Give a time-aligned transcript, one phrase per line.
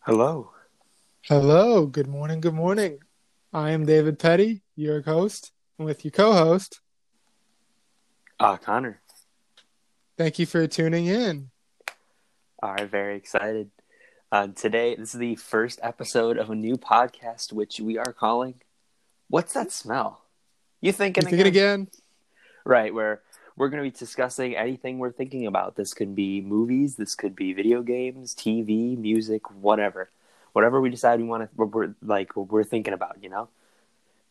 [0.00, 0.52] Hello.
[1.26, 3.00] Hello, good morning, good morning.
[3.52, 6.80] I am David Petty, your host, and with your co host.
[8.38, 9.02] Uh, Connor.
[10.16, 11.50] Thank you for tuning in.
[12.62, 13.70] All right, very excited.
[14.32, 18.54] Uh, today, this is the first episode of a new podcast, which we are calling
[19.28, 20.24] What's That Smell?
[20.80, 21.88] You thinking, You thinking again?
[22.64, 23.20] Right, where
[23.60, 25.76] we're going to be discussing anything we're thinking about.
[25.76, 30.08] This could be movies, this could be video games, TV, music, whatever.
[30.54, 33.50] Whatever we decide we want to, we're, like, we're thinking about, you know?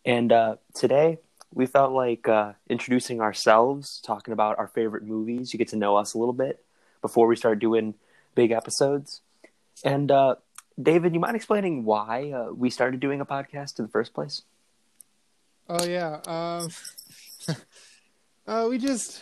[0.04, 1.20] And uh, today,
[1.54, 5.54] we felt like uh, introducing ourselves, talking about our favorite movies.
[5.54, 6.66] You get to know us a little bit
[7.04, 7.94] before we start doing
[8.34, 9.22] big episodes.
[9.86, 10.38] And uh,
[10.82, 14.42] David, you mind explaining why uh, we started doing a podcast in the first place?
[15.70, 16.20] Oh, yeah.
[16.26, 16.70] Um,
[18.50, 19.22] uh, we just,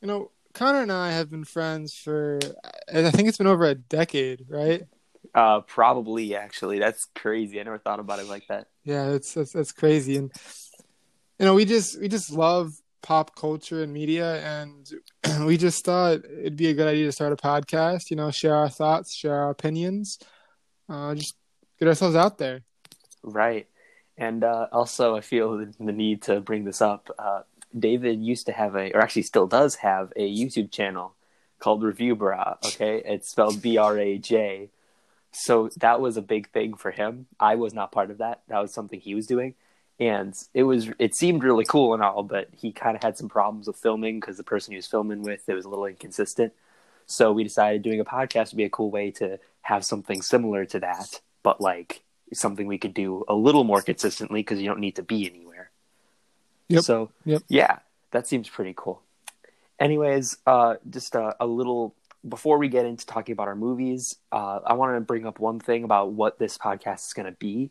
[0.00, 2.40] you know, Connor and I have been friends for,
[2.92, 4.84] I think it's been over a decade, right?
[5.34, 6.78] Uh, probably, actually.
[6.78, 7.60] That's crazy.
[7.60, 8.68] I never thought about it like that.
[8.84, 10.32] Yeah, it's that's, that's crazy, and
[11.38, 14.90] you know, we just we just love pop culture and media, and
[15.46, 18.10] we just thought it'd be a good idea to start a podcast.
[18.10, 20.18] You know, share our thoughts, share our opinions,
[20.88, 21.34] uh, just
[21.78, 22.62] get ourselves out there.
[23.22, 23.68] Right.
[24.16, 27.10] And uh, also, I feel the need to bring this up.
[27.18, 27.42] Uh,
[27.76, 31.14] David used to have a, or actually still does have a YouTube channel
[31.58, 32.54] called Review Bra.
[32.64, 34.70] Okay, it's spelled B R A J.
[35.32, 37.26] So that was a big thing for him.
[37.38, 38.42] I was not part of that.
[38.48, 39.54] That was something he was doing,
[40.00, 43.28] and it was it seemed really cool and all, but he kind of had some
[43.28, 46.52] problems with filming because the person he was filming with it was a little inconsistent.
[47.06, 50.64] So we decided doing a podcast would be a cool way to have something similar
[50.66, 54.80] to that, but like something we could do a little more consistently because you don't
[54.80, 55.57] need to be anywhere.
[56.68, 56.82] Yep.
[56.82, 57.42] So Yep.
[57.48, 57.78] yeah,
[58.10, 59.02] that seems pretty cool.
[59.78, 61.94] Anyways, uh, just a, a little
[62.28, 65.60] before we get into talking about our movies, uh, I want to bring up one
[65.60, 67.70] thing about what this podcast is going to be.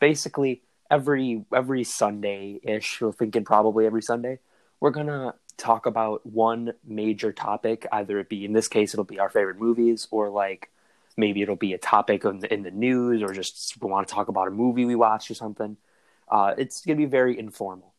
[0.00, 4.38] Basically, every every Sunday ish, we're thinking probably every Sunday,
[4.80, 7.86] we're gonna talk about one major topic.
[7.92, 10.70] Either it be in this case, it'll be our favorite movies, or like
[11.16, 14.14] maybe it'll be a topic in the, in the news, or just we want to
[14.14, 15.76] talk about a movie we watched or something.
[16.28, 17.89] Uh, it's gonna be very informal,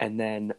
[0.00, 0.54] and then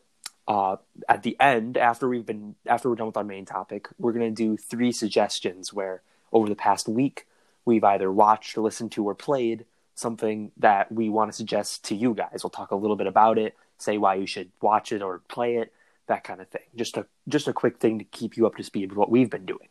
[0.47, 0.77] uh,
[1.09, 4.31] at the end, after we've been after we're done with our main topic, we're gonna
[4.31, 7.27] do three suggestions where over the past week
[7.65, 9.65] we've either watched, listened to, or played
[9.95, 12.43] something that we want to suggest to you guys.
[12.43, 15.57] We'll talk a little bit about it, say why you should watch it or play
[15.57, 15.73] it,
[16.07, 16.63] that kind of thing.
[16.75, 19.29] Just a just a quick thing to keep you up to speed with what we've
[19.29, 19.69] been doing,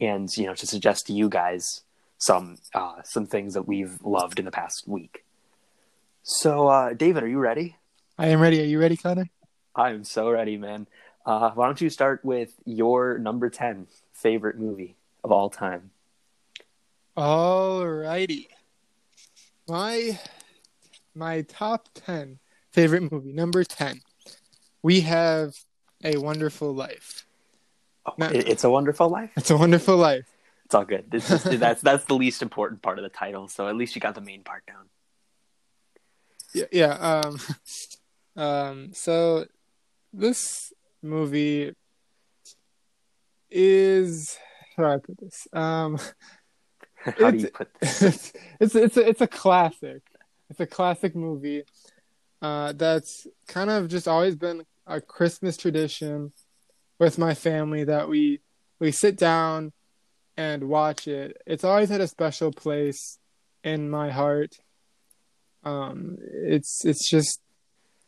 [0.00, 1.82] and you know to suggest to you guys
[2.18, 5.24] some uh, some things that we've loved in the past week.
[6.22, 7.76] So, uh, David, are you ready?
[8.18, 8.60] I am ready.
[8.60, 9.28] Are you ready, Connor?
[9.74, 10.86] I'm so ready, man.
[11.24, 15.90] Uh, why don't you start with your number 10 favorite movie of all time?
[17.16, 18.46] Alrighty.
[19.68, 20.18] My
[21.14, 22.38] my top ten
[22.70, 24.00] favorite movie, number ten.
[24.82, 25.56] We have
[26.04, 27.26] a wonderful life.
[28.06, 28.26] Oh, No.
[28.28, 29.30] it- It's a Wonderful Life.
[29.36, 30.26] It's a wonderful life.
[30.64, 31.10] It's all good.
[31.10, 34.00] This is, that's that's the least important part of the title, so at least you
[34.00, 34.88] got the main part down.
[36.54, 36.92] Yeah, yeah.
[36.92, 37.38] Um,
[38.38, 38.92] um.
[38.94, 39.46] So
[40.12, 40.72] this
[41.02, 41.74] movie
[43.50, 44.38] is
[44.76, 45.48] how do I put this?
[45.52, 45.98] Um,
[46.98, 48.02] How do you put this?
[48.02, 50.02] it's it's it's a, it's a classic.
[50.50, 51.62] It's a classic movie.
[52.40, 56.32] Uh, that's kind of just always been a Christmas tradition
[56.98, 58.40] with my family that we
[58.80, 59.72] we sit down
[60.36, 61.36] and watch it.
[61.46, 63.18] It's always had a special place
[63.64, 64.56] in my heart.
[65.64, 67.40] Um, it's it's just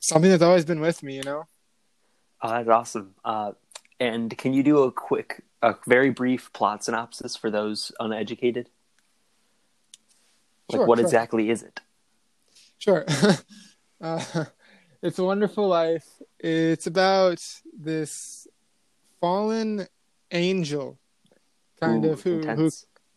[0.01, 1.47] something that's always been with me, you know.
[2.43, 3.15] Oh, that's awesome.
[3.25, 3.53] Uh,
[4.01, 8.69] and can you do a quick, a very brief plot synopsis for those uneducated?
[10.71, 11.07] Like, Sure, what sure.
[11.07, 11.81] exactly is it?
[12.79, 13.05] Sure.
[14.01, 14.45] uh,
[15.03, 16.07] it's a Wonderful Life.
[16.39, 17.45] It's about
[17.79, 18.49] this
[19.21, 19.87] fallen
[20.31, 20.99] angel,
[21.79, 22.71] kind Ooh, of who who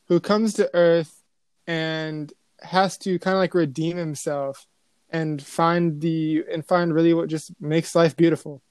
[0.08, 1.24] who comes to Earth
[1.66, 4.68] and has to kind of like redeem himself
[5.14, 8.62] and find the and find really what just makes life beautiful.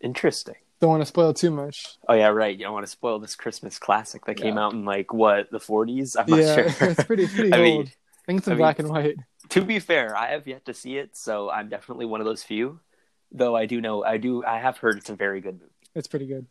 [0.00, 0.54] Interesting.
[0.80, 1.96] Don't want to spoil too much.
[2.08, 2.56] Oh yeah, right.
[2.56, 5.58] You don't want to spoil this Christmas classic that came out in like what the
[5.60, 6.16] 40s.
[6.18, 6.88] I'm not yeah, sure.
[6.90, 7.64] it's pretty pretty I old.
[7.64, 9.16] mean, I think it's in I mean- black and white.
[9.50, 12.42] to be fair, I have yet to see it, so I'm definitely one of those
[12.42, 12.80] few.
[13.30, 15.72] Though I do know, I do, I have heard it's a very good movie.
[15.94, 16.46] It's pretty good.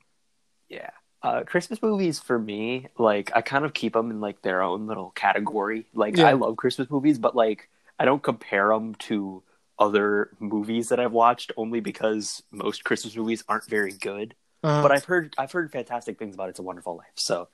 [0.69, 0.89] Yeah.
[1.21, 4.87] Uh, Christmas movies for me, like I kind of keep them in like their own
[4.87, 5.85] little category.
[5.93, 6.27] Like Yeah.
[6.29, 7.69] I love Christmas movies, but like
[8.01, 9.43] I don't compare them to
[9.77, 14.33] other movies that I've watched only because most Christmas movies aren't very good.
[14.63, 17.11] Uh, But I've heard I've heard fantastic things about It's a Wonderful Life.
[17.13, 17.47] So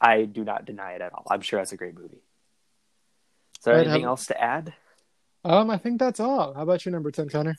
[0.00, 1.26] I do not deny it at all.
[1.28, 2.22] I'm sure that's a great movie.
[3.58, 4.74] Is there Right, anything have- else to add?
[5.44, 6.54] Um, I think that's all.
[6.54, 7.56] How about your number ten, Connor?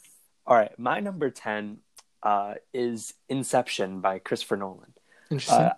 [0.47, 1.79] All right, my number ten
[2.23, 4.93] uh, is Inception by Christopher Nolan.
[5.29, 5.65] Interesting.
[5.65, 5.73] Uh,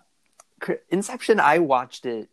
[0.90, 2.28] Inception, I watched it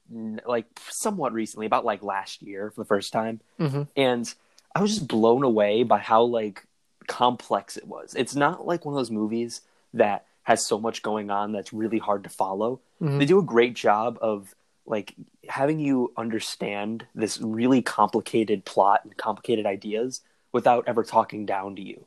[0.46, 3.88] like somewhat recently, about like last year for the first time, Mhm.
[3.96, 4.34] and
[4.76, 6.66] I was just blown away by how like
[7.08, 8.14] complex it was.
[8.16, 9.62] It's not like one of those movies
[9.94, 12.80] that has so much going on that's really hard to follow.
[13.02, 13.20] Mhm.
[13.20, 14.56] They do a great job of
[14.86, 15.14] like
[15.48, 21.82] having you understand this really complicated plot and complicated ideas without ever talking down to
[21.82, 22.06] you.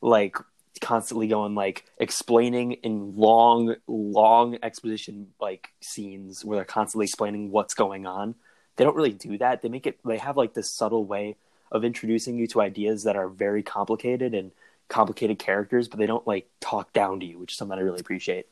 [0.00, 0.36] Like
[0.80, 7.74] constantly going like explaining in long long exposition like scenes where they're constantly explaining what's
[7.74, 8.34] going on.
[8.76, 9.62] They don't really do that.
[9.62, 11.36] They make it they have like this subtle way
[11.70, 14.52] of introducing you to ideas that are very complicated and
[14.88, 18.00] complicated characters but they don't like talk down to you which is something i really
[18.00, 18.46] appreciate.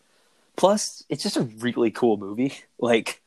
[0.56, 2.54] Plus it's just a really cool movie.
[2.78, 3.22] Like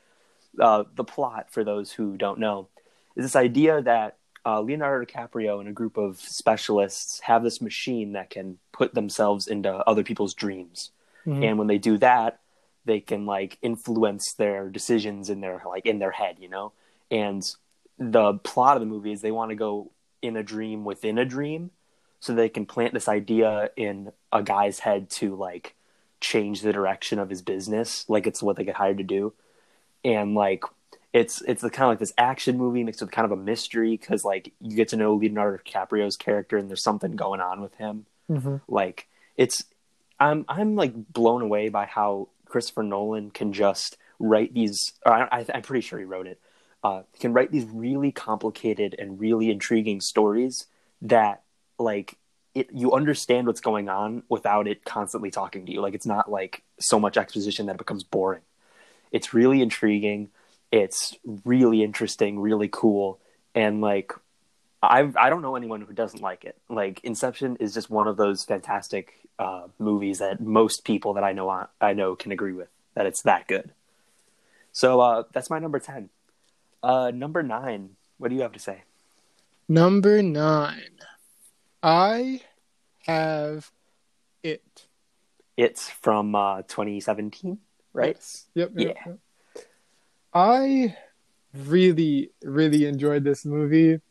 [0.59, 2.68] uh, the plot for those who don't know
[3.15, 8.13] is this idea that uh, Leonardo DiCaprio and a group of specialists have this machine
[8.13, 10.92] that can put themselves into other people's dreams,
[11.25, 11.44] Mhm.
[11.44, 12.39] and when they do that,
[12.86, 16.71] they can like influence their decisions in their like in their head, you know.
[17.09, 17.44] And
[17.97, 21.25] the plot of the movie is they want to go in a dream within a
[21.25, 21.71] dream,
[22.19, 25.75] so they can plant this idea in a guy's head to like
[26.21, 29.33] change the direction of his business, like it's what they get hired to do,
[30.03, 30.63] and like
[31.16, 33.92] it's it's the kind of like this action movie mixed with kind of a mystery
[33.92, 37.74] because like you get to know Leonardo DiCaprio's character and there's something going on with
[37.76, 38.06] him.
[38.30, 38.60] Mhm.
[38.68, 39.08] Like
[39.38, 39.64] it's
[40.20, 44.92] I'm I'm like blown away by how Christopher Nolan can just write these.
[45.06, 46.38] Or I, I, I'm pretty sure he wrote it.
[46.84, 50.68] Uh, can write these really complicated and really intriguing stories
[51.02, 51.44] that
[51.80, 52.18] like
[52.54, 55.80] it you understand what's going on without it constantly talking to you.
[55.80, 58.42] Like it's not like so much exposition that it becomes boring.
[59.14, 60.30] It's really intriguing.
[60.72, 63.20] It's really interesting, really cool,
[63.54, 64.12] and like
[64.82, 66.58] I I don't know anyone who doesn't like it.
[66.70, 71.34] Like Inception is just one of those fantastic uh, movies that most people that I
[71.34, 73.72] know I know can agree with that it's that good.
[74.72, 76.10] So uh, that's my number ten.
[76.84, 77.92] Uh, number nine.
[78.18, 78.84] What do you have to say?
[79.68, 81.00] Number nine.
[81.82, 82.42] I
[83.06, 83.72] have
[84.44, 84.86] it.
[85.58, 87.60] It's from uh, 2017,
[87.94, 88.16] right?
[88.16, 88.46] Yes.
[88.56, 89.12] Yep, yep, Yeah.
[89.12, 89.20] yep.
[90.36, 90.96] I
[91.54, 94.02] really, really enjoyed this movie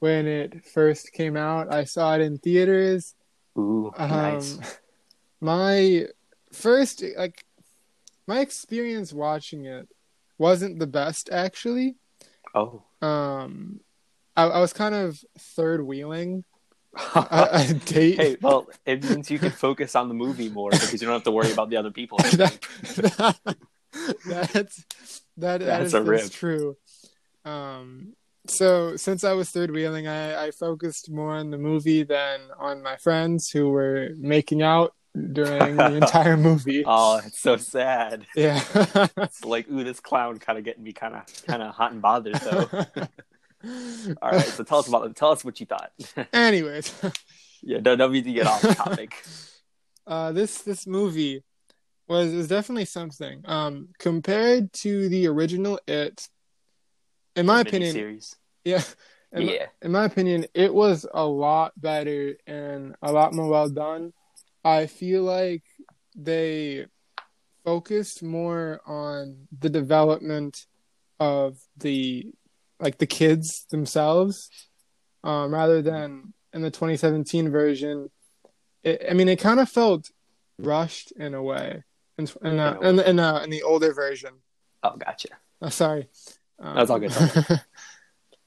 [0.00, 1.72] when it first came out.
[1.72, 3.14] I saw it in theaters.
[3.56, 4.58] Ooh, Um, nice.
[5.40, 6.06] My
[6.52, 7.44] first, like,
[8.26, 9.88] my experience watching it
[10.36, 11.96] wasn't the best, actually.
[12.54, 13.80] Oh, Um,
[14.36, 16.44] I, I was kind of third wheeling
[17.14, 18.16] a, a date.
[18.16, 21.24] hey, well, it means you can focus on the movie more because you don't have
[21.24, 22.18] to worry about the other people.
[22.34, 23.38] that,
[24.26, 24.84] that's
[25.36, 26.76] that, that That's is a that's true.
[27.44, 28.14] Um,
[28.46, 32.82] so since I was third wheeling, I, I focused more on the movie than on
[32.82, 34.94] my friends who were making out
[35.32, 36.84] during the entire movie.
[36.86, 38.26] Oh, it's so sad.
[38.34, 38.62] Yeah.
[39.16, 42.02] It's like, ooh, this clown kind of getting me kind of kind of hot and
[42.02, 42.34] bothered.
[42.36, 42.68] though.
[44.22, 45.92] all right, so tell us about tell us what you thought.
[46.32, 46.94] Anyways,
[47.62, 49.22] yeah, don't, don't need to get off topic.
[50.06, 51.42] uh, this this movie
[52.10, 53.42] was it was definitely something.
[53.44, 56.28] Um, compared to the original It,
[57.36, 58.34] in my opinion, Miniseries.
[58.64, 58.82] yeah,
[59.32, 59.66] in, my- Yeah.
[59.82, 64.12] in my opinion, it was a lot better and a lot more well done.
[64.64, 65.62] I feel like
[66.16, 66.86] they
[67.64, 70.66] focused more on the development
[71.18, 72.32] of the
[72.80, 74.48] like the kids themselves
[75.22, 78.08] um, rather than in the 2017 version.
[78.82, 80.10] It, I mean, it kind of felt
[80.58, 81.84] rushed in a way,
[82.20, 84.34] in in, uh, In in, uh, in the older version.
[84.82, 85.28] Oh, gotcha.
[85.62, 86.08] Oh, sorry.
[86.58, 87.12] Um, That's all good.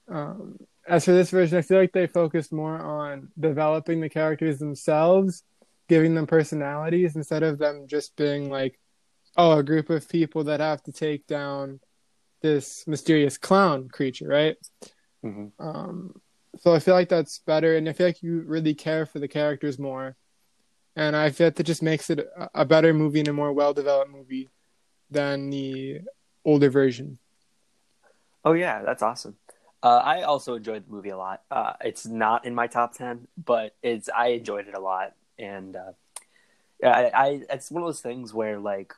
[0.08, 4.58] um, as for this version, I feel like they focused more on developing the characters
[4.58, 5.42] themselves,
[5.88, 8.78] giving them personalities instead of them just being like,
[9.36, 11.80] oh, a group of people that have to take down
[12.42, 14.56] this mysterious clown creature, right?
[15.22, 16.20] hmm Um,
[16.60, 19.28] so I feel like that's better, and I feel like you really care for the
[19.28, 20.16] characters more,
[20.96, 24.50] and I feel that just makes it a, better movie and a more well-developed movie
[25.10, 26.00] than the
[26.44, 27.18] older version.
[28.44, 29.36] Oh yeah, that's awesome.
[29.82, 31.42] Uh, I also enjoyed the movie a lot.
[31.50, 35.76] Uh, it's not in my top ten, but it's I enjoyed it a lot, and
[35.76, 35.92] uh,
[36.80, 38.94] yeah, I, I it's one of those things where like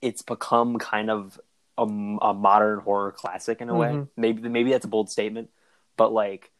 [0.00, 1.38] it's become kind of
[1.76, 3.88] a, a modern horror classic in a way.
[3.88, 4.08] Mhm.
[4.16, 5.50] Maybe maybe that's a bold statement,
[5.96, 6.50] but like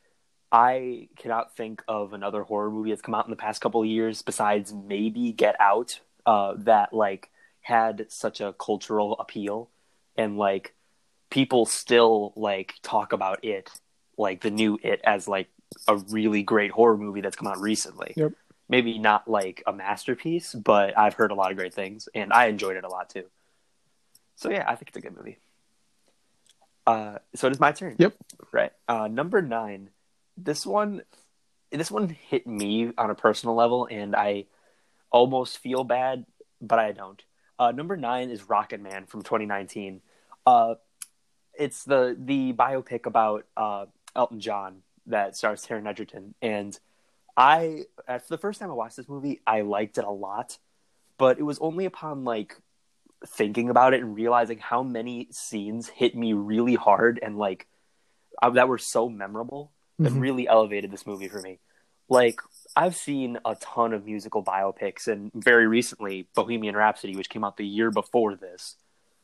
[0.52, 3.86] I cannot think of another horror movie that's come out in the past couple of
[3.86, 7.30] years besides maybe Get Out uh, that like
[7.60, 9.70] had such a cultural appeal
[10.16, 10.74] and like
[11.30, 13.70] people still like talk about it,
[14.18, 15.48] like the new It, as like
[15.86, 18.12] a really great horror movie that's come out recently.
[18.16, 18.32] Yep.
[18.68, 22.46] Maybe not like a masterpiece, but I've heard a lot of great things, and I
[22.46, 23.24] enjoyed it a lot too.
[24.36, 25.38] So yeah, I think it's a good movie.
[26.86, 27.96] Uh, so it is my turn.
[27.98, 28.14] Yep.
[28.52, 28.72] Right.
[28.88, 29.90] Uh, number nine.
[30.42, 31.02] This one,
[31.70, 34.46] this one hit me on a personal level, and I
[35.10, 36.24] almost feel bad,
[36.60, 37.22] but I don't.
[37.58, 40.00] Uh, number nine is Rocketman from 2019.
[40.46, 40.76] Uh,
[41.58, 46.78] it's the the biopic about uh, Elton John that stars Taron Egerton, and
[47.36, 50.58] I, for the first time I watched this movie, I liked it a lot,
[51.18, 52.56] but it was only upon like
[53.26, 57.66] thinking about it and realizing how many scenes hit me really hard and like
[58.42, 59.70] uh, that were so memorable
[60.00, 60.20] that Mhm.
[60.20, 61.58] really elevated this movie for me.
[62.08, 62.40] Like
[62.74, 67.56] I've seen a ton of musical biopics and very recently Bohemian Rhapsody which came out
[67.56, 68.76] the year before this.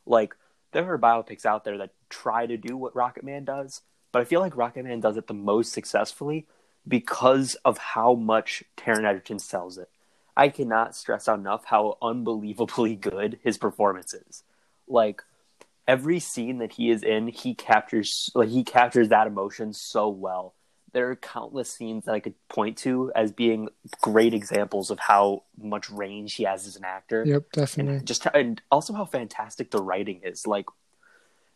[0.05, 0.37] Like
[0.73, 4.41] there are biopics out there that try to do what Rocketman does, but I feel
[4.41, 6.47] like Rocketman does it the most successfully
[6.87, 9.91] because of how much Taron Egerton sells it.
[10.37, 14.45] I cannot stress enough how unbelievably good his performance is.
[14.87, 15.23] Like
[15.89, 20.53] every scene that he is in, he captures like he captures that emotion so well.
[20.97, 23.69] There are countless scenes that I could point to as being
[24.01, 27.97] great examples of how much range he has as an actor Yep, definitely.
[27.97, 30.65] and just and also how fantastic the writing is like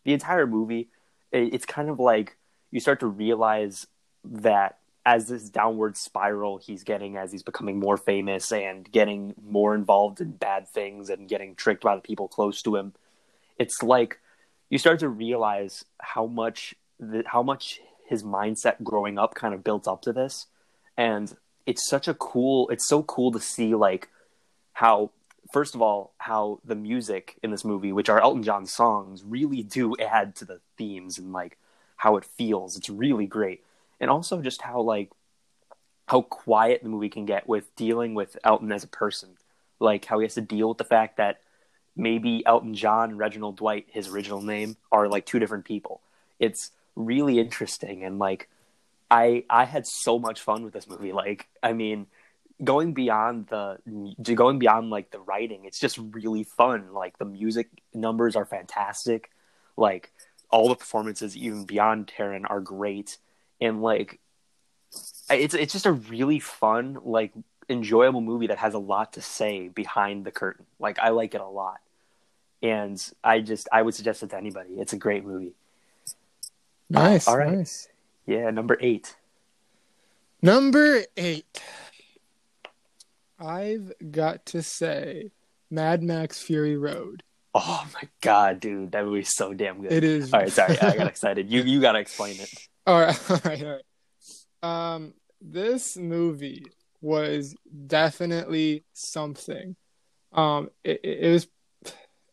[0.05, 0.91] the entire movie
[1.33, 2.37] it's kind of like
[2.71, 3.87] you start to realize
[4.25, 9.75] that as this downward spiral he's getting as he's becoming more famous and getting more
[9.75, 12.93] involved in bad things and getting tricked by the people close to him
[13.59, 14.19] it's like
[14.69, 17.81] you start to realize how much the, how much
[18.11, 20.47] his mindset growing up kind of built up to this.
[20.97, 24.09] And it's such a cool it's so cool to see like
[24.75, 25.11] how
[25.53, 29.63] first of all how the music in this movie which are elton john songs really
[29.63, 31.59] do add to the themes and like
[32.01, 32.79] how it feels.
[32.79, 33.63] It's really great.
[34.01, 35.11] And also just how like
[36.07, 39.37] how quiet the movie can get with dealing with elton as a person.
[39.79, 41.41] Like how he has to deal with the fact that
[41.95, 46.01] maybe elton john reginald dwight his original name are like two different people.
[46.39, 48.49] It's really interesting and like
[49.11, 51.13] i i had so much fun with this movie.
[51.13, 52.07] Like i mean
[52.63, 53.79] going beyond the
[54.35, 56.93] going beyond like the writing it's just really fun.
[56.93, 59.31] Like the music numbers are fantastic.
[59.77, 60.13] Like
[60.51, 63.19] all the performances even beyond Taron are great.
[63.61, 64.21] And like
[65.31, 67.33] it's it's just a really fun like
[67.69, 70.67] enjoyable movie that has a lot to say behind the curtain.
[70.79, 71.81] Like I like it a lot.
[72.63, 74.75] And I just I would suggest it to anybody.
[74.75, 75.55] It's a great movie
[76.91, 77.29] Nice.
[77.29, 77.53] all right.
[77.57, 77.89] Nice.
[78.27, 79.17] yeah number 8
[80.43, 81.61] Number eight.
[83.39, 85.31] I've got to say,
[85.71, 87.23] Mad Max Fury Road.
[87.55, 90.33] oh my god dude that movie's so damn good It is.
[90.33, 92.49] all right sorry I got excited you you got to explain it
[92.87, 93.85] All right, all right, all right.
[94.95, 96.65] Um, this movie
[97.01, 97.55] was
[97.87, 99.75] definitely something.
[100.33, 101.47] Um, it, it, it was.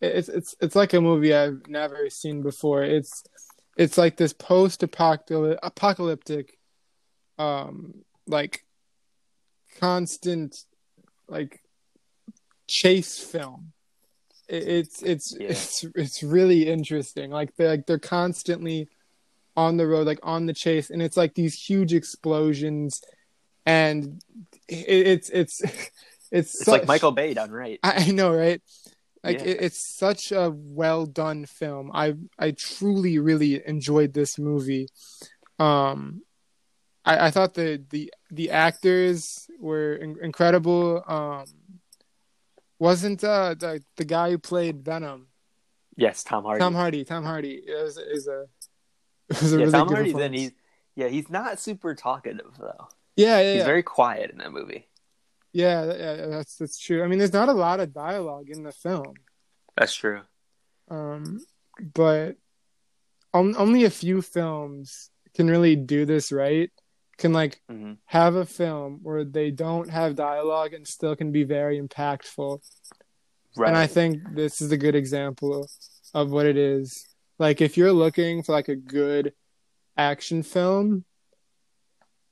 [0.02, 2.84] It's it's it's like a movie I've never seen before.
[2.84, 3.24] It's
[3.78, 6.58] it's like this post-apocalyptic,
[7.38, 7.94] um,
[8.26, 8.66] like
[9.80, 10.64] constant,
[11.28, 11.62] like
[12.68, 13.74] chase film.
[14.50, 15.50] It, it's it's Yeah.
[15.50, 17.30] it's it's really interesting.
[17.30, 18.90] Like they're like they're constantly
[19.56, 23.02] on the road, like on the chase, and it's like these huge explosions,
[23.66, 24.22] and
[24.68, 25.62] it, it's it's
[26.32, 28.62] it's it's like Michael Bay done right I, I know, right?
[29.28, 29.52] Like Yeah.
[29.52, 31.92] it, it's such a well done film.
[31.94, 34.88] I I truly really enjoyed this movie.
[35.60, 36.22] Um,
[37.04, 41.04] I, I thought the the the actors were in- incredible.
[41.08, 41.46] Um,
[42.80, 45.28] wasn't uh the the guy who played Venom
[45.96, 47.04] yes Tom Hardy Tom Hardy?
[47.06, 48.46] Tom Hardy was is a
[49.32, 50.34] a yeah, really Tom good Hardy's in.
[50.34, 50.52] He's
[50.96, 52.88] yeah, he's not super talkative though.
[53.16, 53.66] yeah yeah He's yeah.
[53.66, 54.87] very quiet in that movie.
[55.58, 57.04] Yeah yeah that's that's true.
[57.04, 59.14] I mean, there's not a lot of dialogue in the film.
[59.76, 60.22] That's true.
[60.90, 61.40] um,
[61.94, 62.38] but
[63.34, 66.72] on, only a few films can really do this right.
[67.18, 71.44] Can like hmm have a film where they don't have dialogue and still can be
[71.44, 72.60] very impactful.
[73.56, 73.70] Right.
[73.70, 75.68] And I think this is a good example
[76.14, 77.06] of what it is.
[77.40, 79.34] Like if you're looking for like a good
[79.98, 81.06] action film,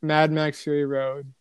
[0.02, 1.34] Mad Max Fury Road.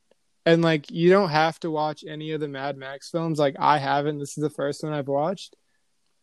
[0.46, 3.78] And like you don't have to watch any of the Mad Max films like I
[3.78, 4.18] haven't.
[4.18, 5.56] This is the first one I've watched.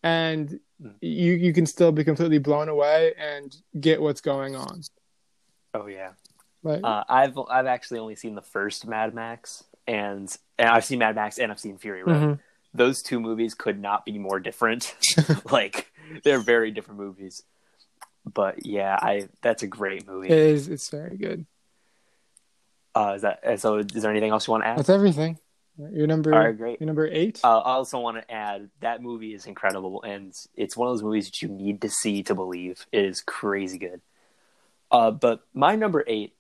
[0.03, 0.95] And Mm.
[1.01, 4.81] you you can still be completely blown away and get what's going on.
[5.75, 6.13] oh yeah.
[6.63, 10.97] Like Uh, I've I've actually only seen the first Mad Max, and, and I've seen
[10.99, 12.15] Mad Max and I've seen Fury Road.
[12.15, 12.39] mhm.
[12.73, 14.95] Those two movies could not be more different.
[15.51, 15.91] like
[16.23, 17.43] they're very different movies.
[18.25, 20.29] But yeah, I that's a great movie.
[20.29, 20.67] It is.
[20.67, 21.45] It's very good.
[22.93, 23.77] Uh, is that so?
[23.77, 24.77] Is there anything else you want to add?
[24.77, 25.39] That's everything.
[25.77, 26.33] Your number.
[26.33, 26.79] All right, great.
[26.79, 27.39] Your number eight.
[27.43, 31.03] Uh, I also want to add that movie is incredible, and it's one of those
[31.03, 32.85] movies that you need to see to believe.
[32.91, 34.01] It is crazy good.
[34.91, 36.35] Uh, but my number eight,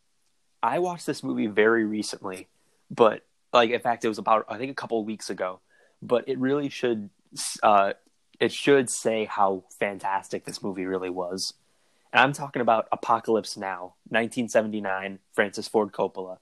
[0.61, 2.49] I watched this movie very recently,
[2.89, 5.61] but like in fact, it was about I think a couple of weeks ago.
[6.01, 7.09] But it really should,
[7.61, 7.93] uh,
[8.39, 11.53] it should say how fantastic this movie really was.
[12.13, 16.37] And I'm talking about Apocalypse Now, 1979, Francis Ford Coppola.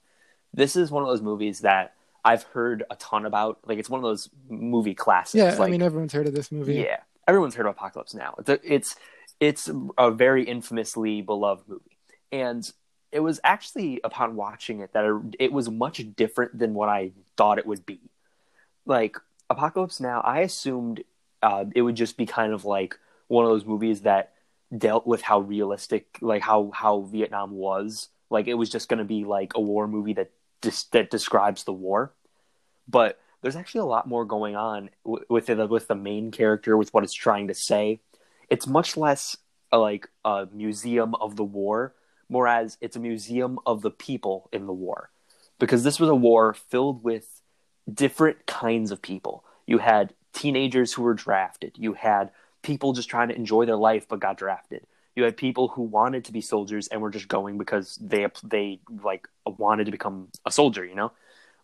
[0.53, 1.93] This is one of those movies that
[2.25, 3.59] I've heard a ton about.
[3.65, 5.35] Like it's one of those movie classics.
[5.35, 6.75] yeah, like, I mean everyone's heard of this movie.
[6.75, 6.97] yeah,
[7.27, 8.35] everyone's heard of Apocalypse Now.
[8.39, 8.95] It's a, it's
[9.39, 11.97] it's a very infamously beloved movie,
[12.31, 12.69] and
[13.11, 17.11] it was actually upon watching it that it, it was much different than what I
[17.37, 17.99] thought it would be.
[18.85, 19.17] Like
[19.49, 21.03] Apocalypse Now, I assumed
[21.41, 22.97] uh, it would just be kind of like
[23.27, 24.33] one of those movies that
[24.75, 28.09] dealt with how realistic, like how how Vietnam was.
[28.29, 31.63] Like it was just going to be like a war movie that just that describes
[31.63, 32.13] the war,
[32.87, 36.77] but there's actually a lot more going on w- with the, with the main character
[36.77, 38.01] with what it's trying to say.
[38.49, 39.37] It's much less
[39.71, 41.95] uh, like a museum of the war,
[42.27, 45.09] whereas it's a museum of the people in the war,
[45.59, 47.41] because this was a war filled with
[47.91, 49.43] different kinds of people.
[49.65, 51.77] You had teenagers who were drafted.
[51.77, 54.85] You had people just trying to enjoy their life but got drafted.
[55.15, 58.79] You had people who wanted to be soldiers and were just going because they they
[59.03, 60.85] like wanted to become a soldier.
[60.85, 61.11] You know,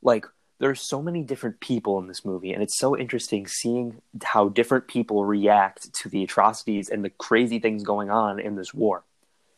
[0.01, 0.25] like
[0.59, 4.49] there are so many different people in this movie and it's so interesting seeing how
[4.49, 9.03] different people react to the atrocities and the crazy things going on in this war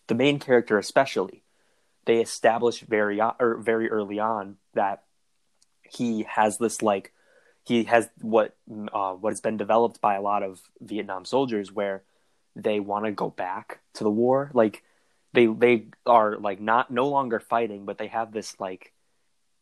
[0.08, 1.44] the main character especially
[2.06, 5.04] they establish very or very early on that
[5.84, 7.14] he has this like
[7.68, 8.56] he has what
[8.94, 12.04] uh, what has been developed by a lot of Vietnam soldiers where
[12.56, 14.84] they want to go back to the war like
[15.34, 18.94] they they are like not no longer fighting but they have this like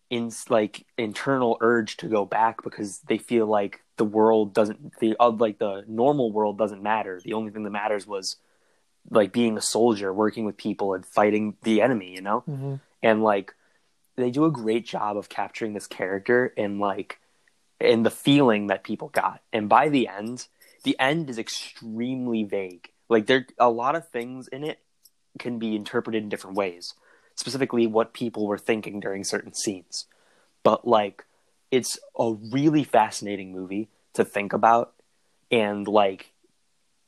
[0.10, 5.16] in like internal urge to go back because they feel like the world doesn't the
[5.20, 7.20] uh, like the normal world doesn't matter.
[7.24, 8.38] The only thing that matters was
[9.10, 12.44] like being a soldier, working with people and fighting the enemy, you know?
[12.48, 12.80] Mhm.
[13.02, 13.56] And like
[14.16, 17.20] they do a great job of capturing this character and like
[17.80, 19.42] and the feeling that people got.
[19.52, 20.48] And by the end,
[20.84, 22.90] the end is extremely vague.
[23.10, 24.80] Like there a lot of things in it
[25.40, 26.94] can be interpreted in different ways
[27.36, 30.06] specifically what people were thinking during certain scenes.
[30.64, 31.26] But like
[31.70, 34.94] it's a really fascinating movie to think about
[35.52, 36.32] and like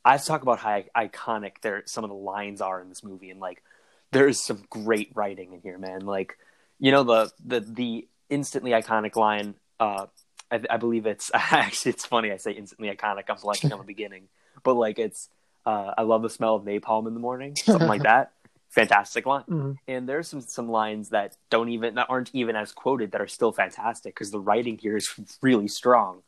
[0.04, 3.40] I've talked about how iconic there some of the lines are in this movie and
[3.40, 3.64] like
[4.12, 6.38] there's some great writing in here man like
[6.80, 10.08] you know the the the instantly iconic line uh
[10.52, 13.86] I, I believe it's actually it's funny I say instantly iconic I'm blanking on the
[13.96, 14.30] beginning.
[14.64, 15.30] But like it's
[15.66, 18.32] uh I love the smell of napalm in the morning something like that.
[18.70, 19.44] Fantastic line.
[19.50, 19.76] Mhm.
[19.88, 23.28] and there's some some lines that don't even that aren't even as quoted that are
[23.28, 25.10] still fantastic because the writing here is
[25.42, 26.22] really strong.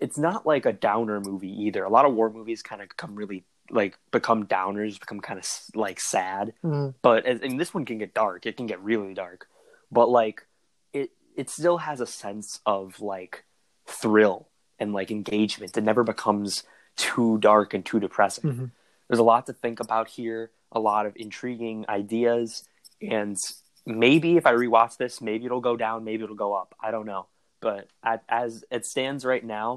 [0.00, 1.84] It's not like a downer movie either.
[1.84, 5.46] A lot of war movies kind of become really like become downers become kind of
[5.74, 6.54] like sad.
[6.64, 6.94] Mhm.
[7.02, 8.46] but and this one can get dark.
[8.46, 9.46] It can get really dark.
[9.92, 10.46] But like
[11.40, 13.44] it it still has a sense of like
[13.86, 14.48] thrill
[14.78, 16.62] and like engagement it never becomes
[16.96, 18.70] too dark and too depressing Mhm.
[19.08, 22.64] there's a lot to think about here a lot of intriguing ideas
[23.16, 23.36] and
[23.86, 27.06] maybe if i rewatch this maybe it'll go down maybe it'll go up i don't
[27.06, 27.26] know
[27.60, 29.68] but at, as it stands right now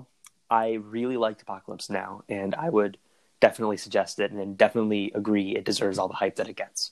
[0.50, 0.66] i
[0.98, 2.98] really liked apocalypse now and i would
[3.40, 6.92] definitely suggest it and definitely agree it deserves all the hype that it gets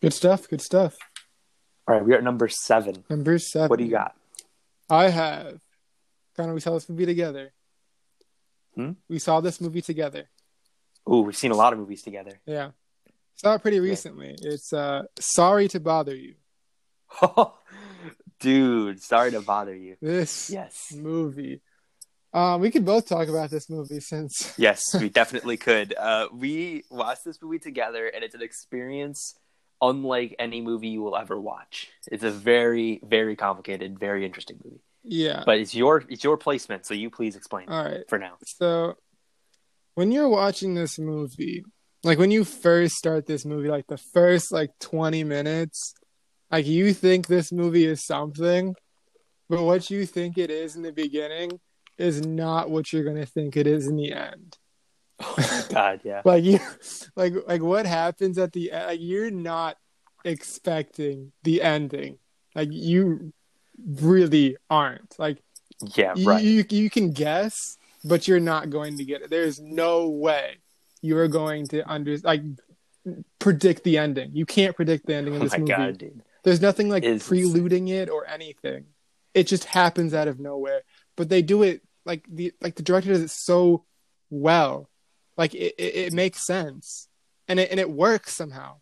[0.00, 0.48] Good stuff.
[0.48, 0.96] Good stuff.
[1.88, 3.68] All right we're at number seven Number seven.
[3.68, 4.14] what do you got
[4.90, 5.60] I have.
[6.36, 7.52] Connor, we saw this movie together.
[8.74, 8.92] Hmm?
[9.08, 10.30] We saw this movie together.
[11.10, 12.70] Ooh, we've seen a lot of movies together Yeah.
[13.34, 14.34] Saw it pretty recently.
[14.40, 16.34] It's uh Sorry to Bother You.
[18.40, 21.60] dude sorry to bother you This yes movie.
[22.32, 25.94] Um, we could both talk about this movie since Yes, we definitely could.
[25.96, 29.34] Uh, we watched this movie together, and it's an experience
[29.80, 31.88] unlike any movie you will ever watch.
[32.10, 34.80] It's a very, very complicated, very interesting movie.
[35.02, 35.42] yeah.
[35.46, 38.04] But it's your it's your placement, so you please explain All right.
[38.08, 38.34] for now.
[38.44, 38.94] So
[39.94, 41.64] when you're watching this movie,
[42.04, 45.94] like when you first start this movie, like the first like 20 minutes,
[46.50, 48.74] like you think this movie is something,
[49.48, 51.58] but what you think it is in the beginning
[51.96, 54.56] is not what you're going to think it is in the end.
[55.70, 56.60] God, yeah, Like you
[57.16, 59.76] like like what happens at the end, like you're not
[60.24, 62.18] expecting the ending.
[62.54, 63.32] Like you
[63.84, 65.18] really aren't.
[65.18, 65.42] Like
[65.94, 66.42] yeah, you, right.
[66.42, 69.30] you you can guess, but you're not going to get it.
[69.30, 70.56] There's no way
[71.02, 72.42] you are going to under like
[73.38, 74.30] predict the ending.
[74.34, 75.72] You can't predict the ending of Oh this my movie.
[75.72, 76.22] god, dude.
[76.44, 78.86] There's nothing like It's preluding it or anything.
[79.34, 80.82] It just happens out of nowhere.
[81.16, 83.84] But they do it like the like the director does it so
[84.30, 84.88] well.
[85.38, 87.08] Like it, it, it makes sense.
[87.48, 88.76] And it and it works somehow.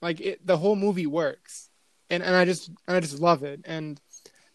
[0.00, 1.68] Like it the whole movie works.
[2.10, 3.62] And and I just and I just love it.
[3.64, 4.00] And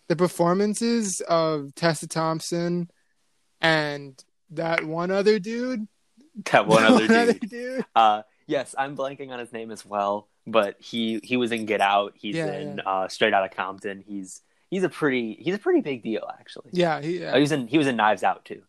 [0.08, 2.90] the performances of Tessa Thompson
[3.60, 5.88] and that one other dude.
[6.52, 7.40] That one other dude.
[7.50, 7.86] dude.
[7.96, 11.82] Uh, yes, I'm blanking on his name as well, but he he was in Get
[11.82, 12.14] Out.
[12.16, 14.04] He's Yeah, in Uh, Straight Outta Compton.
[14.06, 16.70] He's he's a pretty he's a pretty big deal actually.
[16.72, 18.62] Yeah, he, Uh, he was in he was in Knives Out too.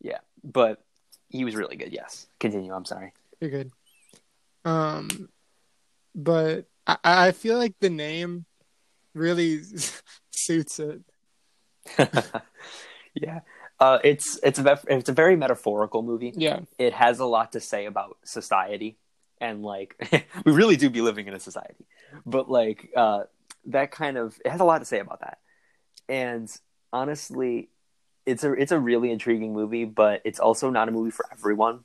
[0.00, 0.82] Yeah, but
[1.32, 1.92] he was really good.
[1.92, 2.72] Yes, continue.
[2.72, 3.12] I'm sorry.
[3.40, 3.72] You're good.
[4.64, 5.28] Um,
[6.14, 8.44] but I, I feel like the name
[9.14, 9.62] really
[10.30, 11.00] suits it.
[13.14, 13.40] yeah,
[13.80, 16.32] uh, it's it's a it's a very metaphorical movie.
[16.36, 18.98] Yeah, It has a lot to say about society,
[19.40, 19.96] and like
[20.44, 21.86] we really do be living in a society.
[22.24, 23.24] But like uh,
[23.66, 25.38] that kind of it has a lot to say about that.
[26.08, 26.48] And
[26.92, 27.70] honestly,
[28.26, 31.80] it's a it's a really intriguing movie, but it's also not a movie for everyone.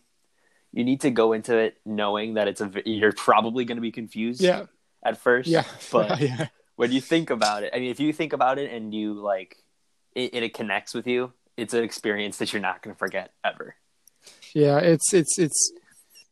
[0.71, 3.91] You need to go into it knowing that it's a you're probably going to be
[3.91, 4.65] confused yeah,
[5.03, 5.47] at first.
[5.47, 8.71] yeah, but yeah, when you think about it, I mean, if you think about it
[8.71, 9.57] and you like
[10.13, 13.75] it, it connects with you, it's an experience that you're not going to forget ever.
[14.53, 14.77] yeah.
[14.77, 15.71] It's it's it's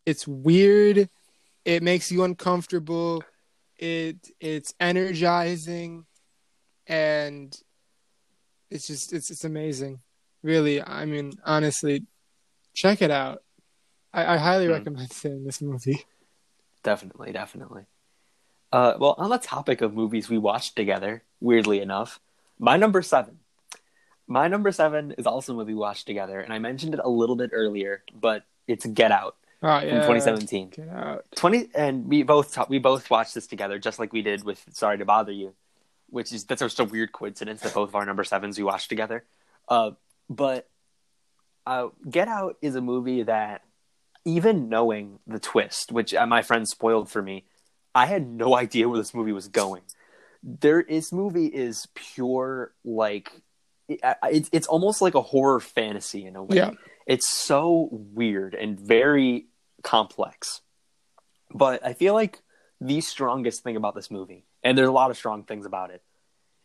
[0.06, 1.10] it's weird.
[1.66, 3.24] It makes you uncomfortable.
[3.78, 6.06] It it's energizing,
[6.88, 7.56] and
[8.70, 10.00] it's just it's it's amazing.
[10.44, 12.06] Really, I mean, honestly,
[12.74, 13.44] check it out.
[14.14, 14.74] I, I highly Hmm.
[14.74, 16.06] recommend seeing this movie.
[16.84, 17.86] Definitely, definitely.
[18.72, 22.20] Uh, well, on the topic of movies we watched together, weirdly enough,
[22.60, 23.40] my number seven.
[24.28, 27.10] My number seven is also a movie we watched together, and I mentioned it a
[27.10, 30.70] little bit earlier, but it's Get Out Oh from yeah, 2017.
[30.72, 31.26] Get out.
[31.36, 34.64] 20 and we both ta- we both watched this together, just like we did with
[34.72, 35.54] Sorry to Bother You,
[36.10, 38.90] which is that's just a weird coincidence that both of our number sevens we watched
[38.90, 39.24] together.
[39.68, 39.92] Uh,
[40.30, 40.70] but
[41.66, 43.62] uh, Get Out is a movie that
[44.26, 47.46] even knowing the twist, which uh, my friend spoiled for me,
[47.94, 49.84] I had no idea where this movie was going.
[50.44, 53.32] There, this movie is pure like
[53.88, 56.58] it's it's almost like a horror fantasy in a way.
[56.58, 56.72] Yeah.
[57.08, 59.46] It's so weird and very
[59.84, 60.62] complex.
[61.54, 62.42] But I feel like
[62.82, 66.02] the strongest thing about this movie, and there's a lot of strong things about it,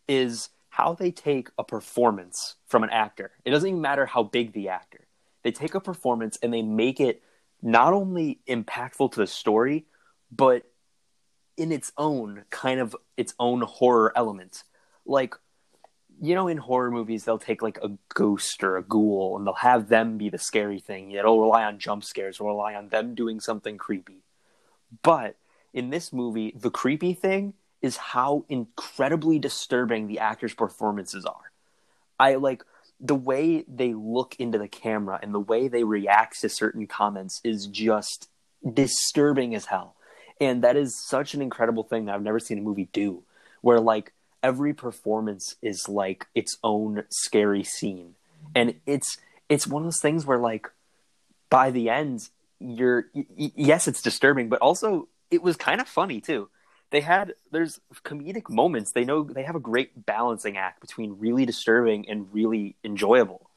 [0.09, 3.31] is how they take a performance from an actor.
[3.45, 5.07] It doesn't even matter how big the actor.
[5.43, 7.23] They take a performance and they make it
[7.63, 9.85] not only impactful to the story,
[10.33, 10.65] but
[11.57, 14.65] in its own kind of its own horror element.
[15.05, 15.35] Like
[16.23, 19.55] you know, in horror movies, they'll take like a ghost or a ghoul and they'll
[19.55, 21.13] have them be the scary thing.
[21.13, 24.23] It'll rely on jump scares, or rely on them doing something creepy.
[25.03, 25.37] But
[25.73, 31.53] in this movie, the creepy thing is how incredibly disturbing the actors' performances are.
[32.19, 32.65] I like
[33.01, 37.41] the way they look into the camera and the way they react to certain comments
[37.43, 38.29] is just
[38.75, 39.97] disturbing as hell.
[40.41, 43.23] And that is such an incredible thing that I've never seen a movie do,
[43.63, 44.13] where like
[44.43, 48.15] every performance is like its own scary scene.
[48.55, 50.71] And it's it's one of those things where like
[51.51, 52.29] by the end
[52.61, 56.49] you're y- yes it's disturbing but also it was kind of funny too
[56.91, 61.47] they had there's comedic moments they know they have a great balancing act between really
[61.47, 63.51] disturbing and really enjoyable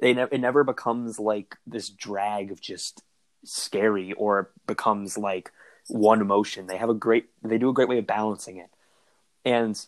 [0.00, 3.02] they ne- it never becomes like this drag of just
[3.44, 5.50] scary or becomes like
[5.88, 8.70] one emotion they have a great they do a great way of balancing it
[9.44, 9.86] and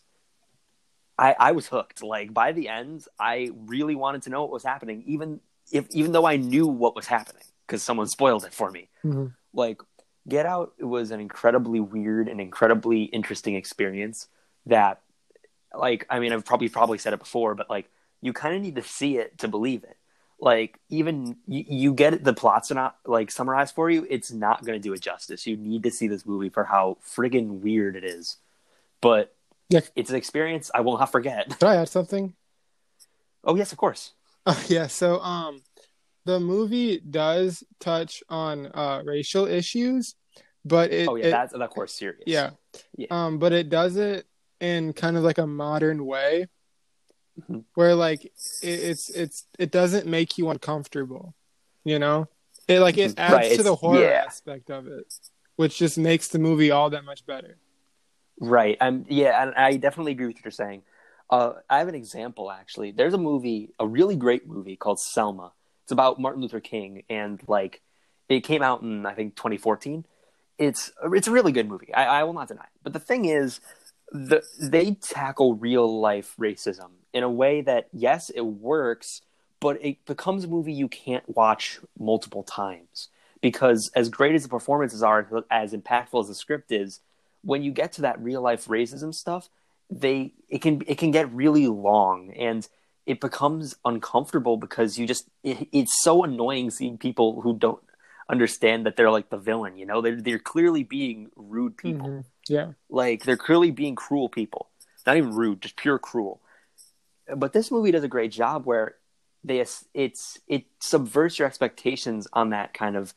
[1.18, 2.02] I, I was hooked.
[2.02, 5.40] Like by the end, I really wanted to know what was happening, even
[5.72, 8.88] if even though I knew what was happening because someone spoiled it for me.
[9.04, 9.32] Mhm.
[9.52, 9.80] Like
[10.28, 14.28] Get Out was an incredibly weird and incredibly interesting experience.
[14.66, 15.00] That,
[15.76, 17.90] like, I mean, I've probably probably said it before, but like,
[18.22, 19.96] you kind of need to see it to believe it.
[20.40, 24.06] Like, even you, you get it, the plot's are not like summarized for you.
[24.08, 25.46] It's not going to do it justice.
[25.46, 28.38] You need to see this movie for how friggin' weird it is.
[29.00, 29.34] But
[29.68, 29.80] Yeah.
[29.94, 31.50] it's an experience I will not forget.
[31.58, 32.34] Could I add something?
[33.44, 34.12] Oh yes, of course.
[34.46, 35.62] Uh, yeah, so um
[36.24, 40.14] the movie does touch on uh racial issues,
[40.64, 42.22] but it, Oh yeah, it- that's of course serious.
[42.26, 42.50] yeah.
[42.96, 43.08] Yeah.
[43.10, 44.26] Um but it does it
[44.60, 46.48] in kind of like a modern way
[47.40, 47.64] Mhm.
[47.74, 48.30] where like it,
[48.62, 51.34] it's it's it doesn't make you uncomfortable,
[51.84, 52.28] you know?
[52.68, 53.18] It like it Mhm.
[53.18, 54.22] adds Right, to the horror yeah.
[54.26, 55.04] aspect of it,
[55.56, 57.58] which just makes the movie all that much better.
[58.40, 58.76] Right.
[58.80, 59.04] Um.
[59.08, 60.82] Yeah, and I definitely agree with what you're saying.
[61.30, 62.92] Uh, I have an example actually.
[62.92, 65.52] There's a movie, a really great movie called Selma.
[65.84, 67.82] It's about Martin Luther King, and like,
[68.28, 70.06] It came out in I think 2014.
[70.58, 71.92] It's it's a really good movie.
[71.92, 72.62] I, I will not deny.
[72.62, 72.80] It.
[72.82, 73.60] But the thing is,
[74.10, 79.20] the they tackle real life racism in a way that yes, it works,
[79.60, 83.08] but it becomes a movie you can't watch multiple times
[83.40, 87.00] because as great as the performances are, as impactful as the script is,
[87.42, 89.50] when you get to that real life racism stuff,
[89.90, 92.66] they it can it can get really long and
[93.06, 97.82] it becomes uncomfortable because you just it, it's so annoying seeing people who don't
[98.28, 100.00] understand that they're like the villain you know?
[100.00, 102.08] They're, they're clearly being rude people.
[102.08, 102.24] Mhm.
[102.48, 102.72] Yeah.
[102.90, 104.68] like they're clearly being cruel people.
[105.06, 106.40] Not even rude just pure cruel.
[107.34, 108.96] But this movie does a great job where
[109.42, 109.64] they
[109.94, 113.14] it's it subverts your expectations on that kind of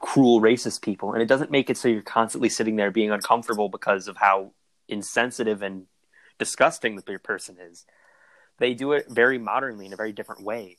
[0.00, 1.12] cruel racist people.
[1.12, 4.52] And it doesn't make it so you're constantly sitting there being uncomfortable because of how
[4.88, 5.86] insensitive and
[6.38, 7.84] disgusting the person is
[8.58, 10.76] they do it very modernly in a very different way.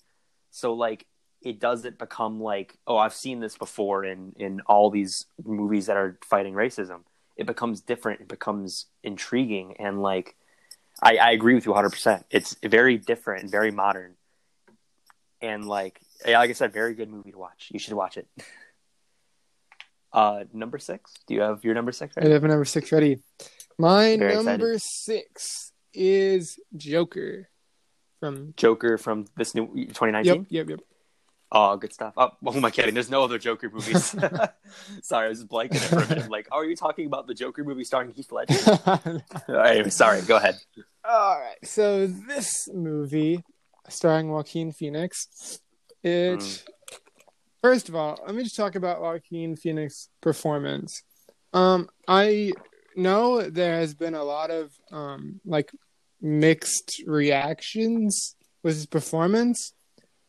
[0.52, 1.06] So like
[1.42, 5.98] it doesn't become like oh i've seen this before in in all these movies that
[5.98, 7.02] are fighting racism.
[7.36, 8.22] It becomes different.
[8.22, 10.36] It becomes intriguing and like
[11.02, 14.16] i, I agree with you 100% it's very different and very modern.
[15.42, 17.70] And like like i said very good movie to watch.
[17.72, 18.28] You should watch it.
[20.14, 21.14] Uh number six?
[21.28, 22.30] Do you have your number six Ready?
[22.30, 23.20] I have a number six ready.
[23.78, 27.50] My Very number six is Joker
[28.20, 28.54] from.
[28.58, 30.80] joker from this new 2019 Yep, yep, yep.
[31.52, 32.14] Oh, good stuff.
[32.18, 32.94] Oh, who am I kidding?
[32.94, 34.04] There's no other Joker movies.
[35.02, 36.30] sorry, I was blanking it for a minute.
[36.38, 39.24] Like, oh, are you talking about the Joker movie starring Heath Ledger?
[39.48, 40.22] anyway, sorry.
[40.24, 40.58] Go ahead.
[41.08, 41.56] All right.
[41.64, 43.44] So this movie,
[43.88, 45.60] starring Joaquin Phoenix,
[46.04, 46.40] it.
[46.40, 46.64] Mm.
[47.62, 51.04] First of all, let me just talk about Joaquin Phoenix' performance.
[51.54, 52.52] Um, I
[52.96, 55.72] know there has been a lot of um like
[56.22, 59.74] mixed reactions with his performance,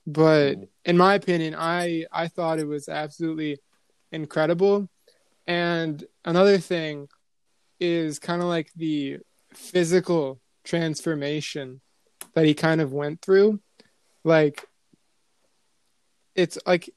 [0.06, 0.68] but Mm.
[0.84, 3.58] in my opinion, I I thought it was absolutely
[4.12, 4.88] incredible.
[5.46, 7.08] And another thing
[7.80, 9.18] is kind of like the
[9.54, 11.80] physical transformation
[12.34, 13.60] that he kind of went through.
[14.24, 14.66] Like
[16.34, 16.90] it's like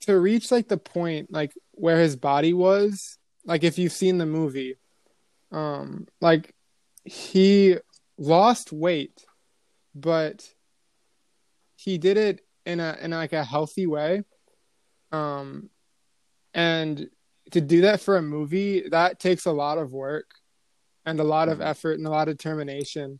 [0.00, 4.26] to reach like the point like where his body was, like if you've seen the
[4.26, 4.76] movie,
[5.52, 6.54] um like
[7.04, 7.76] he
[8.20, 9.24] lost weight,
[9.94, 10.46] but
[11.76, 14.22] he did it in a in like a healthy way.
[15.10, 15.70] Um
[16.54, 17.08] and
[17.52, 20.30] to do that for a movie, that takes a lot of work
[21.06, 21.64] and a lot of Mhm.
[21.66, 23.18] effort and a lot of determination.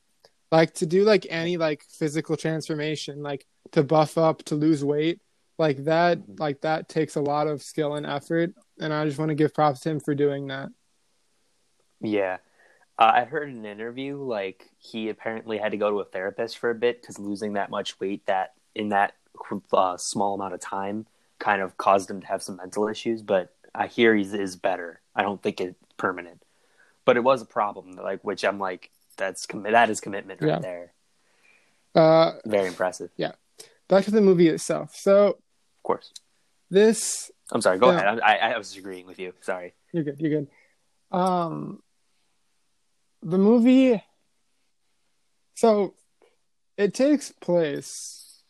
[0.52, 5.20] Like to do like any like physical transformation, like to buff up, to lose weight,
[5.58, 9.30] like that like that takes a lot of skill and effort and I just want
[9.30, 10.68] to give props to him for doing that.
[12.00, 12.38] Yeah.
[13.00, 16.58] Uh, I heard in an interview, like, he apparently had to go to a therapist
[16.58, 19.14] for a bit because losing that much weight that in that
[19.72, 21.06] uh, small amount of time
[21.38, 23.22] kind of caused him to have some mental issues.
[23.22, 25.00] But I hear he is better.
[25.16, 26.42] I don't think it's permanent.
[27.06, 30.48] But it was a problem, like, which I'm like, that's com- that is commitment right
[30.50, 30.58] Yeah.
[30.58, 30.92] there.
[31.94, 33.10] Uh Very impressive.
[33.16, 33.32] Yeah.
[33.88, 34.94] Back to the movie itself.
[34.94, 36.12] So Of course.
[36.70, 37.78] this I'm sorry.
[37.78, 38.06] Go ahead.
[38.06, 39.32] I, I, I was agreeing with you.
[39.40, 39.72] Sorry.
[39.92, 40.20] You're good.
[40.20, 40.48] You're good.
[41.10, 41.82] Um,
[43.22, 44.02] the movie.
[45.54, 45.94] So,
[46.76, 48.42] it takes place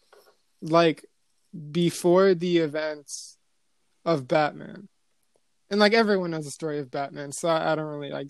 [0.63, 1.05] like
[1.73, 3.37] before the events
[4.05, 4.89] of Batman,
[5.71, 8.29] and like everyone knows the story of Batman, so I, I don't really like.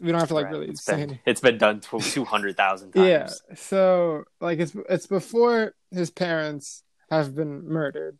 [0.00, 0.52] We don't have to like Right.
[0.52, 1.20] really It's say been, anything.
[1.26, 3.06] it's been done two hundred thousand times.
[3.06, 3.54] Yeah.
[3.56, 8.18] So like it's it's before his parents have been murdered.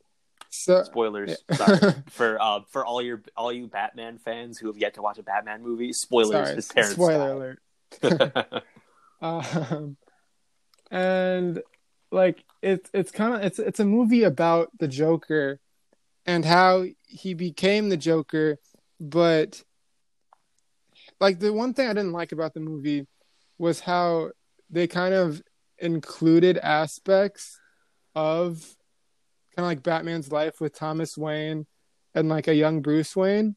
[0.56, 1.36] So Spoilers.
[1.50, 1.56] Yeah.
[1.56, 1.92] Sorry.
[2.10, 5.22] for uh, for all your all you Batman fans who have yet to watch a
[5.22, 5.92] Batman movie.
[5.92, 6.30] Spoilers.
[6.30, 6.94] sorry, his parents.
[6.94, 7.58] spoiler
[8.00, 8.12] died.
[8.22, 8.64] alert.
[9.20, 9.96] um,
[10.90, 11.62] and
[12.10, 15.60] like it's it's kind of it's it's a movie about the Joker
[16.24, 18.58] and how he became the Joker,
[19.00, 19.62] but
[21.20, 23.06] like the one thing I didn't like about the movie
[23.58, 24.30] was how
[24.70, 25.42] they kind of
[25.78, 27.58] included aspects
[28.14, 28.76] of
[29.56, 31.66] kind of like Batman's life with Thomas Wayne
[32.14, 33.56] and like a young Bruce Wayne.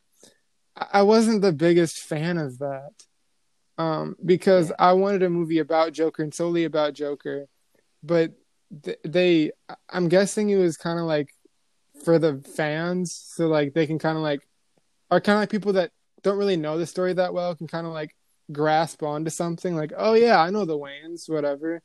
[0.75, 2.91] I wasn't the biggest fan of that
[3.77, 4.71] um, because.
[4.79, 7.47] I wanted a movie about Joker and solely about Joker,
[8.01, 8.31] but
[8.83, 9.51] th- they,
[9.89, 11.33] I'm guessing it was kind of like
[12.05, 14.47] for the fans, so like they can kind of like
[15.11, 17.87] are kind of like people that don't really know the story that well can kind
[17.87, 18.15] of like
[18.51, 21.81] grasp onto something like, oh yeah, I know the Waynes, whatever.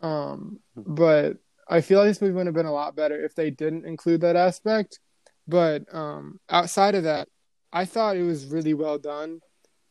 [0.00, 3.50] Um, but I feel like this movie would have been a lot better if they
[3.50, 5.00] didn't include that aspect.
[5.46, 7.28] But um, outside of that,
[7.72, 9.40] I thought it was really well done,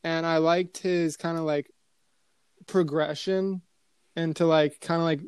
[0.03, 1.71] and I liked his kind of like
[2.65, 3.61] progression
[4.15, 5.21] into like kind of like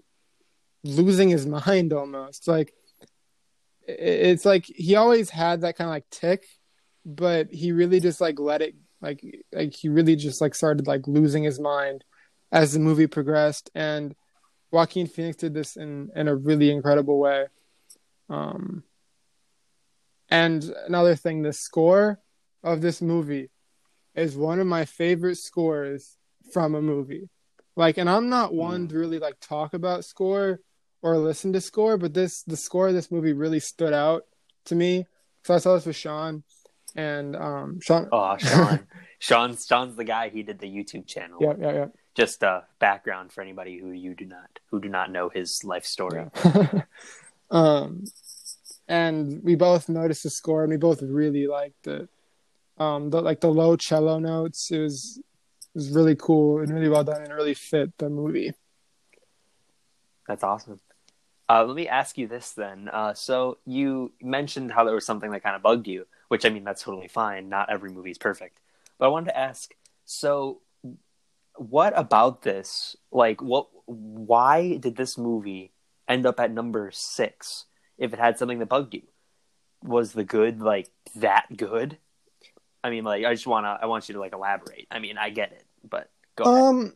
[0.84, 2.48] losing his mind almost.
[2.48, 2.74] Like
[3.88, 6.46] it's like he always had that kind of like tick,
[7.06, 11.08] but he really just like let it like like he really just like started like
[11.08, 12.04] losing his mind
[12.52, 14.16] as the movie progressed and
[14.72, 17.48] Joaquin Phoenix did this in in a really incredible way.
[18.30, 18.84] Um
[20.30, 22.20] and another thing the score
[22.64, 23.50] of this movie
[24.16, 26.18] is one of my favorite scores
[26.54, 27.30] from a movie.
[27.76, 30.60] Like and I'm not one to really like talk about score
[31.02, 34.24] or listen to score, but this the score of this movie really stood out
[34.66, 35.06] to me.
[35.46, 36.44] So I saw this with Sean
[36.96, 38.88] and um Sean Oh, Sean.
[39.20, 40.30] Sean's Sean's the guy.
[40.30, 41.40] He did the YouTube channel.
[41.42, 41.86] Yeah, yeah, yeah.
[42.20, 45.86] Just a background for anybody who you do not who do not know his life
[45.86, 46.26] story.
[46.44, 46.82] Yeah.
[47.50, 48.04] um,
[48.90, 52.10] and we both noticed the score, and we both really liked it.
[52.78, 54.70] Um, the like the low cello notes.
[54.70, 58.52] It was it was really cool and really well done, and really fit the movie.
[60.28, 60.82] That's awesome.
[61.48, 62.90] Uh, let me ask you this then.
[62.92, 66.50] Uh, so you mentioned how there was something that kind of bugged you, which I
[66.50, 67.48] mean that's totally fine.
[67.48, 68.60] Not every movie is perfect,
[68.98, 69.74] but I wanted to ask.
[70.06, 70.60] So,
[71.60, 72.96] what about this?
[73.12, 73.68] Like, what?
[73.86, 75.74] Why did this movie
[76.08, 77.66] end up at number six?
[77.98, 79.04] If it had something that bugged you,
[79.84, 81.98] was the good like that good?
[82.84, 84.88] I mean, like, I just wanna, I want you to like elaborate.
[84.90, 86.64] I mean, I get it, but go ahead.
[86.64, 86.94] Um,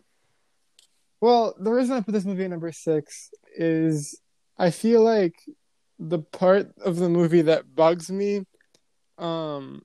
[1.20, 4.20] well, the reason I put this movie at number six is
[4.58, 5.36] I feel like
[6.00, 8.46] the part of the movie that bugs me,
[9.18, 9.84] um,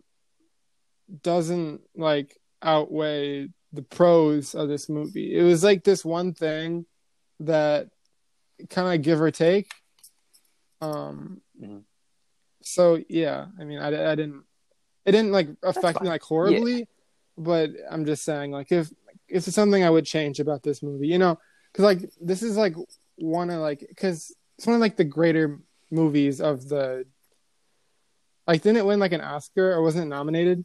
[1.23, 5.37] doesn't like outweigh the pros of this movie.
[5.37, 6.87] It was like this one thing
[7.41, 7.89] that
[8.71, 9.71] kind of give or take.
[10.81, 11.85] Um, Mhm.
[12.63, 14.45] so yeah, I mean, I, I didn't,
[15.05, 16.87] it didn't like affect me like horribly,
[17.37, 18.91] but I'm just saying like if
[19.29, 21.39] if it's something I would change about this movie, you know,
[21.73, 22.75] because like this is like
[23.17, 27.05] one of like because it's one of like the greater movies of the
[28.47, 30.65] like didn't it win like an Oscar or wasn't it nominated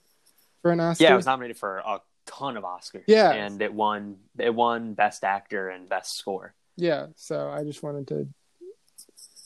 [0.62, 1.04] for an Oscar?
[1.04, 3.04] Yeah, it was nominated for a ton of Oscars.
[3.08, 3.32] Yeah.
[3.32, 4.18] and it won.
[4.38, 6.54] It won Best Actor and Best Score.
[6.76, 7.08] yeah.
[7.16, 8.28] So I just wanted to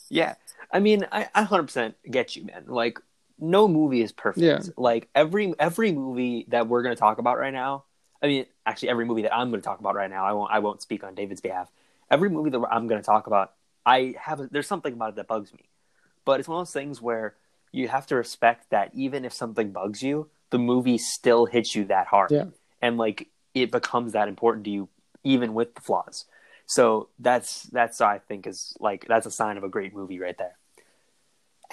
[0.10, 0.36] Yeah,
[0.72, 2.66] I mean, I, I 100% get you, man.
[2.68, 3.00] Like,
[3.40, 4.44] no movie is perfect.
[4.44, 4.60] Yeah.
[4.78, 7.84] Like every every movie that we're going to talk about right now.
[8.22, 10.26] I mean, actually, every movie that I'm going to talk about right now.
[10.26, 10.52] I won't.
[10.52, 11.72] I won't speak on David's behalf.
[12.10, 13.54] Every movie that I'm going to talk about,
[13.86, 14.40] I have.
[14.40, 15.70] A, there's something about it that bugs me,
[16.26, 17.36] but it's one of those things where
[17.72, 21.86] you have to respect that even if something bugs you, the movie still hits you
[21.86, 22.32] that hard.
[22.32, 22.46] Yeah.
[22.82, 24.90] And like it becomes that important to you
[25.24, 26.26] even with the flaws.
[26.66, 30.38] So that's that's i think is like that's a sign of a great movie right
[30.38, 30.58] there.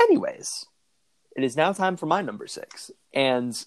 [0.01, 0.67] Anyways
[1.37, 2.91] it is now time for my number six.
[3.13, 3.65] And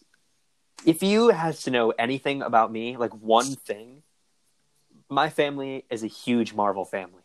[0.86, 4.04] if you had to know anything about me like one thing
[5.10, 7.24] my family is a huge marvel family.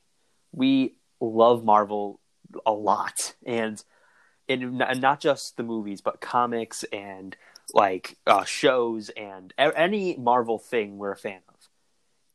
[0.53, 2.21] We love marvel
[2.67, 3.35] a lot.
[3.45, 3.83] And
[4.49, 7.37] and not just the movies but comics and
[7.75, 11.69] like uh, shows and any Marvel thing we're a fan of.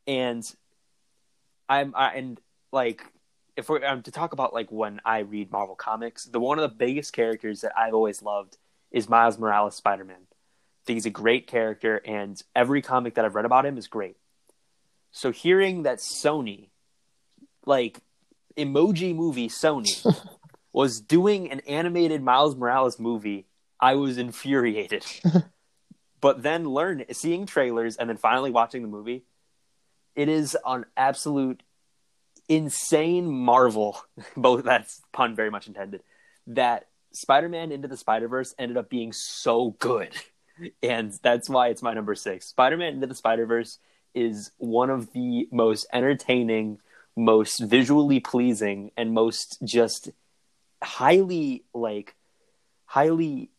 [0.07, 0.43] And
[1.69, 2.39] I'm I, and
[2.71, 3.03] like
[3.55, 6.69] if we're um, to talk about like when I read Marvel comics, the one of
[6.69, 8.57] the biggest characters that I've always loved
[8.91, 10.17] is Miles Morales Spider Man.
[10.17, 13.87] I think he's a great character, and every comic that I've read about him is
[13.87, 14.15] great.
[15.11, 16.69] So hearing that Sony,
[17.65, 17.99] like
[18.55, 20.05] emoji movie Sony,
[20.71, 23.47] was doing an animated Miles Morales movie,
[23.79, 25.05] I was infuriated.
[26.21, 29.23] but then learn seeing trailers and then finally watching the movie,
[30.15, 31.63] it is an absolute
[32.49, 34.01] insane marvel.
[34.37, 36.01] Both that's pun very much intended.
[36.47, 40.15] That Spider-Man Into the Spider-Verse ended up being so good.
[40.81, 42.47] And that's why it's my number six.
[42.47, 43.77] Spider-Man Into the Spider-Verse
[44.15, 46.79] is one of the most entertaining,
[47.15, 50.09] most visually pleasing, and most just
[50.81, 52.15] highly like
[52.85, 53.51] highly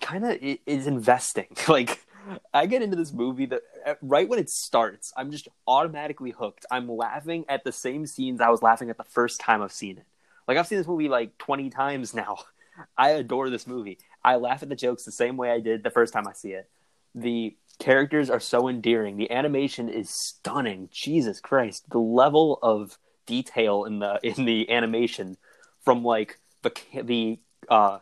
[0.00, 1.46] kind of is investing.
[1.68, 2.04] Like
[2.52, 6.66] i get into this movie that uh, right when it starts i'm just automatically hooked.
[6.70, 9.98] I'm laughing at the same scenes i was laughing at the first time i've seen
[9.98, 10.04] it.
[10.46, 12.38] Like i've seen this movie like 20 times now.
[12.96, 13.98] I adore this movie.
[14.24, 16.52] I laugh at the jokes the same way i did the first time i see
[16.52, 16.68] it.
[17.14, 19.16] The characters are so endearing.
[19.16, 20.88] The animation is stunning.
[20.92, 21.88] Jesus christ.
[21.90, 25.36] The level of detail in the in the animation
[25.84, 26.72] from like the
[27.02, 27.38] the
[27.68, 27.98] uh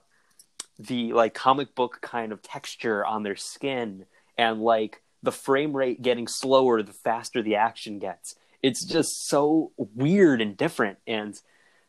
[0.78, 4.06] the like comic book kind of texture on their skin
[4.36, 8.36] and like the frame rate getting slower the faster the action gets.
[8.62, 10.98] It's just so weird and different.
[11.06, 11.34] And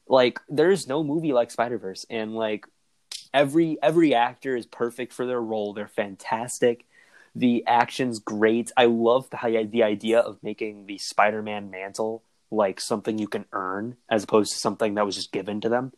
[0.07, 2.05] like there's no movie like spider-verse.
[2.09, 2.65] And like
[3.33, 5.73] every every actor is perfect for their role.
[5.73, 6.85] They're fantastic.
[7.35, 8.71] The action's great.
[8.75, 13.95] I love the, the idea of making the spider-man mantle like something you can earn
[14.09, 15.93] as opposed to something that was just given to them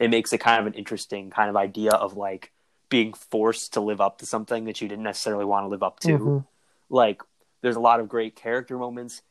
[0.00, 2.50] it makes it kind of an interesting kind of idea of like
[2.88, 6.00] being forced to live up to something that you didn't necessarily want to live up
[6.00, 6.18] to.
[6.18, 6.46] Mhm.
[6.88, 7.22] Like
[7.60, 9.22] there's a lot of great character moments.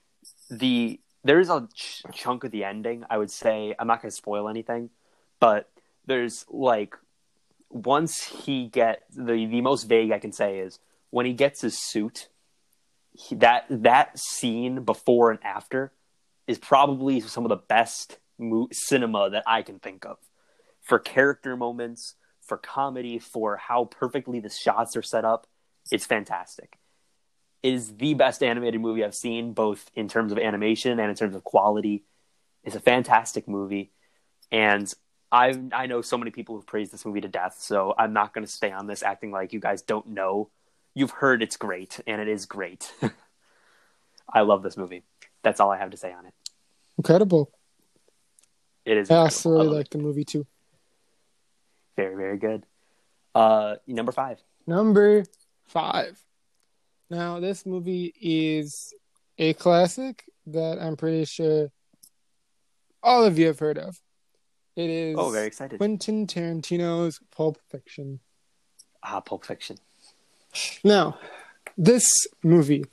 [0.50, 3.04] The there's a ch- chunk of the ending.
[3.10, 4.92] I would say I'm not going to spoil anything,
[5.42, 5.70] but
[6.06, 6.96] there's like
[7.70, 11.78] once he get the the most vague I can say is when he gets his
[11.78, 12.30] suit.
[13.12, 15.92] He, that that scene before and after
[16.48, 20.18] is probably some of the best mo- cinema that I can think of
[20.90, 25.46] for character moments, for comedy, for how perfectly the shots are set up.
[25.92, 26.80] It's fantastic.
[27.62, 31.16] It is the best animated movie I've seen, both in terms of animation and in
[31.16, 32.06] terms of quality.
[32.64, 33.92] It's a fantastic movie,
[34.52, 34.92] and
[35.32, 37.58] I I know so many people who've praised this movie to death.
[37.60, 40.50] So I'm not going to stay on this acting like you guys don't know.
[40.96, 42.92] You've heard it's great, and it is great.
[44.34, 45.04] I love this movie.
[45.44, 46.34] That's all I have to say on it.
[46.98, 47.52] Incredible.
[48.86, 49.24] It is I incredible.
[49.24, 50.48] also I really like the movie too.
[52.00, 52.66] Very very good.
[53.36, 54.38] Uh, number five.
[54.66, 55.24] Number
[55.68, 56.20] five.
[57.10, 58.94] Now, this movie is
[59.38, 61.72] a classic that I'm pretty sure
[63.02, 64.00] all of you have heard of.
[64.76, 65.78] It is Oh, very excited.
[65.78, 68.20] Quentin Tarantino's Pulp Fiction.
[69.04, 69.78] Ah, Pulp Fiction.
[70.84, 71.18] Now,
[71.78, 72.08] this
[72.44, 72.86] movie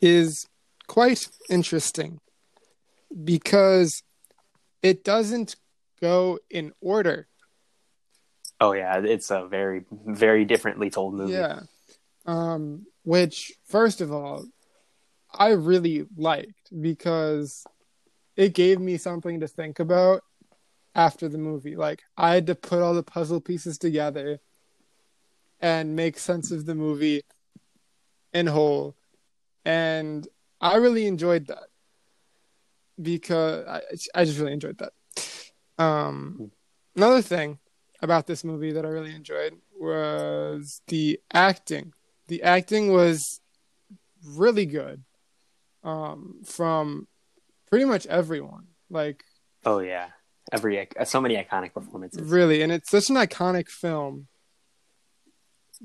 [0.00, 0.46] is
[0.86, 2.20] quite interesting
[3.24, 4.02] because
[4.82, 5.56] it doesn't
[6.00, 7.28] go in order.
[8.60, 11.32] Oh yeah, it's a very very differently told movie.
[11.32, 11.60] Yeah.
[12.24, 14.44] Um, which, first of all,
[15.32, 17.64] I really liked because
[18.36, 20.22] it gave me something to think about
[20.94, 21.76] after the movie.
[21.76, 24.40] Like, I had to put all the puzzle pieces together
[25.60, 27.22] and make sense of the movie
[28.32, 28.96] in whole.
[29.64, 30.26] And
[30.60, 31.68] I really enjoyed that
[33.00, 33.80] because I,
[34.14, 34.92] I just really enjoyed that.
[35.78, 36.50] Um,
[36.96, 37.58] another thing
[38.02, 41.92] about this movie that I really enjoyed was the acting.
[42.28, 43.40] The acting was
[44.24, 45.04] really good
[45.84, 47.06] um, from
[47.68, 48.66] pretty much everyone.
[48.90, 49.24] Like,
[49.64, 50.08] Oh yeah,
[50.52, 52.22] every so many iconic performances.
[52.22, 54.28] really, and it's such an iconic film.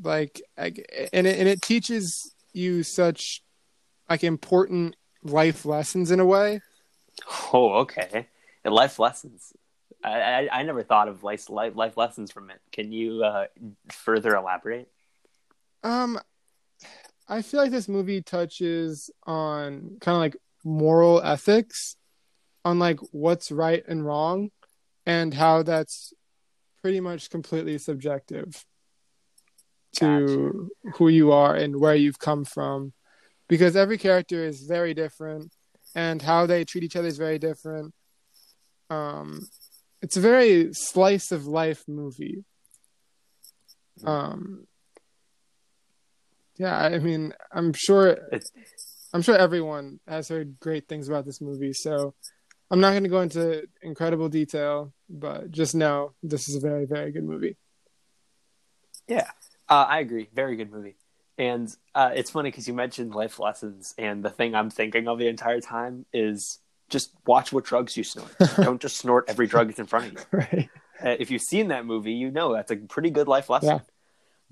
[0.02, 3.42] Like, and it, and it teaches you such
[4.10, 6.62] like important life lessons in a way.
[7.54, 8.28] Oh okay,
[8.64, 9.54] and life lessons.
[10.04, 12.60] I, I I never thought of life life, life lessons from it.
[12.72, 13.48] Can you uh,
[13.92, 14.90] further elaborate?
[15.84, 16.20] Um,
[17.28, 21.96] I feel like this movie touches on kind of like moral ethics,
[22.66, 24.52] on like what's right and wrong,
[25.06, 26.14] and how that's
[26.82, 28.66] pretty much completely subjective
[29.94, 32.94] to who you are and where you've come from,
[33.48, 35.54] because every character is very different,
[35.96, 37.94] and how they treat each other is very different.
[38.90, 39.48] Um,
[40.02, 42.44] it's a very slice of life movie.
[44.04, 44.68] Um,
[46.58, 48.18] yeah, I mean, I'm sure,
[49.14, 51.74] I'm sure everyone has heard great things about this movie.
[51.74, 52.14] So
[52.72, 56.86] I'm not going to go into incredible detail, but just know this is a very,
[56.86, 57.58] very good movie.
[59.08, 59.30] Yeah,
[59.70, 60.30] uh, I agree.
[60.34, 60.96] Very good movie.
[61.38, 65.20] And uh, it's funny because you mentioned life lessons, and the thing I'm thinking of
[65.20, 66.60] the entire time is
[66.92, 68.36] just watch what drugs you snort.
[68.58, 70.20] Don't just snort every drug that's in front of you.
[70.32, 70.70] Right.
[71.04, 73.70] Uh, if you've seen that movie, you know that's a pretty good life lesson.
[73.70, 73.80] Yeah.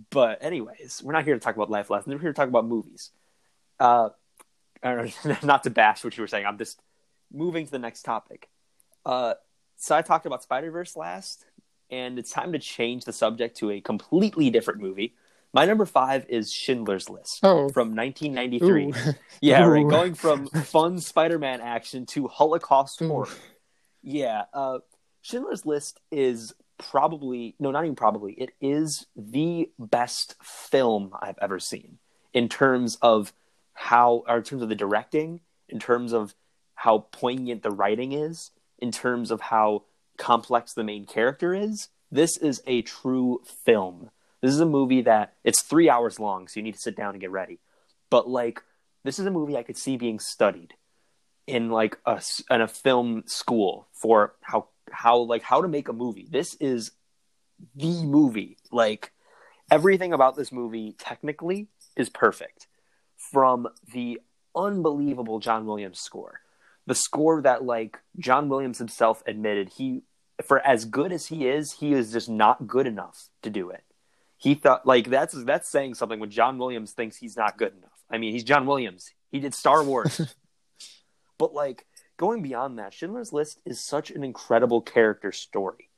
[0.10, 2.12] But anyways, we're not here to talk about life lessons.
[2.16, 3.12] We're here to talk about movies.
[3.80, 4.10] Uh,
[4.84, 5.08] know,
[5.44, 6.48] not to bash what you were saying.
[6.48, 6.82] I'm just
[7.32, 8.50] moving to the next topic.
[9.06, 9.36] Uh,
[9.78, 11.46] so I talked about Spider Verse last,
[11.90, 15.14] and it's time to change the subject to a completely different movie.
[15.54, 18.86] My number five is Schindler's List Oh, from 1993.
[18.88, 19.14] ooh.
[19.42, 19.88] Yeah, right.
[19.88, 23.08] Going from fun Spider-Man action to Holocaust Ooh.
[23.08, 23.30] horror.
[24.04, 24.80] Yeah, uh,
[25.22, 28.34] Schindler's List is probably no, not even probably.
[28.34, 31.98] It is the best film I've ever seen
[32.34, 33.34] in terms of
[33.74, 36.36] how, or in terms of the directing, in terms of
[36.76, 39.84] how poignant the writing is, in terms of how
[40.18, 41.90] complex the main character is.
[42.12, 44.10] This is a true film.
[44.42, 47.12] This is a movie that it's three hours long, so you need to sit down
[47.12, 47.60] and get ready.
[48.10, 48.62] But like,
[49.04, 50.74] this is a movie I could see being studied
[51.48, 55.94] in like a in a film school for how how like how to make a
[55.94, 56.28] movie.
[56.30, 56.92] This is
[57.76, 58.58] the movie.
[58.72, 59.12] Like
[59.70, 62.68] everything about this movie technically is perfect.
[63.32, 64.22] From the
[64.56, 66.42] unbelievable John Williams score.
[66.86, 70.04] The score that like John Williams himself admitted he
[70.44, 73.84] for as good as he is, he is just not good enough to do it.
[74.40, 77.92] He thought like that's that's saying something when John Williams thinks he's not good enough.
[78.10, 79.12] I mean, he's John Williams.
[79.30, 80.20] He did Star Wars.
[81.38, 81.86] but like
[82.18, 85.90] going beyond that, Schindler's List is such an incredible character story.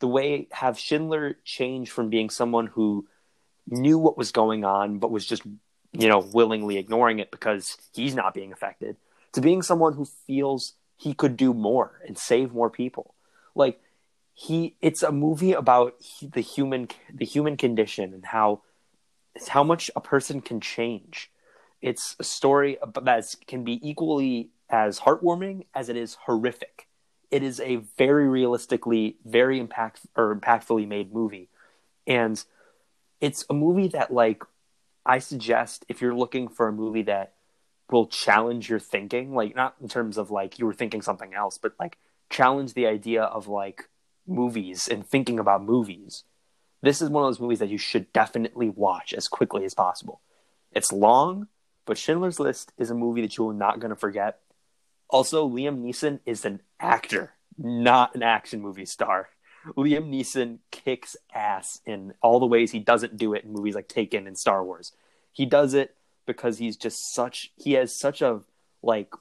[0.00, 3.06] the way have Schindler change from being someone who
[3.66, 5.42] knew what was going on but was just
[5.92, 8.96] you know willingly ignoring it because he's not being affected
[9.32, 13.14] to being someone who feels he could do more and save more people
[13.54, 13.80] like
[14.40, 18.62] he it's a movie about the human the human condition and how
[19.48, 21.30] how much a person can change.
[21.82, 26.88] It's a story that can be equally as heartwarming as it is horrific.
[27.30, 31.50] It is a very realistically very impact or impactfully made movie.
[32.06, 32.42] And
[33.20, 34.42] it's a movie that like
[35.04, 37.34] i suggest if you're looking for a movie that
[37.90, 41.58] will challenge your thinking like not in terms of like you were thinking something else
[41.58, 41.98] but like
[42.30, 43.89] challenge the idea of like
[44.26, 46.24] movies and thinking about movies
[46.82, 50.20] this is one of those movies that you should definitely watch as quickly as possible
[50.72, 51.48] it's long
[51.86, 54.40] but schindler's list is a movie that you're not going to forget
[55.08, 59.28] also liam neeson is an actor not an action movie star
[59.76, 63.88] liam neeson kicks ass in all the ways he doesn't do it in movies like
[63.88, 64.92] taken and star wars
[65.32, 65.96] he does it
[66.26, 68.40] because he's just such he has such a
[68.82, 69.12] like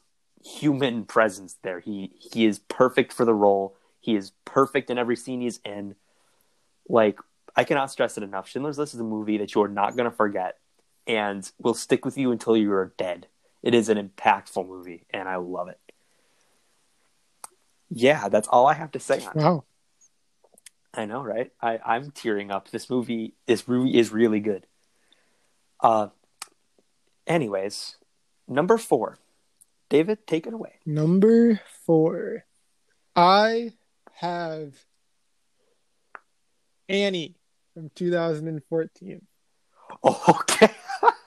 [0.44, 1.80] human presence there.
[1.80, 3.76] He he is perfect for the role.
[4.00, 5.96] He is perfect in every scene he's in.
[6.88, 7.20] Like
[7.56, 8.48] I cannot stress it enough.
[8.48, 10.58] Schindler's List is a movie that you are not going to forget
[11.08, 13.28] and will stick with you until you are dead.
[13.62, 15.80] It is an impactful movie and I love it.
[17.90, 19.58] Yeah, that's all I have to say on wow.
[19.58, 21.00] it.
[21.00, 21.52] I know, right?
[21.62, 22.70] I, I'm tearing up.
[22.70, 24.66] This movie is really is really good.
[25.80, 26.08] Uh,
[27.28, 27.96] anyways,
[28.48, 29.18] number four.
[29.90, 30.74] David, take it away.
[30.86, 32.46] Number four.
[33.16, 33.74] I
[34.20, 34.74] have
[36.88, 37.36] Annie
[37.74, 39.22] from 2014.
[40.04, 40.66] Okay.
[40.66, 40.74] okay.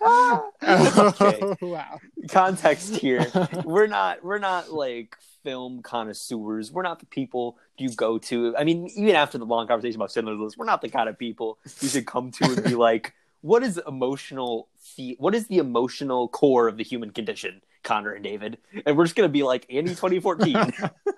[0.04, 1.98] Oh, wow.
[2.30, 3.26] Context here.
[3.64, 6.70] We're not we're not like film connoisseurs.
[6.70, 8.56] We're not the people you go to.
[8.56, 11.18] I mean, even after the long conversation about Schindler's List, we're not the kind of
[11.18, 15.58] people you should come to and be like, what is emotional fe- what is the
[15.58, 19.42] emotional core of the human condition connor and david and we're just going to be
[19.42, 20.54] like annie 2014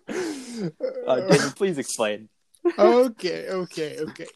[1.07, 2.29] uh, david please explain.
[2.79, 4.27] Okay okay okay.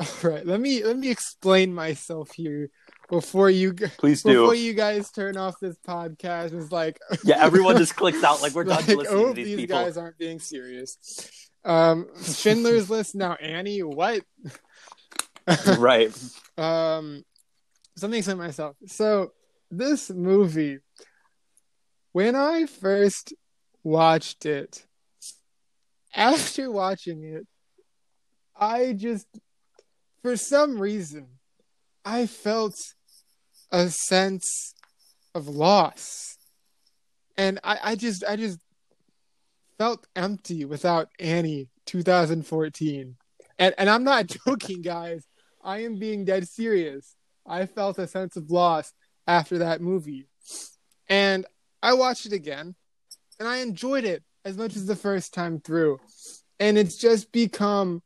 [0.00, 2.70] All right let me let me explain myself here
[3.10, 4.40] before you please do.
[4.40, 6.52] before you guys turn off this podcast.
[6.54, 9.46] It's like yeah everyone just clicks out like we're done like, listening oh to these,
[9.46, 9.76] these people.
[9.76, 10.98] guys aren't being serious.
[11.64, 14.22] Um schindler's list now annie what?
[15.78, 16.16] Right.
[16.56, 17.24] Um
[17.96, 18.76] something to myself.
[18.86, 19.32] So
[19.70, 20.78] this movie
[22.12, 23.32] when i first
[23.84, 24.84] watched it
[26.14, 27.46] after watching it
[28.58, 29.26] i just
[30.22, 31.26] for some reason
[32.04, 32.74] i felt
[33.72, 34.74] a sense
[35.34, 36.36] of loss
[37.36, 38.58] and i i just i just
[39.78, 43.16] felt empty without annie 2014
[43.58, 45.24] and and i'm not joking guys
[45.62, 47.14] I am being dead serious.
[47.46, 48.92] I felt a sense of loss
[49.26, 50.26] after that movie.
[51.08, 51.46] And
[51.82, 52.74] I watched it again
[53.38, 55.98] and I enjoyed it as much as the first time through.
[56.58, 58.02] And it's just become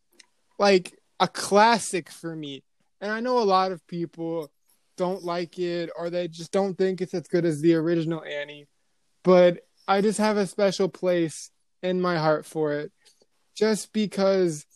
[0.59, 2.63] like a classic for me.
[3.01, 4.51] And I know a lot of people
[4.97, 8.67] don't like it or they just don't think it's as good as the original Annie.
[9.23, 11.51] But I just have a special place
[11.83, 12.93] in my heart for it
[13.55, 14.67] just because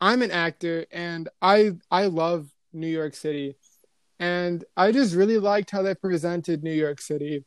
[0.00, 3.56] I'm an actor and I I love New York City.
[4.18, 7.44] And I just really liked how they presented New York City.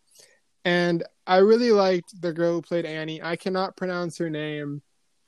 [0.66, 3.22] And I really liked the girl who played Annie.
[3.22, 4.82] I cannot pronounce her name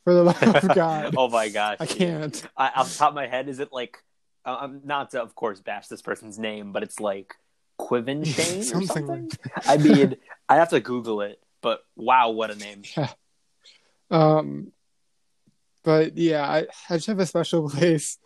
[0.03, 1.15] for the love of God.
[1.17, 1.77] oh my gosh.
[1.79, 2.47] I can't.
[2.55, 3.97] I, off the top of my head, is it like,
[4.45, 7.33] uh, um, not to, of course, bash this person's name, but it's like
[7.77, 9.29] Quiven Shane or something?
[9.65, 10.15] I mean,
[10.47, 12.83] I have to Google it, but wow, what a name.
[12.95, 13.09] Yeah.
[14.11, 14.71] Um,
[15.83, 18.17] but yeah, I, I just have a special place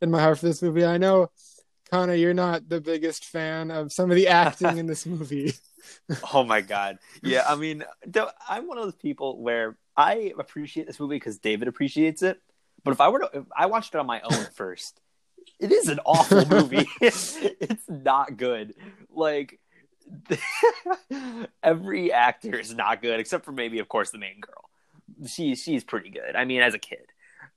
[0.00, 0.84] in my heart for this movie.
[0.84, 1.30] I know,
[1.90, 5.54] Connor, you're not the biggest fan of some of the acting in this movie.
[6.34, 7.44] oh my god, yeah.
[7.46, 7.84] I mean,
[8.48, 12.40] I'm one of those people where I appreciate this movie because David appreciates it.
[12.82, 15.00] But if I were to, if I watched it on my own first,
[15.58, 16.88] it is an awful movie.
[17.00, 18.74] it's not good.
[19.10, 19.60] Like
[21.62, 24.64] every actor is not good, except for maybe, of course, the main girl
[25.26, 26.36] she she's pretty good.
[26.36, 27.06] I mean, as a kid,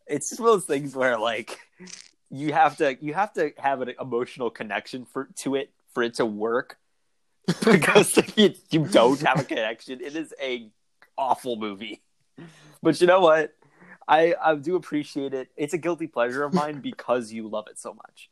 [0.05, 1.59] it's just one of those things where like
[2.29, 6.15] you have to you have to have an emotional connection for to it for it
[6.15, 6.77] to work.
[7.65, 10.69] because if you, you don't have a connection, it is a
[11.17, 12.01] awful movie.
[12.83, 13.53] But you know what?
[14.07, 15.49] I I do appreciate it.
[15.55, 18.29] It's a guilty pleasure of mine because you love it so much.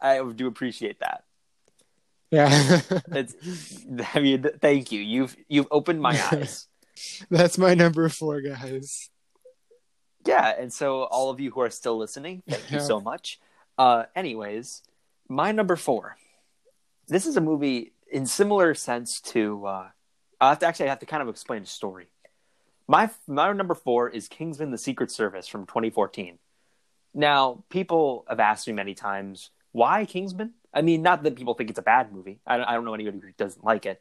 [0.00, 1.24] I do appreciate that.
[2.30, 2.48] Yeah.
[3.12, 3.34] it's
[4.14, 5.00] I mean, thank you.
[5.00, 6.66] You've you've opened my eyes.
[7.30, 9.08] That's my number four, guys.
[10.26, 13.40] yeah, and so all of you who are still listening, thank you so much.
[13.78, 14.82] Uh, anyways,
[15.28, 16.16] my number four.
[17.08, 19.66] This is a movie in similar sense to.
[19.66, 19.88] Uh,
[20.40, 22.10] I have to actually I have to kind of explain a story.
[22.88, 26.38] My my number four is Kingsman: The Secret Service from 2014.
[27.12, 30.54] Now, people have asked me many times why Kingsman.
[30.72, 32.38] I mean, not that people think it's a bad movie.
[32.46, 34.00] I don't, I don't know anybody who doesn't like it,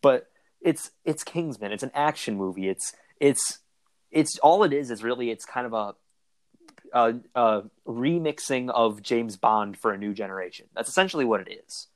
[0.00, 0.28] but
[0.60, 1.72] it's it's Kingsman.
[1.72, 2.68] It's an action movie.
[2.68, 3.58] It's it's
[4.10, 5.94] it's all it is is really it's kind of a
[6.92, 10.66] a, a remixing of James Bond for a new generation.
[10.74, 11.88] That's essentially what it is.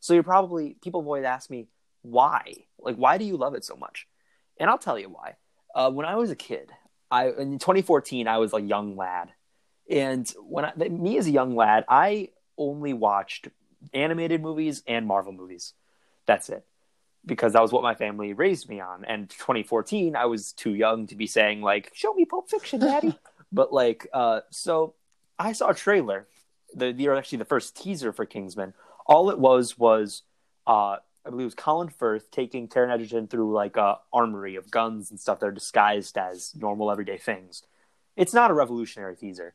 [0.00, 1.68] So you're probably people have always asked me
[2.02, 4.06] why, like why do you love it so much?
[4.58, 5.36] And I'll tell you why.
[5.74, 6.72] Uh, when I was a kid,
[7.10, 9.30] I in 2014 I was a young lad,
[9.88, 13.48] and when I, me as a young lad, I only watched
[13.94, 15.74] animated movies and Marvel movies.
[16.26, 16.64] That's it
[17.26, 19.04] because that was what my family raised me on.
[19.04, 23.18] And 2014, I was too young to be saying like, "Show me Pulp Fiction, Daddy."
[23.52, 24.94] but like, uh, so
[25.38, 26.26] I saw a trailer,
[26.74, 28.74] the the or actually the first teaser for Kingsman.
[29.10, 30.22] All it was was,
[30.68, 34.70] uh, I believe it was Colin Firth taking Taron Egerton through like a armory of
[34.70, 37.64] guns and stuff that are disguised as normal everyday things.
[38.16, 39.54] It's not a revolutionary teaser,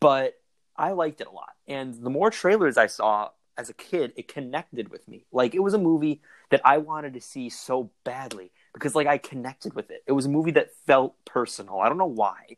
[0.00, 0.34] but
[0.76, 1.52] I liked it a lot.
[1.68, 5.26] And the more trailers I saw as a kid, it connected with me.
[5.30, 6.20] Like it was a movie
[6.50, 10.02] that I wanted to see so badly because like I connected with it.
[10.08, 11.78] It was a movie that felt personal.
[11.78, 12.56] I don't know why.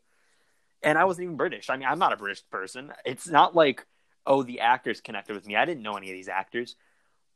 [0.81, 1.69] And I wasn't even British.
[1.69, 2.91] I mean, I'm not a British person.
[3.05, 3.85] It's not like,
[4.25, 5.55] oh, the actors connected with me.
[5.55, 6.75] I didn't know any of these actors.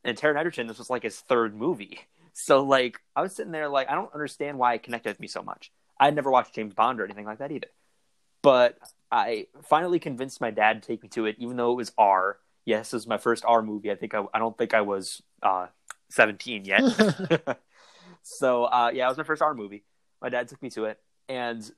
[0.03, 1.99] And Taron Egerton, this was like his third movie.
[2.38, 5.27] So like I was sitting there like I don't understand why it connected with me
[5.27, 5.71] so much.
[5.97, 7.69] I had never watched James Bond or anything like that either.
[8.41, 8.77] But
[9.09, 12.38] I finally convinced my dad to take me to it, even though it was R.
[12.65, 13.89] Yes, it was my first R movie.
[13.89, 15.67] I think I, I don't think I was uh,
[16.09, 16.81] 17 yet.
[18.21, 19.86] so uh, yeah, it was my first R movie.
[20.21, 21.71] My dad took me to it, and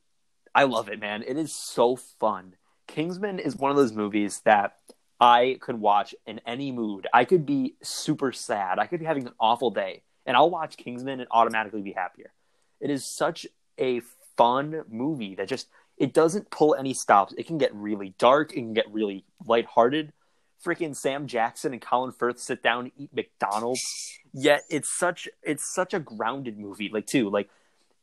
[0.56, 1.24] I love it, man.
[1.28, 2.56] It is so fun.
[2.88, 4.78] Kingsman is one of those movies that
[5.20, 7.08] I could watch in any mood.
[7.14, 8.80] I could be super sad.
[8.80, 12.32] I could be having an awful day, and I'll watch Kingsman and automatically be happier.
[12.80, 13.48] It is such
[13.80, 14.02] a
[14.38, 17.34] fun movie that just it doesn't pull any stops.
[17.38, 18.52] It can get really dark.
[18.52, 20.14] It can get really lighthearted.
[20.64, 23.82] Freaking Sam Jackson and Colin Firth sit down and eat McDonald's.
[24.34, 26.90] Yet it's such it's such a grounded movie.
[26.92, 27.50] Like too like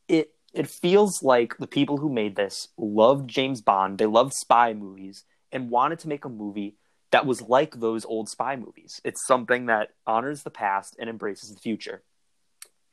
[0.07, 3.97] it it feels like the people who made this loved James Bond.
[3.97, 6.75] They loved spy movies and wanted to make a movie
[7.15, 8.99] that was like those old spy movies.
[9.05, 12.03] It's something that honors the past and embraces the future.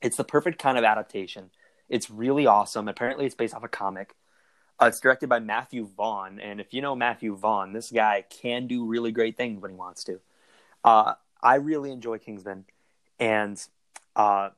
[0.00, 1.50] It's the perfect kind of adaptation.
[1.88, 2.86] It's really awesome.
[2.86, 4.14] Apparently, it's based off a comic.
[4.80, 8.68] Uh, it's directed by Matthew Vaughn, and if you know Matthew Vaughn, this guy can
[8.68, 10.20] do really great things when he wants to.
[10.84, 12.64] Uh, I really enjoy Kingsman,
[13.18, 13.60] and
[14.14, 14.50] uh,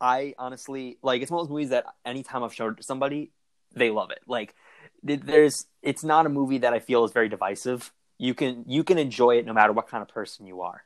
[0.00, 1.20] I honestly like.
[1.20, 3.32] It's one of those movies that anytime I've showed it to somebody,
[3.74, 4.20] they love it.
[4.28, 4.54] Like,
[5.02, 7.92] there's, it's not a movie that I feel is very divisive.
[8.24, 10.82] You can you can enjoy it no matter what kind of person you are.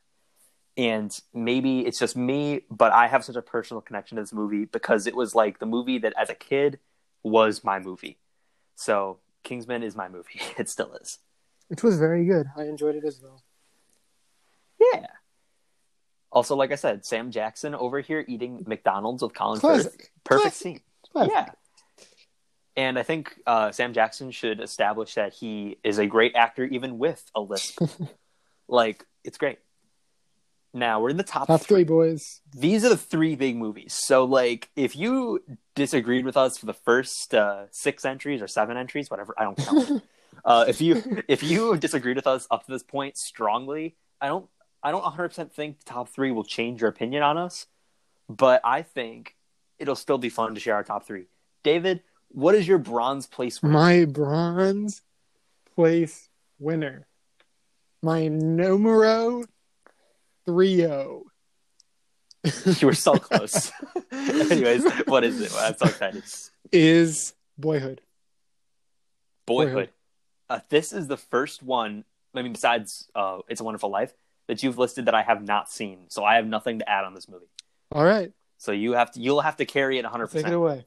[0.75, 4.65] And maybe it's just me, but I have such a personal connection to this movie
[4.65, 6.79] because it was like the movie that as a kid
[7.23, 8.17] was my movie.
[8.75, 10.41] So Kingsman is my movie.
[10.57, 11.19] It still is.
[11.69, 12.47] it was very good.
[12.57, 13.41] I enjoyed it as well.
[14.79, 15.05] Yeah.
[16.31, 19.95] Also, like I said, Sam Jackson over here eating McDonald's with Colin Firth.
[20.25, 20.53] perfect Classic.
[20.53, 20.79] scene.
[21.13, 21.31] Classic.
[21.33, 21.49] Yeah.
[22.79, 26.97] And I think uh, Sam Jackson should establish that he is a great actor even
[26.97, 27.77] with a lisp.
[28.69, 29.59] like, it's great.
[30.73, 32.39] Now we're in the top, Top three boys.
[32.55, 33.93] These are the three big movies.
[34.01, 35.43] So, like, if you
[35.75, 39.57] disagreed with us for the first uh, six entries or seven entries, whatever, I don't
[39.57, 40.03] count.
[40.45, 44.47] uh, if you if you disagreed with us up to this point strongly, I don't
[44.81, 47.65] I don't 100 percent think the top three will change your opinion on us,
[48.29, 49.35] but I think
[49.79, 51.25] it'll still be fun to share our top three.
[51.61, 53.61] David, what is your bronze place?
[53.61, 53.73] winner?
[53.73, 55.01] My bronze
[55.75, 57.07] place winner.
[58.01, 59.43] My numero
[60.45, 61.25] three-o.
[62.65, 63.71] you were so close.
[64.11, 65.51] Anyways, what is it?
[65.57, 66.23] I'm so excited.
[66.71, 68.01] is Boyhood.
[69.45, 69.73] Boyhood.
[69.73, 69.89] Boyhood.
[70.49, 72.05] Uh, this is the first one.
[72.33, 74.13] I mean, besides uh, "It's a Wonderful Life,"
[74.47, 76.05] that you've listed that I have not seen.
[76.07, 77.49] So I have nothing to add on this movie.
[77.91, 79.19] All right, So you have to.
[79.19, 80.27] You'll have to carry it 100.
[80.27, 80.85] percent take it away.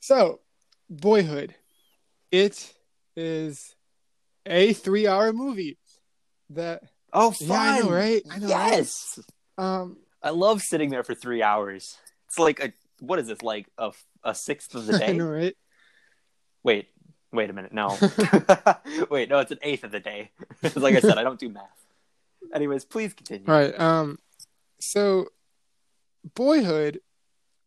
[0.00, 0.40] So,
[0.90, 1.54] Boyhood.
[2.30, 2.74] It
[3.16, 3.74] is
[4.46, 5.78] a three-hour movie
[6.50, 6.82] that
[7.12, 7.48] Oh, fun!
[7.48, 8.22] Yeah, I know, right?
[8.30, 8.72] I know, right?
[8.72, 9.18] yes,
[9.56, 11.96] um I love sitting there for three hours.
[12.26, 13.42] It's like a what is this?
[13.42, 13.92] Like a,
[14.24, 15.12] a sixth of the I day?
[15.18, 15.56] know, right?
[16.64, 16.88] Wait,
[17.32, 17.72] wait a minute.
[17.72, 17.88] No,
[19.10, 20.30] wait, no, it's an eighth of the day.
[20.62, 21.62] Because, like I said, I don't do math.
[22.54, 23.46] Anyways, please continue.
[23.48, 23.78] All right.
[23.78, 24.18] Um,
[24.80, 25.28] so
[26.34, 27.00] Boyhood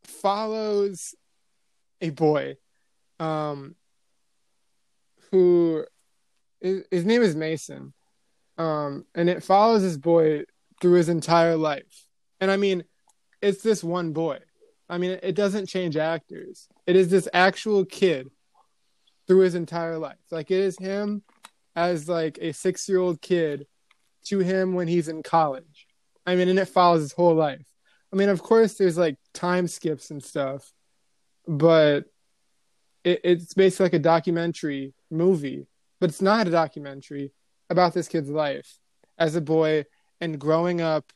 [0.03, 1.13] follows
[2.01, 2.57] a boy,
[3.19, 3.75] um,
[5.31, 5.85] who
[6.61, 7.93] his, name is Mason,
[8.57, 10.43] um, and it follows this boy
[10.81, 12.05] through his entire life.
[12.39, 12.83] And I mean,
[13.41, 14.39] it's this one boy.
[14.89, 16.67] I mean, it doesn't change actors.
[16.85, 18.29] It is this actual kid
[19.27, 20.17] through his entire life.
[20.31, 21.23] Like it is him
[21.75, 23.67] as like a six year old kid
[24.25, 25.87] to him when he's in college.
[26.25, 27.65] I mean, and it follows his whole life.
[28.11, 30.71] I mean, of course, there's like time skips and stuff,
[31.47, 32.05] but
[33.07, 35.67] it, it's basically like a documentary movie.
[35.99, 37.31] But it's not a documentary
[37.69, 38.77] about this kid's life
[39.17, 39.85] as a boy
[40.21, 41.11] and growing up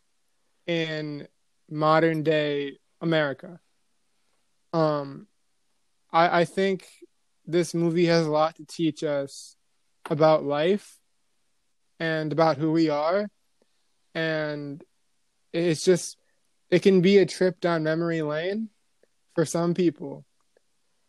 [0.66, 1.28] in
[1.70, 3.60] modern day America.
[4.74, 5.28] Um,
[6.12, 6.88] I, I think
[7.46, 9.56] this movie has a lot to teach us
[10.10, 10.98] about life
[12.00, 13.30] and about who we are.
[14.16, 14.84] And
[15.54, 16.18] it's just,
[16.70, 18.70] it can be a trip down memory lane
[19.36, 20.26] for some people.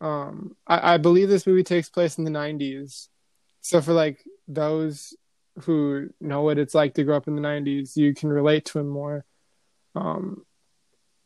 [0.03, 3.07] Um, I, I believe this movie takes place in the 90s.
[3.61, 5.15] So for like those
[5.61, 8.79] who know what it's like to grow up in the 90s, you can relate to
[8.79, 9.23] him more.
[9.95, 10.45] Um,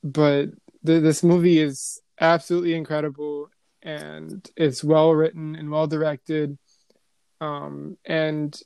[0.04, 0.50] but
[0.84, 3.50] the, this movie is absolutely incredible
[3.82, 6.60] and it's well written and well directed.
[7.42, 8.60] Um, and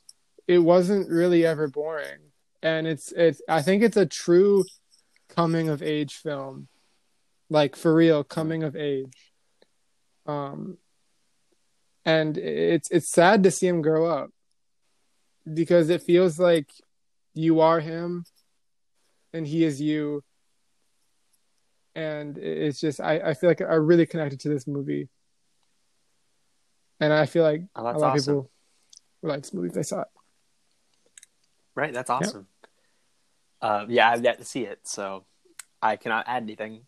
[0.46, 2.18] it wasn't really ever boring.
[2.62, 4.64] And it's it's I think it's a true
[5.28, 6.68] coming of age film.
[7.48, 9.31] Like for real, coming of age.
[10.26, 10.78] Um
[12.04, 14.30] and it's it's sad to see him grow up
[15.52, 16.70] because it feels like
[17.34, 18.24] you are him
[19.32, 20.22] and he is you
[21.94, 25.08] and it's just I, I feel like I really connected to this movie,
[27.00, 28.50] and I feel like Oh, a lot of people
[29.20, 30.08] would like this movie they saw it.
[31.74, 32.46] Right, that's awesome.
[33.60, 35.24] Uh, yeah, I've yet to see it, so
[35.80, 36.86] I cannot add anything.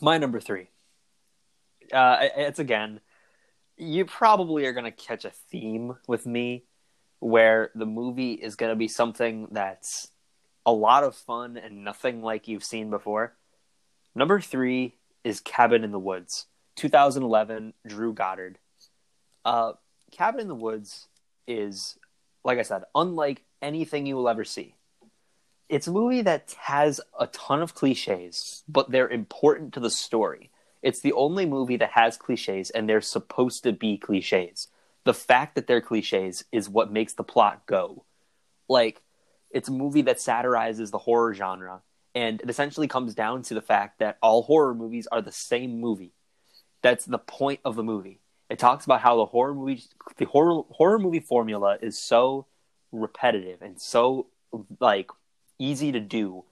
[0.00, 0.68] My number three.
[1.92, 3.00] Uh, it's again,
[3.76, 6.64] you probably are going to catch a theme with me
[7.20, 10.08] where the movie is going to be something that's
[10.64, 13.34] a lot of fun and nothing like you've seen before.
[14.14, 18.58] Number three is Cabin in the Woods, 2011, Drew Goddard.
[19.44, 19.72] Uh,
[20.10, 21.08] Cabin in the Woods
[21.46, 21.98] is,
[22.44, 24.74] like I said, unlike anything you will ever see.
[25.68, 30.50] It's a movie that has a ton of cliches, but they're important to the story.
[30.82, 34.68] It's the only movie that has cliches, and they're supposed to be cliches.
[35.04, 38.04] The fact that they're cliches is what makes the plot go.
[38.68, 39.02] Like,
[39.50, 41.82] it's a movie that satirizes the horror genre,
[42.14, 45.80] and it essentially comes down to the fact that all horror movies are the same
[45.80, 46.12] movie.
[46.82, 48.20] That's the point of the movie.
[48.48, 49.82] It talks about how the horror movie,
[50.18, 52.46] the horror horror movie formula is so
[52.92, 54.28] repetitive and so
[54.80, 55.10] like
[55.58, 56.44] easy to do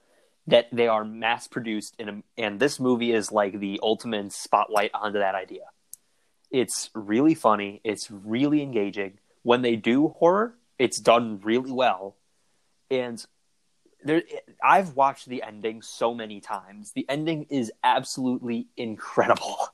[0.47, 4.91] that they are mass produced in a, and this movie is like the ultimate spotlight
[4.93, 5.63] onto that idea.
[6.51, 9.19] It's really funny, it's really engaging.
[9.43, 12.15] When they do horror, it's done really well.
[12.89, 13.23] And
[14.03, 14.21] there
[14.63, 16.91] I've watched the ending so many times.
[16.93, 19.57] The ending is absolutely incredible.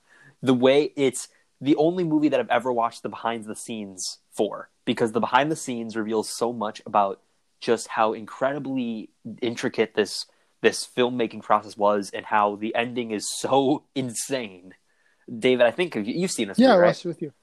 [0.44, 1.28] The way it's
[1.62, 5.52] the only movie that I've ever watched the behind the scenes for because the behind
[5.52, 7.22] the scenes reveals so much about
[7.60, 10.26] just how incredibly intricate this
[10.62, 14.74] this filmmaking process was and how the ending is so insane.
[15.28, 16.60] David, I think you've seen this.
[16.60, 16.88] Yeah, movie, I right?
[16.88, 17.34] watched it with you.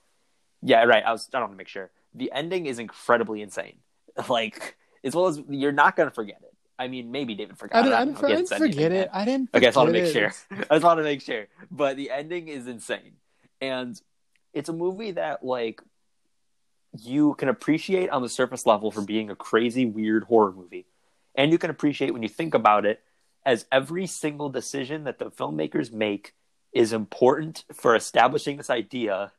[0.63, 1.05] Yeah, right.
[1.05, 1.29] I was.
[1.33, 1.91] I don't want to make sure.
[2.15, 3.79] The ending is incredibly insane.
[4.29, 6.53] Like as well as you're not gonna forget it.
[6.77, 7.79] I mean, maybe David forgot.
[7.79, 7.95] I didn't.
[7.95, 8.53] I didn't.
[8.53, 9.11] I didn't forget it.
[9.13, 9.51] I didn't.
[9.55, 10.13] Okay, I just want to make it.
[10.13, 10.33] sure.
[10.71, 11.47] I just want to make sure.
[11.71, 13.13] But the ending is insane,
[13.61, 14.01] and
[14.53, 15.81] it's a movie that like
[16.99, 20.87] you can appreciate on the surface level for being a crazy, weird horror movie,
[21.35, 23.01] and you can appreciate when you think about it
[23.45, 26.35] as every single decision that the filmmakers make
[26.73, 29.33] is important for establishing this idea,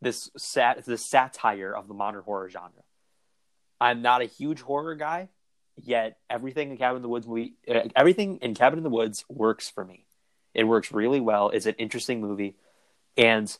[0.00, 2.82] this sat this satire of the modern horror genre.
[3.80, 5.28] I'm not a huge horror guy,
[5.76, 7.26] yet everything in Cabin in the Woods
[7.68, 10.06] uh, everything in Cabin in the Woods works for me.
[10.54, 11.50] It works really well.
[11.50, 12.56] It's an interesting movie,
[13.16, 13.56] and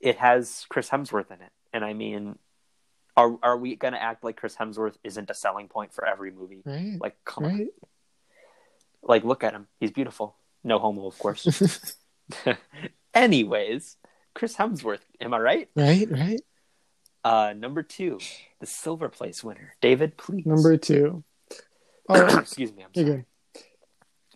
[0.00, 1.52] it has Chris Hemsworth in it.
[1.72, 2.38] And I mean,
[3.16, 6.30] are are we going to act like Chris Hemsworth isn't a selling point for every
[6.30, 6.62] movie?
[6.64, 6.98] Right.
[7.00, 7.68] Like, come on.
[9.08, 9.66] Like, look at him.
[9.80, 10.36] He's beautiful.
[10.62, 11.46] No homo, of course.
[13.14, 13.96] Anyways,
[14.34, 15.00] Chris Hemsworth.
[15.20, 15.68] Am I right?
[15.74, 16.08] Right.
[16.10, 16.40] Right.
[17.24, 18.18] Uh, number two,
[18.60, 20.16] the silver place winner, David.
[20.16, 20.46] Please.
[20.46, 21.24] Number two.
[22.08, 22.38] All right.
[22.38, 22.84] Excuse me.
[22.84, 23.06] I'm sorry.
[23.06, 23.24] good.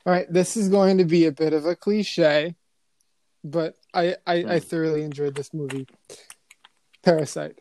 [0.05, 0.33] All right.
[0.33, 2.57] This is going to be a bit of a cliche,
[3.45, 4.67] but I I, I Hmm.
[4.67, 5.87] thoroughly enjoyed this movie.
[7.03, 7.59] Parasite.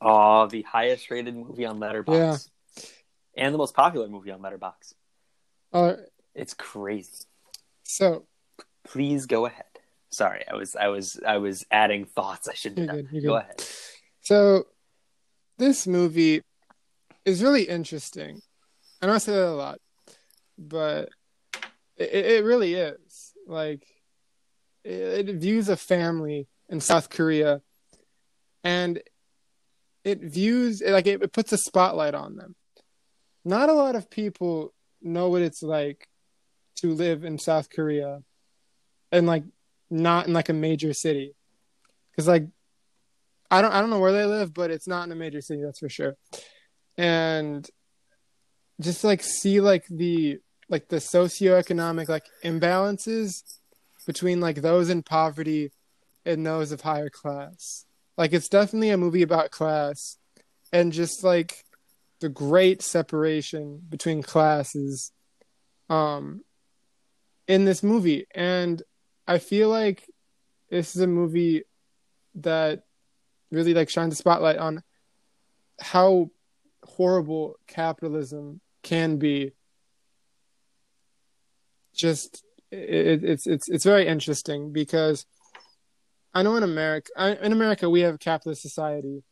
[0.00, 2.48] Oh, the highest rated movie on Letterboxd.
[2.76, 2.82] Yeah.
[3.36, 4.94] And the most popular movie on Letterboxd.
[5.74, 5.98] Right.
[6.34, 7.24] It's crazy.
[7.82, 8.24] So
[8.84, 9.64] Please go ahead.
[10.10, 13.28] Sorry, I was I was I was adding thoughts I shouldn't You're have good, Go
[13.30, 13.36] good.
[13.42, 13.64] ahead.
[14.20, 14.64] So,
[15.58, 16.42] this movie
[17.24, 18.40] is really interesting.
[19.02, 19.80] I know I say that a lot,
[20.56, 21.08] but
[21.96, 23.32] it, it really is.
[23.46, 23.84] Like,
[24.84, 27.60] it, it views a family in South Korea,
[28.62, 29.02] and
[30.04, 32.54] it views like it, it puts a spotlight on them.
[33.44, 34.72] Not a lot of people
[35.04, 36.08] know what it's like
[36.76, 38.22] to live in South Korea,
[39.12, 39.44] and like
[39.90, 41.34] not in like a major city,
[42.10, 42.46] because like
[43.50, 45.62] I don't I don't know where they live, but it's not in a major city,
[45.62, 46.16] that's for sure.
[46.96, 47.68] And
[48.80, 50.38] just like see like the
[50.68, 53.42] like the socioeconomic like imbalances
[54.06, 55.70] between like those in poverty
[56.24, 57.84] and those of higher class.
[58.16, 60.18] Like it's definitely a movie about class
[60.72, 61.63] and just like
[62.24, 65.12] the great separation between classes
[65.90, 66.42] um
[67.46, 68.82] in this movie and
[69.26, 70.08] I feel like
[70.70, 71.64] this is a movie
[72.36, 72.84] that
[73.50, 74.82] really like shines a spotlight on
[75.80, 76.30] how
[76.82, 79.52] horrible capitalism can be.
[81.94, 85.26] Just it, it's it's it's very interesting because
[86.32, 87.10] I know in America
[87.44, 89.22] in America we have a capitalist society,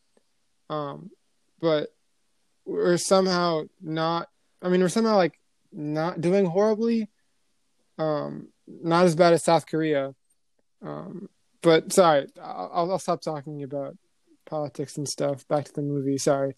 [0.71, 1.11] um,
[1.61, 1.89] but
[2.65, 4.29] we're somehow not.
[4.61, 5.39] I mean, we're somehow like
[5.73, 7.09] not doing horribly.
[7.99, 10.15] Um, not as bad as South Korea.
[10.83, 11.29] Um,
[11.63, 13.97] but sorry, I'll, I'll stop talking about
[14.47, 15.47] politics and stuff.
[15.49, 16.19] Back to the movie.
[16.19, 16.55] Sorry.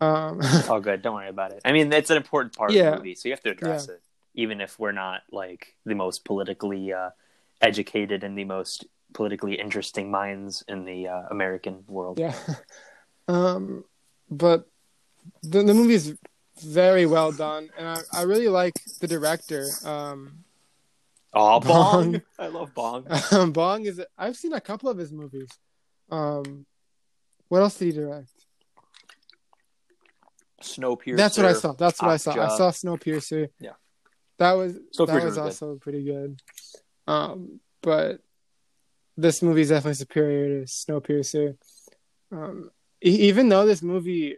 [0.00, 1.02] Um, Oh, good.
[1.02, 1.60] Don't worry about it.
[1.64, 4.02] I mean, it's an important part of the movie, so you have to address it,
[4.34, 7.10] even if we're not like the most politically uh,
[7.60, 12.18] educated and the most politically interesting minds in the uh, American world.
[12.18, 12.34] yeah.
[13.28, 13.82] Um,
[14.30, 14.70] but
[15.42, 16.14] the the movie is
[16.62, 19.66] very well done, and I, I really like the director.
[19.84, 20.44] Um,
[21.38, 22.12] Oh, Bong!
[22.12, 22.22] Bong.
[22.38, 23.04] I love Bong.
[23.52, 25.50] Bong is I've seen a couple of his movies.
[26.10, 26.64] Um,
[27.48, 28.30] what else did he direct?
[30.62, 31.16] Snowpiercer.
[31.16, 31.72] That's what I saw.
[31.72, 32.30] That's what I saw.
[32.32, 33.50] I saw Snowpiercer.
[33.60, 33.72] Yeah.
[34.38, 35.40] That was that was was good.
[35.40, 36.40] also pretty good.
[37.06, 38.20] Um, but
[39.16, 41.56] this movie is definitely superior to Snowpiercer.
[42.32, 42.70] Um,
[43.04, 44.36] e- even though this movie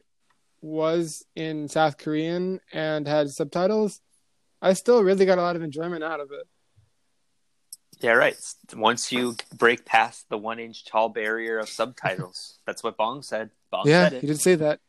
[0.60, 4.00] was in South Korean and had subtitles,
[4.60, 6.46] I still really got a lot of enjoyment out of it.
[8.00, 8.36] Yeah, right.
[8.74, 13.50] Once you break past the one inch tall barrier of subtitles, that's what Bong said.
[13.70, 14.26] Bong yeah, said you it.
[14.26, 14.80] did say that.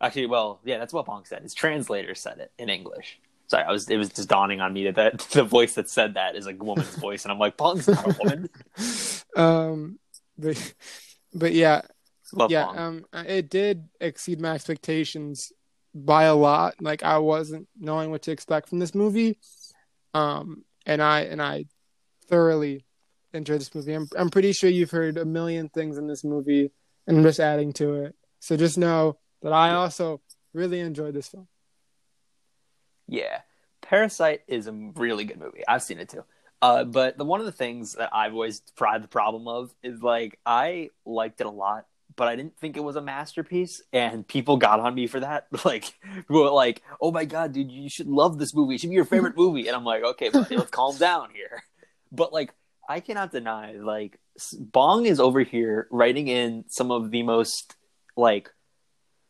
[0.00, 1.42] Actually, well, yeah, that's what Bong said.
[1.42, 3.18] His translator said it in English.
[3.48, 6.14] Sorry, I was it was just dawning on me that, that the voice that said
[6.14, 8.50] that is a woman's voice, and I'm like, Bong's not a woman.
[9.36, 9.98] Um,
[10.38, 10.74] but
[11.34, 11.82] but yeah,
[12.32, 15.52] Love yeah, um, it did exceed my expectations
[15.94, 16.74] by a lot.
[16.80, 19.38] Like I wasn't knowing what to expect from this movie,
[20.14, 21.66] um, and I and I
[22.28, 22.84] thoroughly
[23.32, 23.94] enjoyed this movie.
[23.94, 26.70] I'm I'm pretty sure you've heard a million things in this movie,
[27.06, 28.14] and I'm just adding to it.
[28.40, 30.20] So just know that I also
[30.52, 31.48] really enjoyed this film.
[33.06, 33.40] Yeah,
[33.82, 35.62] Parasite is a really good movie.
[35.66, 36.24] I've seen it too.
[36.62, 40.02] Uh, but the one of the things that I've always tried the problem of is
[40.02, 41.86] like I liked it a lot,
[42.20, 45.46] but I didn't think it was a masterpiece, and people got on me for that.
[45.64, 45.94] Like,
[46.28, 48.74] were like, "Oh my god, dude, you should love this movie.
[48.74, 51.62] It should be your favorite movie." And I'm like, "Okay, buddy, let's calm down here."
[52.12, 52.52] But like,
[52.86, 54.18] I cannot deny, like,
[54.58, 57.74] Bong is over here writing in some of the most
[58.18, 58.50] like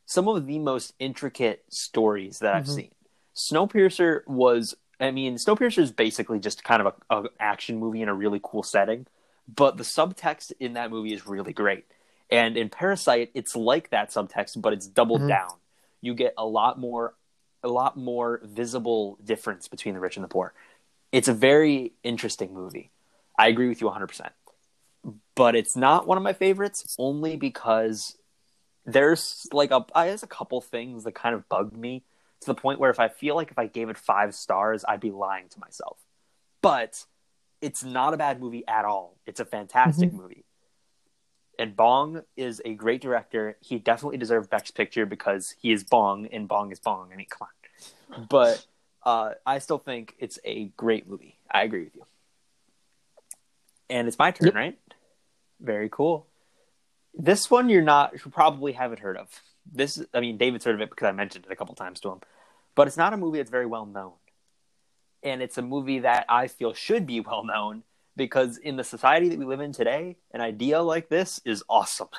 [0.06, 2.74] some of the most intricate stories that I've Mhm.
[2.74, 2.90] seen.
[3.36, 8.08] Snowpiercer was, I mean, Snowpiercer is basically just kind of a, a action movie in
[8.08, 9.06] a really cool setting,
[9.46, 11.84] but the subtext in that movie is really great.
[12.30, 15.28] And in Parasite, it's like that subtext, but it's doubled Mhm.
[15.28, 15.58] down.
[16.00, 17.14] You get a lot more,
[17.62, 20.54] a lot more visible difference between the rich and the poor.
[21.12, 22.90] It's a very interesting movie.
[23.38, 24.32] I agree with you 100%.
[25.34, 28.16] But it's not one of my favorites only because
[28.84, 32.04] there's like a there's a couple things that kind of bugged me
[32.40, 35.00] to the point where if I feel like if I gave it five stars, I'd
[35.00, 35.98] be lying to myself.
[36.62, 37.06] But
[37.60, 39.16] it's not a bad movie at all.
[39.26, 40.44] It's a fantastic movie.
[41.60, 43.58] And Bong is a great director.
[43.60, 47.10] He definitely deserved Best Picture because he is Bong and Bong is Bong.
[47.12, 47.48] I mean, come
[48.12, 48.26] on.
[48.30, 48.64] But
[49.04, 51.36] uh, I still think it's a great movie.
[51.50, 52.06] I agree with you.
[53.90, 54.54] And it's my turn, Yep.
[54.54, 54.78] right?
[55.60, 56.26] Very cool.
[57.12, 59.28] This one you're not you probably haven't heard of.
[59.70, 62.08] This I mean David's heard of it because I mentioned it a couple times to
[62.10, 62.20] him.
[62.74, 64.12] But it's not a movie that's very well known.
[65.22, 67.82] And it's a movie that I feel should be well known
[68.16, 72.08] because in the society that we live in today, an idea like this is awesome.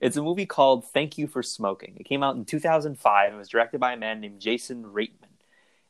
[0.00, 1.96] It's a movie called Thank You for Smoking.
[1.98, 5.34] It came out in 2005 and was directed by a man named Jason Reitman.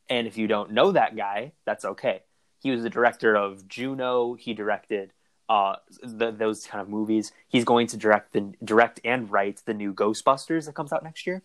[0.09, 2.23] And if you don't know that guy, that's okay.
[2.61, 4.33] He was the director of Juno.
[4.33, 5.13] He directed
[5.51, 7.33] uh, the, those kind of movies.
[7.49, 11.27] He's going to direct the direct and write the new Ghostbusters that comes out next
[11.27, 11.43] year.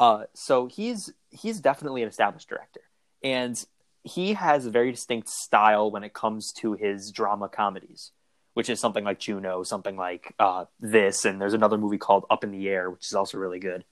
[0.00, 2.80] Uh, so he's he's definitely an established director,
[3.22, 3.64] and
[4.02, 8.12] he has a very distinct style when it comes to his drama comedies,
[8.54, 12.44] which is something like Juno, something like uh, this, and there's another movie called Up
[12.44, 13.84] in the Air, which is also really good.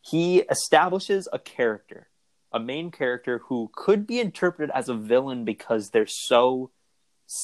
[0.00, 2.08] He establishes a character,
[2.52, 6.70] a main character who could be interpreted as a villain because they're so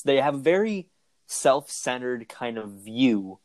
[0.04, 0.88] they have a very
[1.26, 3.38] self-centered kind of view,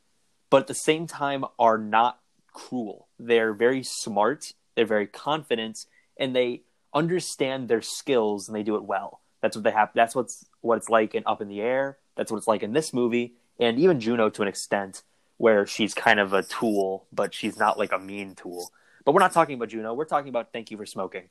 [0.49, 2.19] but at the same time are not
[2.51, 3.07] cruel.
[3.19, 5.85] They're very smart, they're very confident,
[6.19, 6.63] and they
[6.95, 9.21] understand their skills and they do it well.
[9.41, 9.89] That's what they have.
[9.93, 11.97] That's what's what it's like in Up in the Air.
[12.15, 15.03] That's what it's like in this movie, and even Juno to an extent,
[15.37, 18.71] where she's kind of a tool, but she's not like a mean tool.
[19.03, 19.93] But we're not talking about Juno.
[19.93, 21.29] We're talking about Thank You for Smoking.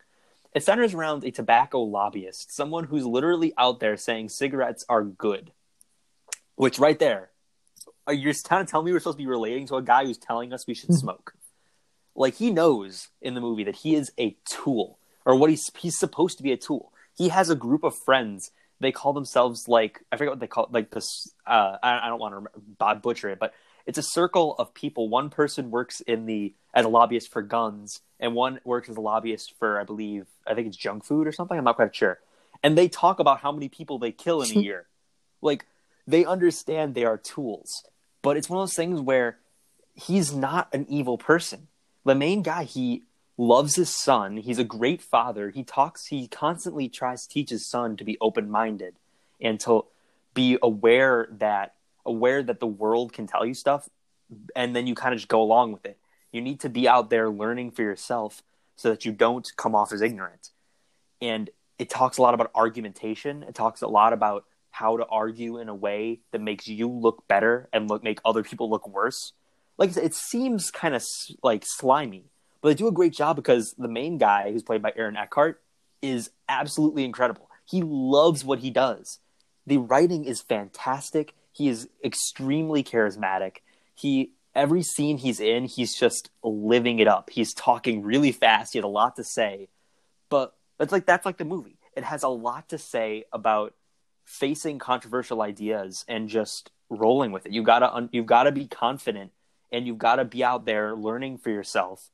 [0.54, 5.50] It centers around a tobacco lobbyist, someone who's literally out there saying cigarettes are good.
[6.54, 7.30] Which right there,
[8.08, 10.52] you're trying to tell me we're supposed to be relating to a guy who's telling
[10.52, 10.96] us we should Hmm.
[10.96, 11.34] smoke.
[12.14, 15.98] Like he knows in the movie that he is a tool, or what he's he's
[15.98, 16.92] supposed to be a tool.
[17.16, 18.50] He has a group of friends.
[18.80, 21.32] They call themselves like I forget what they call it, like this.
[21.46, 23.54] Uh, I, I don't want to remember, butcher it, but
[23.86, 25.08] it's a circle of people.
[25.08, 29.00] One person works in the as a lobbyist for guns, and one works as a
[29.00, 31.56] lobbyist for I believe I think it's junk food or something.
[31.56, 32.18] I'm not quite sure.
[32.62, 34.86] And they talk about how many people they kill in a year.
[35.40, 35.66] like
[36.06, 37.84] they understand they are tools,
[38.22, 39.38] but it's one of those things where
[39.94, 41.68] he's not an evil person.
[42.04, 43.04] The main guy, he
[43.36, 44.36] loves his son.
[44.36, 45.50] He's a great father.
[45.50, 46.06] He talks.
[46.06, 48.94] He constantly tries to teach his son to be open minded
[49.40, 49.84] and to
[50.34, 51.74] be aware that
[52.06, 53.88] aware that the world can tell you stuff,
[54.54, 55.98] and then you kind of just go along with it.
[56.32, 58.42] You need to be out there learning for yourself
[58.76, 60.50] so that you don't come off as ignorant.
[61.22, 63.42] And it talks a lot about argumentation.
[63.42, 67.26] It talks a lot about how to argue in a way that makes you look
[67.28, 69.32] better and look make other people look worse.
[69.78, 71.04] Like it seems kind of
[71.42, 72.24] like slimy,
[72.64, 75.60] but they do a great job because the main guy, who's played by Aaron Eckhart,
[76.00, 77.50] is absolutely incredible.
[77.66, 79.18] He loves what he does.
[79.66, 81.34] The writing is fantastic.
[81.52, 83.56] He is extremely charismatic.
[83.94, 87.28] He every scene he's in, he's just living it up.
[87.28, 88.72] He's talking really fast.
[88.72, 89.68] He had a lot to say,
[90.30, 91.76] but it's like that's like the movie.
[91.94, 93.74] It has a lot to say about
[94.24, 97.52] facing controversial ideas and just rolling with it.
[97.52, 99.32] You gotta you've got to be confident
[99.70, 102.08] and you've got to be out there learning for yourself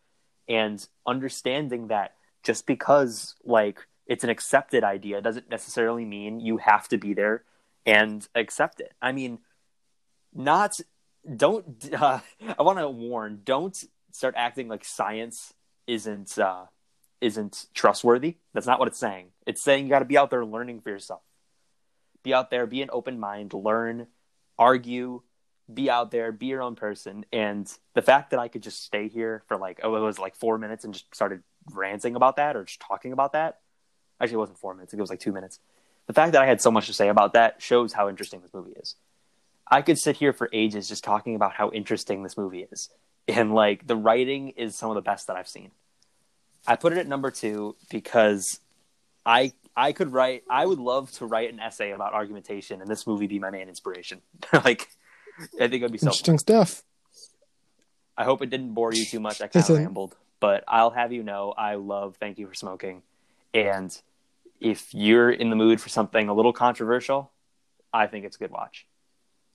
[0.50, 6.88] and understanding that just because like it's an accepted idea doesn't necessarily mean you have
[6.88, 7.44] to be there
[7.86, 8.92] and accept it.
[9.00, 9.38] I mean,
[10.34, 10.78] not
[11.36, 12.18] don't uh,
[12.58, 15.54] I want to warn don't start acting like science
[15.86, 16.64] isn't uh,
[17.20, 18.36] isn't trustworthy.
[18.52, 19.28] That's not what it's saying.
[19.46, 21.22] It's saying you got to be out there learning for yourself.
[22.24, 24.08] Be out there, be an open mind, learn,
[24.58, 25.22] argue,
[25.74, 27.24] be out there, be your own person.
[27.32, 30.36] And the fact that I could just stay here for like oh it was like
[30.36, 31.42] 4 minutes and just started
[31.72, 33.60] ranting about that or just talking about that.
[34.20, 34.92] Actually, it wasn't 4 minutes.
[34.92, 35.58] It was like 2 minutes.
[36.06, 38.52] The fact that I had so much to say about that shows how interesting this
[38.52, 38.96] movie is.
[39.70, 42.90] I could sit here for ages just talking about how interesting this movie is.
[43.28, 45.70] And like the writing is some of the best that I've seen.
[46.66, 48.58] I put it at number 2 because
[49.24, 53.06] I I could write I would love to write an essay about argumentation and this
[53.06, 54.20] movie be my main inspiration.
[54.52, 54.88] like
[55.40, 56.82] I think it would be so Interesting stuff.
[58.16, 59.40] I hope it didn't bore you too much.
[59.40, 63.02] I kind of rambled, but I'll have you know I love Thank You for Smoking,
[63.54, 63.96] and
[64.60, 67.30] if you're in the mood for something a little controversial,
[67.92, 68.86] I think it's a good watch.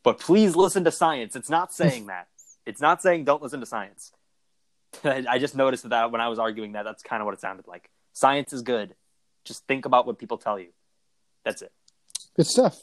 [0.04, 1.36] But please listen to science.
[1.36, 2.28] It's not saying that.
[2.66, 4.12] It's not saying don't listen to science.
[5.04, 7.68] I just noticed that when I was arguing that, that's kind of what it sounded
[7.68, 7.90] like.
[8.14, 8.96] Science is good.
[9.44, 10.70] Just think about what people tell you.
[11.44, 11.72] That's it.
[12.36, 12.82] Good stuff.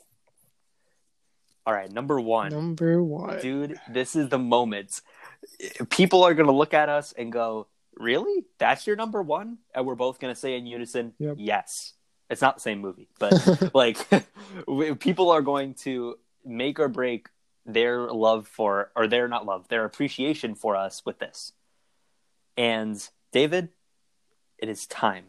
[1.64, 2.50] All right, number one.
[2.50, 3.38] Number one.
[3.40, 5.00] dude this is the moment
[5.90, 8.44] people are gonna look at us and go really?
[8.58, 9.58] That's your number one?
[9.74, 11.36] And we're both gonna say in unison Yep.
[11.38, 11.92] yes.
[12.30, 13.98] It's not the same movie but like
[14.98, 17.28] people are going to make or break
[17.64, 21.52] their love for or their not love their appreciation for us with this.
[22.56, 23.68] And david
[24.58, 25.26] it is time.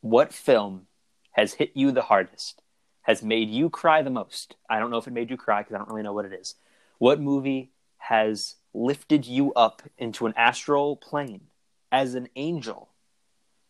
[0.00, 0.86] What film
[1.32, 2.61] has hit you the hardest
[3.02, 4.56] has made you cry the most.
[4.68, 6.32] I don't know if it made you cry because i don't really know what it
[6.32, 6.54] is.
[6.98, 11.48] What movie has lifted you up into an astral plane
[11.90, 12.88] as an angel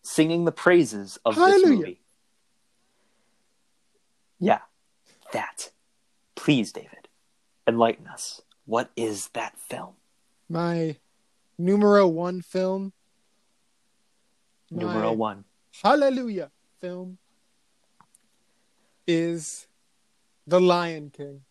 [0.02, 2.00] singing the praises of this movie?
[4.38, 4.60] Yeah
[5.32, 5.70] that.
[6.34, 7.08] Please david
[7.66, 8.42] enlighten us.
[8.64, 9.94] What is that film?
[10.48, 10.96] My
[11.58, 12.92] numero one film.
[14.70, 15.44] My numero one.
[15.82, 17.18] Hallelujah film
[19.12, 19.66] is
[20.46, 21.42] The Lion King.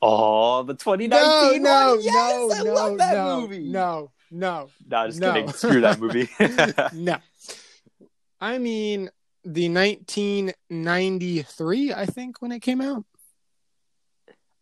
[0.00, 3.68] Oh, the 2019 No, no, Yes, no, I no, love that no, movie.
[3.68, 5.32] no, no, No, just No.
[5.32, 5.52] kidding.
[5.52, 6.28] Screw that movie.
[6.94, 7.16] no.
[8.40, 9.10] I mean
[9.44, 13.04] the 1993, I think, when it came out.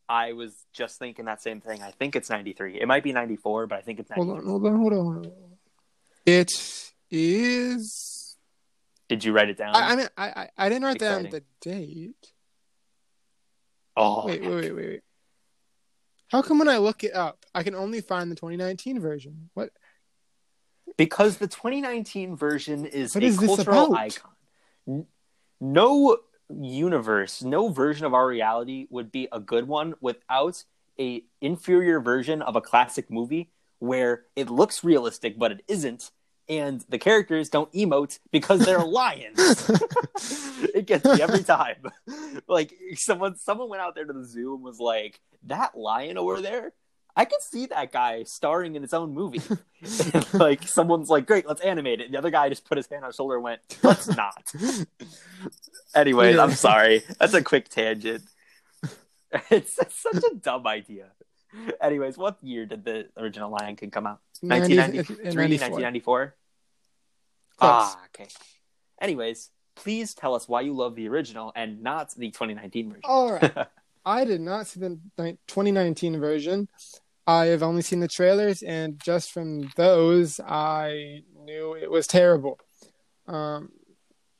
[0.09, 1.83] I was just thinking that same thing.
[1.83, 2.81] I think it's 93.
[2.81, 4.49] It might be 94, but I think it's Hold 93.
[4.51, 5.03] hold on, hold on.
[5.03, 5.33] hold on.
[6.25, 6.53] It
[7.11, 8.13] is.
[9.09, 9.75] Did you write it down?
[9.75, 12.33] I, I mean, I, I, I didn't write down the date.
[13.97, 15.01] oh, Wait, wait, wait, wait, wait.
[16.29, 19.51] How come when I look it up, I can only find the 2019 version?
[19.55, 19.71] What?
[20.97, 25.07] because the 2019 version is What a is cultural icon.
[25.61, 30.65] No universe, no version of our reality would be a good one without
[30.99, 36.11] a inferior version of a classic movie where it looks realistic but it isn't
[36.49, 39.69] and the characters don't emote because they're lions.
[40.75, 41.77] it gets me every time.
[42.49, 46.41] like someone someone went out there to the zoo and was like, "That lion over
[46.41, 46.73] there,
[47.17, 49.43] I could see that guy starring in his own movie."
[50.15, 52.87] And, like someone's like, "Great, let's animate it." And the other guy just put his
[52.87, 54.53] hand on his shoulder and went, "Let's not."
[55.95, 56.43] Anyways, Yeah.
[56.43, 57.03] I'm sorry.
[57.19, 58.23] That's a quick tangent.
[59.51, 61.09] It's, it's such a dumb idea.
[61.81, 64.21] Anyways, what year did the original Lion King come out?
[64.43, 66.35] 90 1993, 1994?
[67.61, 68.29] Ah, okay.
[69.01, 73.01] Anyways, please tell us why you love the original and not the 2019 version.
[73.05, 73.53] All right.
[74.05, 74.99] I did not see the
[75.49, 76.69] 2019 version.
[77.27, 82.61] I have only seen the trailers, and just from those, I knew it was terrible.
[83.27, 83.73] Um,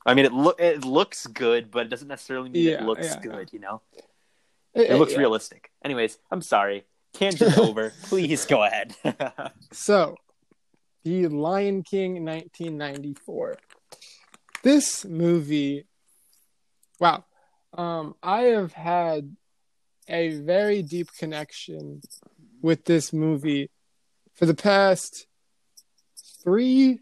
[0.05, 3.07] I mean, it look it looks good, but it doesn't necessarily mean Yeah, it looks
[3.07, 3.53] yeah, good.
[3.53, 3.83] You know,
[4.73, 5.19] it, it looks yeah.
[5.19, 5.73] realistic.
[5.85, 6.85] Anyways, I'm sorry.
[7.19, 7.93] Tangent over.
[8.05, 8.95] Please go ahead.
[9.73, 10.17] So,
[11.05, 13.57] The Lion King 1994.
[14.63, 15.87] This movie,
[16.99, 17.25] wow.
[17.73, 19.37] Um, I have had
[20.09, 22.01] a very deep connection
[22.63, 23.71] with this movie
[24.35, 25.27] for the past
[26.43, 27.01] three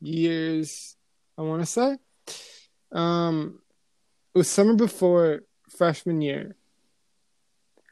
[0.00, 0.96] years,
[1.36, 1.98] I want to say.
[2.92, 3.60] Um,
[4.34, 6.56] it was summer before freshman year.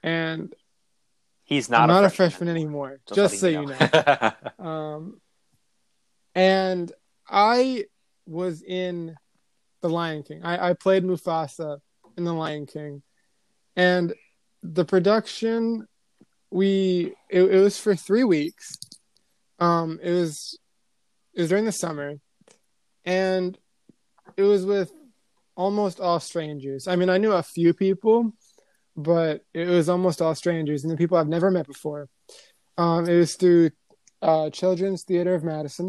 [0.02, 0.54] And
[1.50, 1.82] He's not.
[1.82, 3.76] I'm not a freshman, freshman anymore, Just just so you you know.
[3.92, 4.32] know.
[4.64, 5.20] Um,
[6.34, 6.92] and
[7.28, 7.86] I
[8.24, 9.16] was in
[9.82, 10.42] The Lion King.
[10.44, 11.78] I, I played Mufasa
[12.16, 13.02] in The Lion King,
[13.74, 14.14] and
[14.62, 15.88] the production
[16.52, 18.78] we it, it was for three weeks.
[19.58, 20.56] Um, it was
[21.34, 22.14] it was during the summer,
[23.04, 23.58] and
[24.36, 24.92] it was with
[25.56, 26.86] almost all strangers.
[26.86, 28.34] I mean, I knew a few people,
[29.02, 32.08] but it was almost all strangers and the people I've never met before.
[32.78, 33.70] Um, it was through
[34.22, 35.88] uh, Children's Theater of Madison.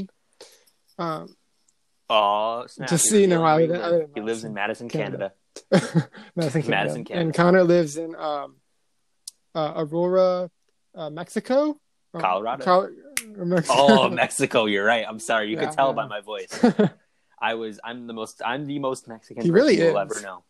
[0.98, 1.36] Um,
[2.14, 2.90] Oh, snap.
[2.90, 4.12] You're know, I live- I live lives.
[4.16, 5.32] He lives in Madison, Canada.
[5.72, 6.10] Canada.
[6.36, 6.70] Madison, Canada.
[6.70, 7.26] Madison, Canada.
[7.26, 8.56] And Connor lives in um,
[9.56, 10.52] uh, Aurora,
[10.94, 11.80] uh, Mexico.
[12.18, 12.64] Colorado.
[12.66, 12.90] Col-
[13.46, 13.74] Mexico.
[13.78, 14.66] Oh, Mexico.
[14.66, 15.06] You're right.
[15.08, 15.50] I'm sorry.
[15.52, 15.94] You Yeah, could tell yeah.
[15.94, 16.66] by my voice.
[17.42, 17.80] I was.
[17.82, 18.42] I'm the most.
[18.44, 20.44] I'm the most Mexican He person really you will ever know.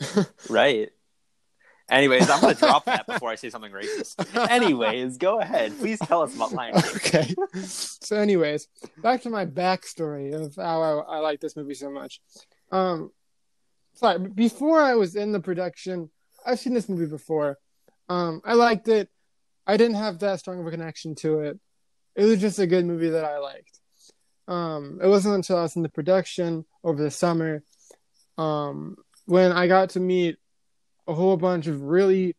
[0.48, 0.90] right.
[1.90, 4.50] Anyways, I'm gonna drop that before I say something racist.
[4.50, 5.78] Anyways, go ahead.
[5.78, 6.94] Please tell us about Lion King.
[6.96, 7.34] okay.
[7.62, 12.20] So, anyways, back to my backstory of how I, I like this movie so much.
[12.72, 13.10] Um,
[13.94, 16.10] sorry, before I was in the production,
[16.44, 17.58] I've seen this movie before.
[18.08, 19.10] Um, I liked it.
[19.66, 21.58] I didn't have that strong of a connection to it.
[22.16, 23.80] It was just a good movie that I liked.
[24.46, 27.62] Um, it wasn't until I was in the production over the summer,
[28.36, 28.96] um,
[29.26, 30.36] when I got to meet
[31.06, 32.36] a whole bunch of really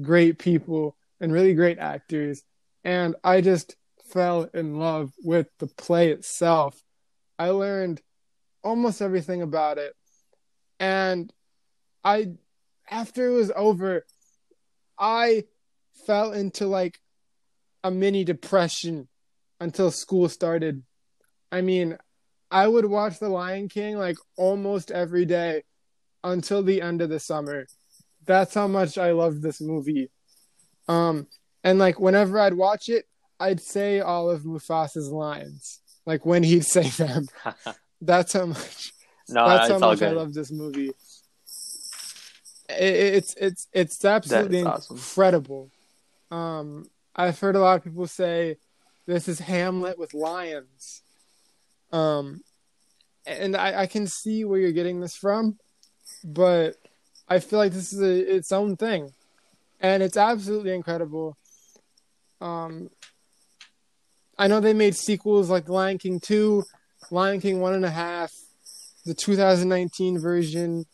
[0.00, 2.42] great people and really great actors
[2.84, 3.76] and I just
[4.06, 6.82] fell in love with the play itself.
[7.38, 8.00] I learned
[8.62, 9.94] almost everything about it.
[10.78, 11.32] And
[12.04, 12.32] I
[12.90, 14.04] after it was over,
[14.98, 15.44] I
[16.06, 16.98] fell into like
[17.84, 19.08] a mini depression
[19.60, 20.82] until school started.
[21.50, 21.96] I mean,
[22.50, 25.62] I would watch The Lion King like almost every day
[26.24, 27.66] until the end of the summer.
[28.26, 30.10] That's how much I loved this movie.
[30.88, 31.26] Um,
[31.64, 33.06] and like whenever I'd watch it,
[33.38, 37.28] I'd say all of Mufasa's lines, like when he'd say them.
[38.00, 38.92] That's how much.
[39.28, 40.90] no, that's how much I love this movie.
[42.68, 44.96] It, it's it's it's absolutely awesome.
[44.96, 45.70] incredible.
[46.32, 48.56] Um, I've heard a lot of people say
[49.06, 51.02] this is Hamlet with lions.
[51.92, 52.40] Um,
[53.24, 55.58] and I, I can see where you're getting this from,
[56.24, 56.76] but
[57.32, 59.10] I feel like this is a, its own thing,
[59.80, 61.38] and it's absolutely incredible.
[62.42, 62.90] Um,
[64.36, 66.64] I know they made sequels like Lion King two,
[67.10, 68.34] Lion King one and a half,
[69.06, 70.84] the 2019 version.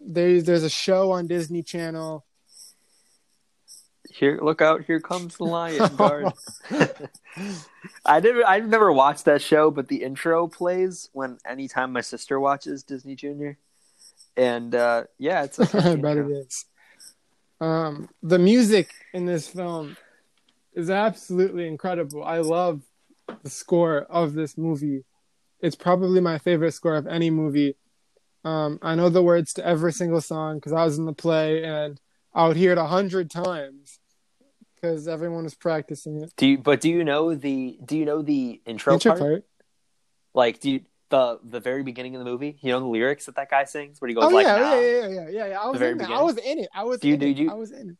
[0.00, 2.24] There's there's a show on Disney Channel.
[4.08, 4.84] Here, look out!
[4.84, 6.32] Here comes the lion guard.
[8.06, 12.40] I never, I've never watched that show, but the intro plays when anytime my sister
[12.40, 13.58] watches Disney Junior,
[14.36, 16.66] and uh, yeah, it's a I bet it is.
[17.60, 19.96] Um, the music in this film
[20.74, 22.24] is absolutely incredible.
[22.24, 22.82] I love
[23.42, 25.04] the score of this movie.
[25.60, 27.76] It's probably my favorite score of any movie.
[28.44, 31.64] Um, I know the words to every single song because I was in the play
[31.64, 31.98] and
[32.34, 33.98] I would hear it a hundred times
[34.74, 36.32] because everyone was practicing it.
[36.36, 36.58] Do you?
[36.58, 37.78] But do you know the?
[37.82, 39.20] Do you know the intro, Intro part?
[39.20, 39.44] part.
[40.34, 42.56] Like, do you the the very beginning of the movie?
[42.60, 44.74] You know the lyrics that that guy sings, where he goes Oh like, yeah, "Nah."
[44.74, 45.60] yeah, yeah, yeah, yeah, yeah.
[45.60, 46.10] I was in it.
[46.10, 46.68] I was in it.
[46.74, 47.36] I was Do you- in do it.
[47.38, 47.96] you- I was in it.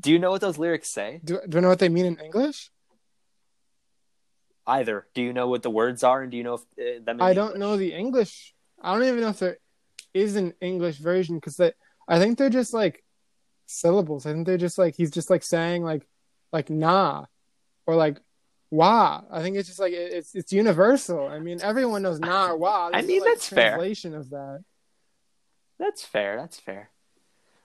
[0.00, 1.20] Do you know what those lyrics say?
[1.24, 2.70] Do, do I know what they mean in English?
[4.66, 5.06] Either.
[5.14, 6.62] Do you know what the words are, and do you know if
[7.00, 7.20] uh, them?
[7.20, 7.60] I don't English?
[7.60, 8.54] know the English.
[8.82, 9.58] I don't even know if there
[10.14, 13.04] is an English version because I think they're just like
[13.66, 14.24] syllables.
[14.26, 16.06] I think they're just like he's just like saying like
[16.52, 17.26] like nah
[17.86, 18.20] or like
[18.74, 19.22] wah.
[19.30, 21.26] I think it's just like it- it's it's universal.
[21.26, 22.88] I mean, everyone knows nah wah.
[22.92, 23.70] I This is, mean, like, that's fair.
[23.70, 24.64] translation of that.
[25.78, 26.36] That's fair.
[26.36, 26.90] That's fair.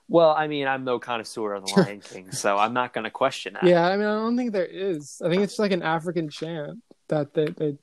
[0.08, 3.10] Well, I mean, I'm no connoisseur of the Lion King, so I'm not going to
[3.10, 3.62] question that.
[3.64, 5.22] Yeah, I mean, I don't think there is.
[5.24, 7.78] I think it's just like an African chant that they they.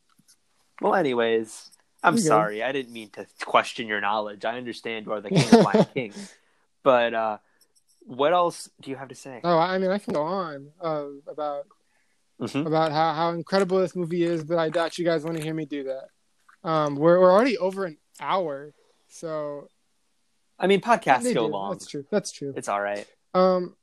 [0.82, 1.72] Well, anyways,
[2.04, 2.62] I'm You're sorry.
[2.64, 4.44] I didn't mean to question your knowledge.
[4.46, 6.14] I understand you are the king of Lion King,
[6.84, 7.38] but uh,
[8.06, 9.40] what else do you have to say?
[9.44, 11.66] Oh, I mean, I can go on uh, about
[12.40, 12.66] Mhm.
[12.68, 15.54] about how, how incredible this movie is, but I doubt you guys want to hear
[15.54, 16.10] me do that.
[16.64, 18.74] Um, we're we're already over an hour,
[19.08, 19.70] so
[20.60, 21.54] I mean, podcasts go do.
[21.54, 21.72] long.
[21.72, 22.06] That's true.
[22.12, 22.54] That's true.
[22.56, 23.08] It's all right.
[23.34, 23.76] Um,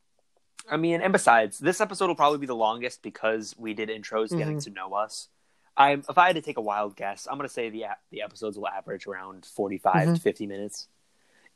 [0.69, 4.31] I mean, and besides, this episode will probably be the longest because we did intros
[4.31, 4.59] getting Mm-hmm.
[4.59, 5.29] to know us.
[5.77, 8.23] I, if I had to take a wild guess, I'm going to say the the
[8.23, 10.15] episodes will average around 45 Mhm.
[10.15, 10.89] to 50 minutes.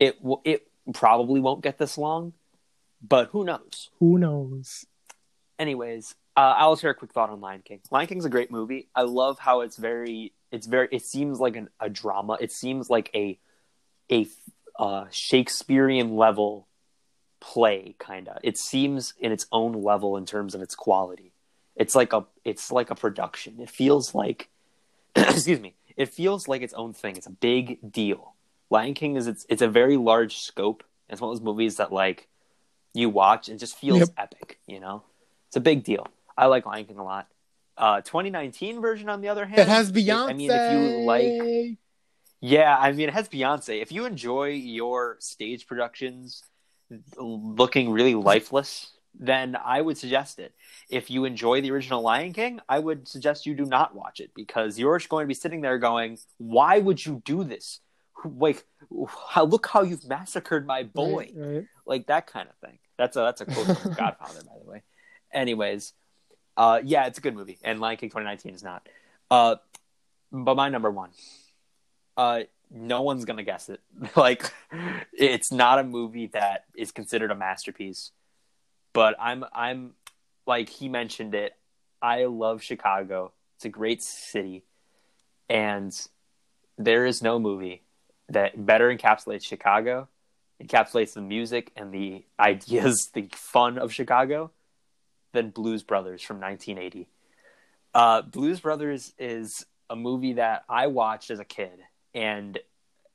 [0.01, 2.33] It will, it probably won't get this long,
[3.01, 3.91] but who knows?
[4.01, 4.85] who knows?
[5.59, 7.81] Anyways, uh, I'll share a quick thought on Lion King.
[7.91, 8.87] Lion King's a great movie.
[8.95, 12.39] I love how it's very, it's very, it seems like an, a drama.
[12.41, 13.39] It seems like a
[14.11, 14.27] a
[14.79, 16.69] uh, Shakespearean level
[17.41, 18.39] play, kind of.
[18.45, 21.33] It seems in its own level in terms of its quality.
[21.75, 23.57] It's like a, it's like a production.
[23.61, 24.49] It feels like,
[25.17, 27.17] excuse me, it feels like its own thing.
[27.17, 28.35] It's a big deal.
[28.71, 30.85] Lion King is it's it's a very large scope.
[31.09, 32.29] It's one of those movies that like
[32.95, 34.09] you watch and just feels Yep.
[34.17, 34.61] epic.
[34.69, 35.03] You know,
[35.49, 36.07] it's a big deal.
[36.39, 37.27] I like Lion King a lot.
[37.77, 40.31] Uh, 2019 version, on the other hand, It has Beyonce.
[40.31, 41.79] I mean, if you like,
[42.41, 43.83] yeah, I mean, it has Beyonce.
[43.83, 46.43] If you enjoy your stage productions
[47.19, 50.55] looking really lifeless, then I would suggest it.
[50.89, 54.31] If you enjoy the original Lion King, I would suggest you do not watch it
[54.35, 57.81] because you're going to be sitting there going, "Why would you do this?
[58.25, 58.65] Like,
[59.29, 61.65] how, look how you've massacred my boy." Right, right.
[61.87, 62.79] like that kind of thing.
[62.97, 64.83] That's a that's a quote from Godfather, by the way.
[65.33, 65.93] Anyways,
[66.59, 68.87] uh, yeah, it's a good movie, and Lion King 2019 is not.
[69.31, 69.57] Uh,
[70.33, 71.11] but my number one,
[72.17, 73.81] uh, no one's gonna guess it.
[74.17, 74.53] like,
[75.13, 78.11] it's not a movie that is considered a masterpiece.
[78.93, 79.93] But I'm I'm
[80.47, 81.55] like he mentioned it.
[82.03, 83.33] I love Chicago.
[83.57, 84.65] It's a great city,
[85.49, 85.93] and
[86.77, 87.83] there is no movie
[88.29, 90.09] that better encapsulates Chicago
[90.63, 94.51] encapsulates the music and the ideas, the fun of Chicago,
[95.33, 97.09] than Blues Brothers from 1980.
[97.95, 101.79] Uh, Blues Brothers is a movie that I watched as a kid
[102.15, 102.59] and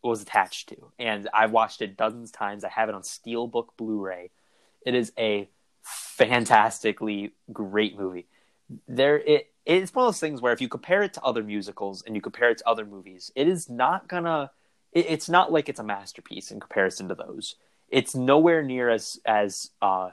[0.03, 2.63] was attached to, and I've watched it dozens of times.
[2.63, 4.31] I have it on Steelbook Blu-ray.
[4.85, 5.49] It is a
[5.81, 8.27] fantastically great movie.
[8.87, 12.03] There, it it's one of those things where if you compare it to other musicals
[12.05, 14.51] and you compare it to other movies, it is not gonna
[14.91, 17.55] it, it's not like it's a masterpiece in comparison to those.
[17.89, 20.11] It's nowhere near as as uh,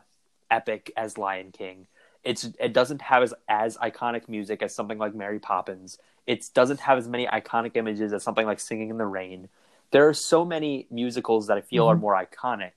[0.51, 1.87] epic as Lion King.
[2.23, 5.99] It's it doesn't have as as iconic music as something like Mary Poppins.
[6.27, 9.49] It doesn't have as many iconic images as something like Singing in the Rain.
[9.91, 12.01] There are so many musicals that I feel are Mhm.
[12.01, 12.73] more iconic,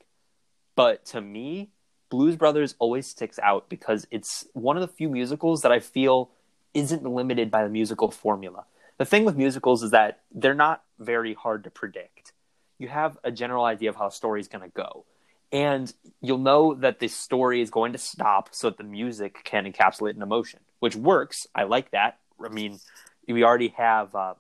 [0.76, 1.70] but to me,
[2.10, 6.32] Blues Brothers always sticks out because it's one of the few musicals that I feel
[6.74, 8.66] isn't limited by the musical formula
[8.98, 12.34] the thing with musicals is that they're not very hard to predict.
[12.78, 15.06] You have a general idea of how a story is going to go,
[15.54, 19.72] and you'll know that the story is going to stop so that the music can
[19.72, 21.46] encapsulate an emotion, which works.
[21.54, 22.18] I like that.
[22.44, 22.80] I mean,
[23.28, 24.34] we already have uh,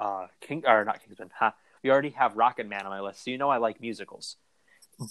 [0.00, 1.30] uh, King or not Kingsman.
[1.32, 1.52] Huh?
[1.84, 4.36] We already have Rocketman on my list, so you know I like musicals.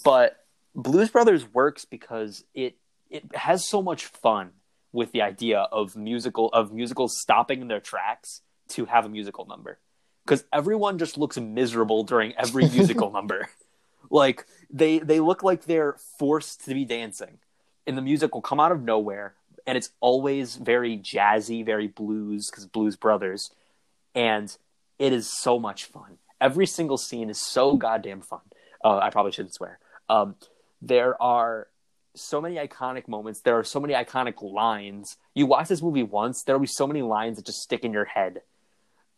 [0.04, 0.36] But
[0.74, 2.76] Blues Brothers works because it
[3.08, 4.50] it has so much fun
[4.92, 9.46] with the idea of musical of musicals stopping in their tracks to have a musical
[9.46, 9.78] number
[10.26, 13.48] because everyone just looks miserable during every musical number
[14.10, 17.38] like they they look like they're forced to be dancing
[17.88, 19.34] and the music will come out of nowhere,
[19.66, 23.50] and it's always very jazzy, very blues because Blues Brothers,
[24.14, 24.54] and
[24.98, 26.18] it is so much fun.
[26.38, 28.42] Every single scene is so goddamn fun.
[28.84, 29.78] Uh, I probably shouldn't swear.
[30.10, 30.36] Um,
[30.82, 31.68] there are
[32.14, 33.40] so many iconic moments.
[33.40, 35.16] There are so many iconic lines.
[35.34, 37.92] You watch this movie once, there will be so many lines that just stick in
[37.92, 38.42] your head.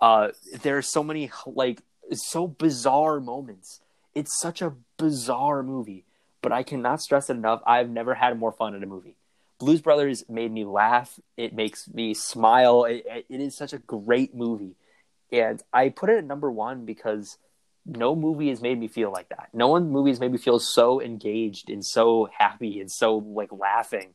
[0.00, 0.28] Uh,
[0.62, 3.80] there are so many like so bizarre moments.
[4.14, 6.04] It's such a bizarre movie,
[6.42, 7.62] but I cannot stress it enough.
[7.66, 9.16] I've never had more fun in a movie.
[9.58, 11.20] Blues Brothers made me laugh.
[11.36, 12.84] It makes me smile.
[12.84, 14.74] It, it is such a great movie,
[15.30, 17.36] and I put it at number one because
[17.86, 19.48] no movie has made me feel like that.
[19.52, 23.52] No one movie has made me feel so engaged and so happy and so like
[23.52, 24.14] laughing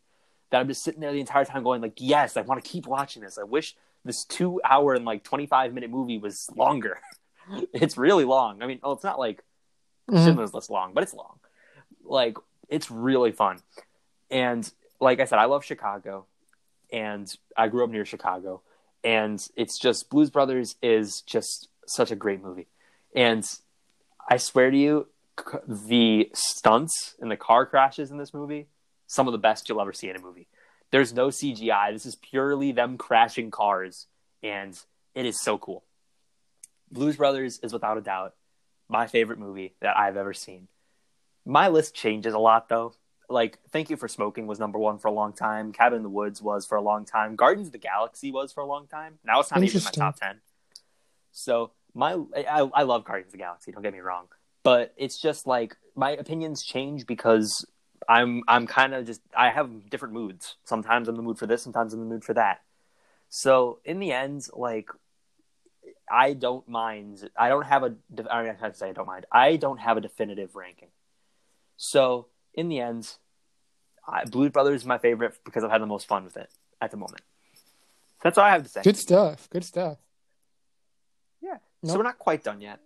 [0.50, 2.88] that I'm just sitting there the entire time going like, yes, I want to keep
[2.88, 3.38] watching this.
[3.38, 7.00] I wish this two hour and like 25 minute movie was longer.
[7.74, 8.62] it's really long.
[8.62, 9.44] I mean, well, it's not like
[10.10, 10.24] mm-hmm.
[10.24, 11.40] Schindler's List long, but it's long.
[12.04, 12.38] Like
[12.70, 13.60] it's really fun.
[14.30, 14.70] And
[15.00, 16.26] like I said, I love Chicago
[16.92, 18.62] and I grew up near Chicago
[19.04, 22.68] and it's just Blues Brothers is just such a great movie.
[23.16, 23.48] And
[24.30, 25.08] I swear to you,
[25.68, 28.68] the stunts and the car crashes in this movie,
[29.08, 30.48] some of the best you'll ever see in a movie.
[30.92, 31.94] There's no CGI.
[31.94, 34.08] This is purely them crashing cars,
[34.42, 34.80] and
[35.14, 35.84] it is so cool.
[36.92, 38.34] Blues Brothers is without a doubt
[38.90, 40.68] my favorite movie that I've ever seen.
[41.46, 42.94] My list changes a lot though.
[43.30, 45.72] Like Thank You for Smoking was number one for a long time.
[45.72, 47.36] Cabin in the Woods was for a long time.
[47.36, 49.20] Guardians of the Galaxy was for a long time.
[49.24, 50.42] Now it's not even my top ten.
[51.32, 53.72] So my I, I love Guardians of the Galaxy.
[53.72, 54.28] Don't get me wrong,
[54.64, 57.66] but it's just like my opinions change because
[58.08, 60.58] I'm I'm kind of just I have different moods.
[60.66, 61.64] Sometimes I'm in the mood for this.
[61.64, 62.62] Sometimes I'm in the mood for that.
[63.30, 64.90] So in the end, like
[66.10, 67.30] I don't mind.
[67.38, 67.96] I don't have a.
[68.30, 69.26] I mean, I say I don't mind.
[69.32, 70.90] I don't have a definitive ranking.
[71.78, 73.10] So in the end,
[74.08, 76.50] I, Blues Brothers is my favorite because I've had the most fun with it
[76.82, 77.22] at the moment.
[78.24, 78.82] That's all I have to say.
[78.82, 79.50] Good stuff.
[79.50, 79.98] Good stuff.
[81.86, 81.92] Nope.
[81.92, 82.80] So we're not quite done yet,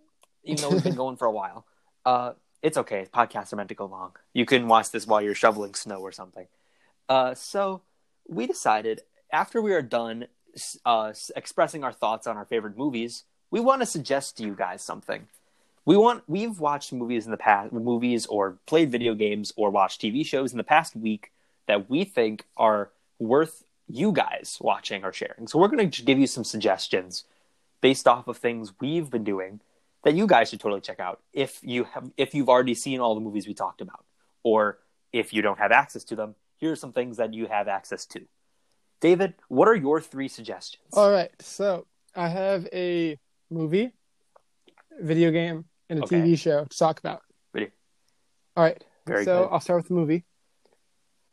[0.44, 1.64] even though we've been going for a while.
[2.04, 2.32] Uh,
[2.62, 3.06] it's okay.
[3.12, 4.12] Podcasts are meant to go long.
[4.34, 6.46] You can watch this while you're shoveling snow or something.
[7.08, 7.80] Uh, so
[8.28, 9.00] we decided
[9.32, 10.26] after we are done
[10.84, 14.82] uh, expressing our thoughts on our favorite movies, we want to suggest to you guys
[14.82, 15.26] something.
[15.84, 20.00] We want we've watched movies in the past, movies or played video games or watched
[20.00, 21.32] TV shows in the past week
[21.66, 25.46] that we think are worth you guys watching or sharing.
[25.46, 27.24] So we're going to give you some suggestions
[27.80, 29.60] based off of things we've been doing
[30.02, 33.14] that you guys should totally check out if you have if you've already seen all
[33.14, 34.04] the movies we talked about
[34.42, 34.78] or
[35.12, 38.06] if you don't have access to them here are some things that you have access
[38.06, 38.20] to
[39.00, 43.18] david what are your three suggestions all right so i have a
[43.50, 43.92] movie
[45.00, 46.20] video game and a okay.
[46.20, 47.22] tv show to talk about
[47.52, 47.70] Video.
[48.56, 49.48] all right Very so good.
[49.52, 50.24] i'll start with the movie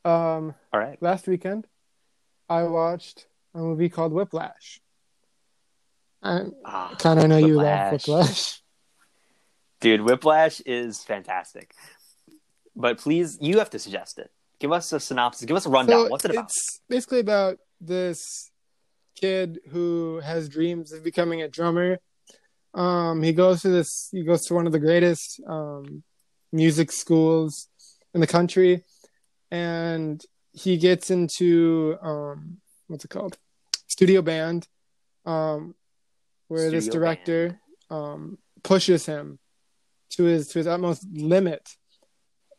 [0.06, 1.68] um all right last weekend
[2.49, 4.80] i watched a movie called whiplash
[6.23, 7.48] I ah, kind of know Whiplash.
[7.48, 8.61] you love Whiplash.
[9.80, 11.73] Dude, Whiplash is fantastic.
[12.76, 14.31] But please, you have to suggest it.
[14.59, 15.45] Give us a synopsis.
[15.45, 16.05] Give us a rundown.
[16.05, 16.45] So What's it about?
[16.45, 18.51] It's basically about this
[19.15, 21.99] kid who has dreams of becoming a drummer.
[22.73, 24.09] Um, he goes to this.
[24.11, 26.03] He goes to one of the greatest um,
[26.51, 27.67] music schools
[28.13, 28.84] in the country,
[29.51, 30.23] and
[30.53, 32.57] he gets into um,
[32.88, 33.38] what's it called?
[33.88, 34.67] Studio band.
[35.25, 35.75] Um,
[36.47, 37.59] where Studio this director
[37.89, 39.39] um, pushes him
[40.11, 41.69] to his to his utmost limit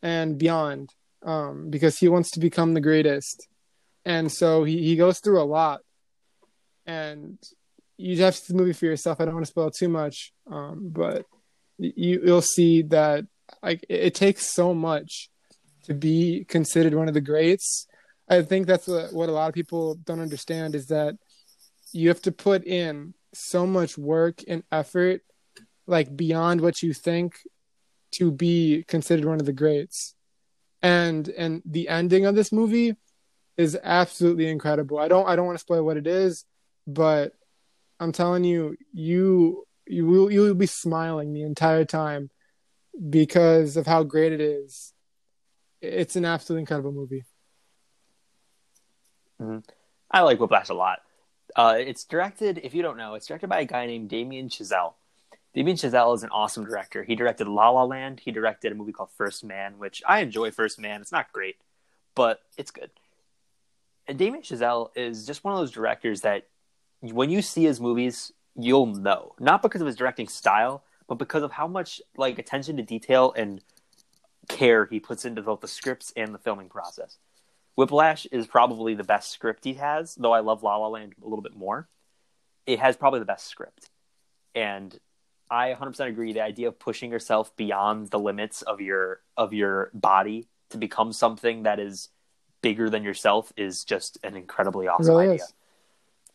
[0.01, 0.93] and beyond
[1.23, 3.47] um, because he wants to become the greatest.
[4.05, 5.81] And so he, he goes through a lot.
[6.85, 7.37] And
[7.97, 9.19] you have to see the movie for yourself.
[9.19, 11.25] I don't want to spoil too much um, but
[11.77, 13.25] you, you'll see that
[13.63, 15.29] like it, it, takes so much
[15.83, 17.87] to be considered one of the greats.
[18.27, 21.15] I think that's what, what a lot of people don't understand is that
[21.93, 25.21] you have to put in so much work and effort,
[25.87, 27.35] like beyond what you think,
[28.11, 30.15] to be considered one of the greats.
[30.81, 32.95] And and the ending of this movie
[33.57, 34.97] is absolutely incredible.
[34.97, 36.45] I don't I don't want to spoil what it is,
[36.87, 37.33] but
[37.99, 42.29] I'm telling you, you you will you will be smiling the entire time
[43.09, 44.93] because of how great it is.
[45.81, 47.25] It's an absolutely incredible movie.
[49.41, 49.59] Mm-hmm.
[50.11, 50.99] I like Whiplash a lot.
[51.55, 54.93] Uh, it's directed, if you don't know, it's directed by a guy named Damien Chazelle.
[55.53, 57.03] Damien Chazelle is an awesome director.
[57.03, 58.19] He directed La La Land.
[58.19, 60.51] He directed a movie called First Man, which I enjoy.
[60.51, 61.55] First Man, it's not great,
[62.15, 62.91] but it's good.
[64.07, 66.47] And Damien Chazelle is just one of those directors that,
[67.01, 69.33] when you see his movies, you'll know.
[69.39, 73.33] Not because of his directing style, but because of how much like attention to detail
[73.35, 73.61] and
[74.47, 77.17] care he puts into both the scripts and the filming process.
[77.75, 81.27] Whiplash is probably the best script he has, though I love La La Land a
[81.27, 81.87] little bit more.
[82.65, 83.89] It has probably the best script.
[84.53, 84.97] And
[85.51, 89.89] I 100% agree the idea of pushing yourself beyond the limits of your of your
[89.93, 92.09] body to become something that is
[92.61, 95.43] bigger than yourself is just an incredibly awesome really idea.
[95.45, 95.53] is.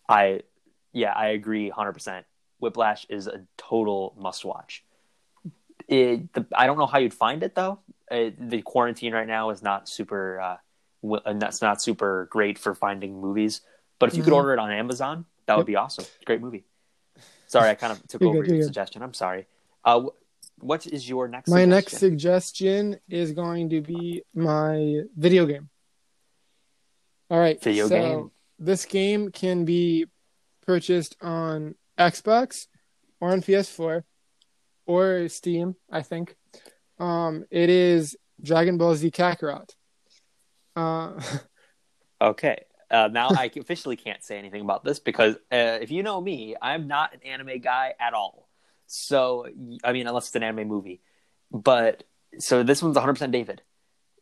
[0.08, 0.40] I
[0.92, 2.24] yeah, I agree 100%.
[2.60, 4.84] Whiplash is a total must watch.
[5.88, 7.80] It, the, I don't know how you'd find it though.
[8.10, 10.56] Uh the quarantine right now is not super uh,
[11.02, 13.60] w- and that's not super great for finding movies.
[13.98, 14.36] But if you could Mhm.
[14.36, 16.04] order it on Amazon, that would be awesome.
[16.24, 16.64] Great movie.
[17.46, 18.66] Sorry, I kind of took over good, your you're good.
[18.66, 19.02] suggestion.
[19.02, 19.46] I'm sorry.
[19.84, 20.04] Uh,
[20.58, 21.48] what is your next?
[21.48, 22.92] My next suggestion?
[22.92, 25.68] suggestion is going to be my video game.
[27.30, 27.60] All right.
[27.62, 28.30] Video so game?
[28.58, 30.06] This game can be
[30.66, 32.68] purchased on Xbox
[33.20, 34.02] or on PS4
[34.86, 36.36] or Steam, I think.
[36.98, 39.70] Um, it is Dragon Ball Z Kakarot.
[40.76, 41.20] Uh,
[42.20, 42.64] Okay.
[42.94, 46.54] Uh, now I officially can't say anything about this because uh, if you know me,
[46.62, 48.48] I'm not an anime guy at all.
[48.86, 49.48] So
[49.82, 51.00] I mean, unless it's an anime movie.
[51.50, 52.04] But
[52.38, 53.62] so this one's 100% David.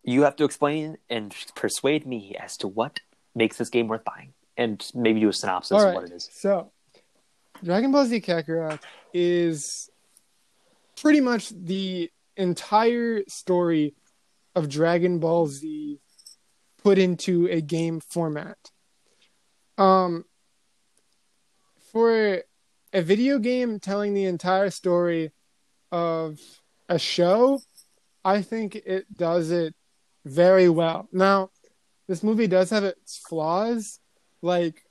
[0.02, 3.00] You have to explain and persuade me as to what
[3.34, 6.28] makes this game worth buying, and maybe do a synopsis of what it is.
[6.32, 6.72] So,
[7.62, 8.80] Dragon Ball Z Kakarot
[9.12, 9.90] is
[10.96, 13.94] pretty much the entire story
[14.54, 16.00] of Dragon Ball Z
[16.82, 18.58] put into a game format.
[19.78, 20.24] Um,
[21.92, 22.42] for
[22.92, 25.30] a video game telling the entire story
[25.90, 26.40] of
[26.88, 27.60] a show,
[28.24, 29.74] I think it does it
[30.24, 31.08] very well.
[31.12, 31.50] Now,
[32.08, 34.00] this movie does have its flaws,
[34.40, 34.84] like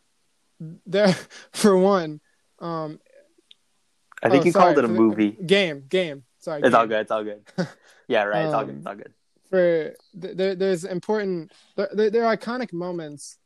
[0.85, 1.15] there
[1.53, 2.21] for one.
[2.59, 2.99] Um,
[4.23, 5.31] I think oh, you sorry, called it a movie.
[5.31, 6.23] game, game.
[6.39, 7.01] Sorry, It's all good.
[7.01, 7.41] It's all good.
[8.07, 8.43] Yeah, right.
[8.43, 8.71] It's all good.
[8.71, 9.13] Um, It's all good.
[9.51, 13.37] For there, there's important there, there are iconic moments.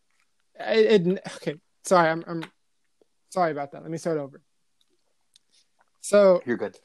[0.58, 2.44] It, it okay sorry I'm, I'm
[3.30, 3.82] sorry about that.
[3.82, 4.42] Let me start over.
[6.02, 6.78] So You're good.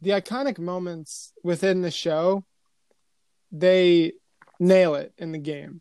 [0.00, 2.44] the iconic moments within the show
[3.52, 4.12] they
[4.58, 5.80] nail it in the game.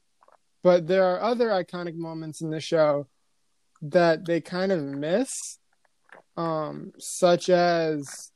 [0.63, 3.07] But there are other iconic moments in the show
[3.81, 5.59] that they kind of miss
[6.37, 8.31] um such as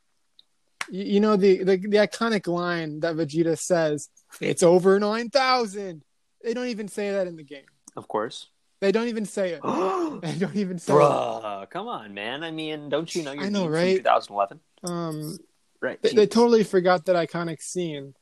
[0.91, 4.09] you, you know the, the the iconic line that Vegeta says
[4.41, 6.03] it's over 9000
[6.43, 7.65] they don't even say that in the game
[7.95, 8.47] Of course.
[8.81, 12.43] they don't even say it Bruh, they don't even say it come on, man.
[12.43, 13.97] I mean, don't you know your I know, right?
[13.97, 14.59] from 2011?
[14.83, 15.37] um
[15.81, 16.01] Right.
[16.01, 18.15] they, they totally forgot that iconic scene.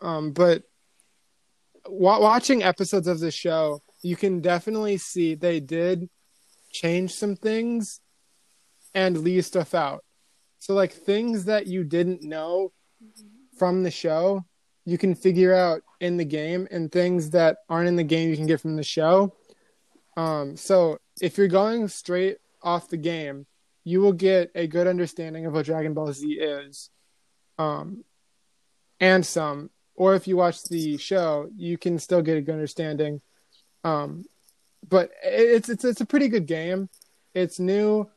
[0.00, 0.64] Um, but
[1.86, 6.08] wa- watching episodes of the show, you can definitely see they did
[6.72, 8.00] change some things
[8.94, 10.04] and leave stuff out.
[10.58, 12.72] So, like things that you didn't know
[13.56, 14.44] from the show,
[14.90, 18.36] you can figure out in the game, and things that aren't in the game, you
[18.36, 19.36] can get from the show.
[20.16, 23.46] Um, so, if you're going straight off the game,
[23.84, 26.90] you will get a good understanding of what Dragon Ball Z is,
[27.56, 28.02] um,
[28.98, 29.70] and some.
[29.94, 33.20] Or if you watch the show, you can still get a good understanding.
[33.84, 34.24] Um,
[34.88, 36.88] but it's it's it's a pretty good game.
[37.32, 38.10] It's new.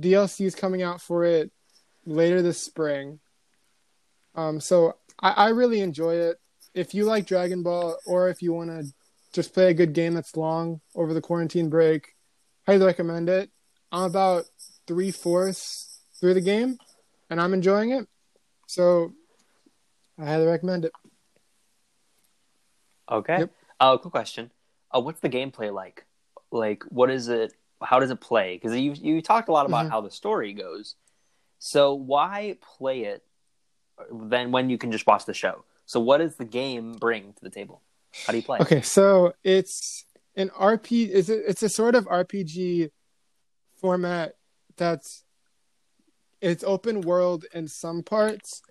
[0.00, 1.50] DLC is coming out for it
[2.06, 3.18] later this spring.
[4.36, 6.38] Um, so I, I really enjoy it.
[6.74, 8.84] If you like Dragon Ball, or if you want to
[9.32, 12.14] just play a good game that's long over the quarantine break,
[12.66, 13.50] highly recommend it.
[13.92, 14.44] I'm about
[14.86, 16.78] three fourths through the game,
[17.30, 18.08] and I'm enjoying it.
[18.66, 19.12] So
[20.18, 20.92] I highly recommend it.
[23.10, 23.40] Okay.
[23.40, 23.50] Yep.
[23.80, 24.50] Uh, quick question.
[24.94, 26.04] Uh, what's the gameplay like?
[26.50, 27.52] Like, what is it?
[27.82, 28.56] How does it play?
[28.56, 29.90] Because you you talked a lot about Mhm.
[29.90, 30.96] how the story goes.
[31.58, 33.22] So why play it
[34.12, 35.64] then when you can just watch the show?
[35.86, 37.82] So what does the game bring to the table?
[38.26, 38.58] How do you play?
[38.60, 40.06] Okay, so it's
[40.36, 41.10] an RP.
[41.12, 42.90] It's a, it's a sort of RPG
[43.80, 44.34] format
[44.76, 45.24] that's
[46.40, 48.62] it's open world in some parts,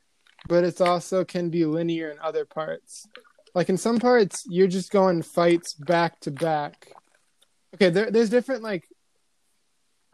[0.47, 3.07] but it's also can be linear in other parts.
[3.55, 6.91] Like in some parts, you're just going fights back to back.
[7.75, 8.87] Okay, there, there's different like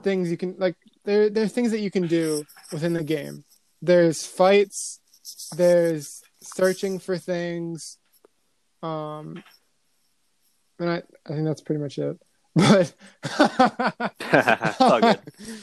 [0.04, 0.76] things you can like.
[1.06, 3.44] There there's things that you can do within the game.
[3.82, 5.00] There's fights.
[5.56, 7.98] There's searching for things.
[8.82, 9.44] Um,
[10.80, 12.18] and I, I think that's pretty much it.
[12.56, 12.94] But
[13.24, 15.20] it's good.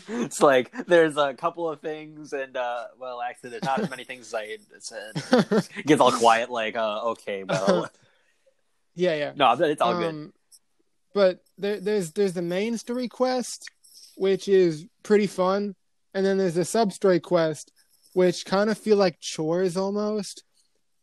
[0.24, 4.04] It's like there's a couple of things, and uh, well, actually, there's not as many
[4.04, 5.68] things as I said.
[5.76, 7.90] It gets all quiet, like, uh, okay, well,
[8.94, 9.32] yeah, yeah.
[9.36, 10.08] no, it's all good.
[10.08, 10.32] Um,
[11.12, 13.68] but there, there's there's the main story quest,
[14.16, 15.74] which is pretty fun,
[16.14, 17.72] and then there's the sub story quest,
[18.16, 20.42] which kind of feel like chores almost.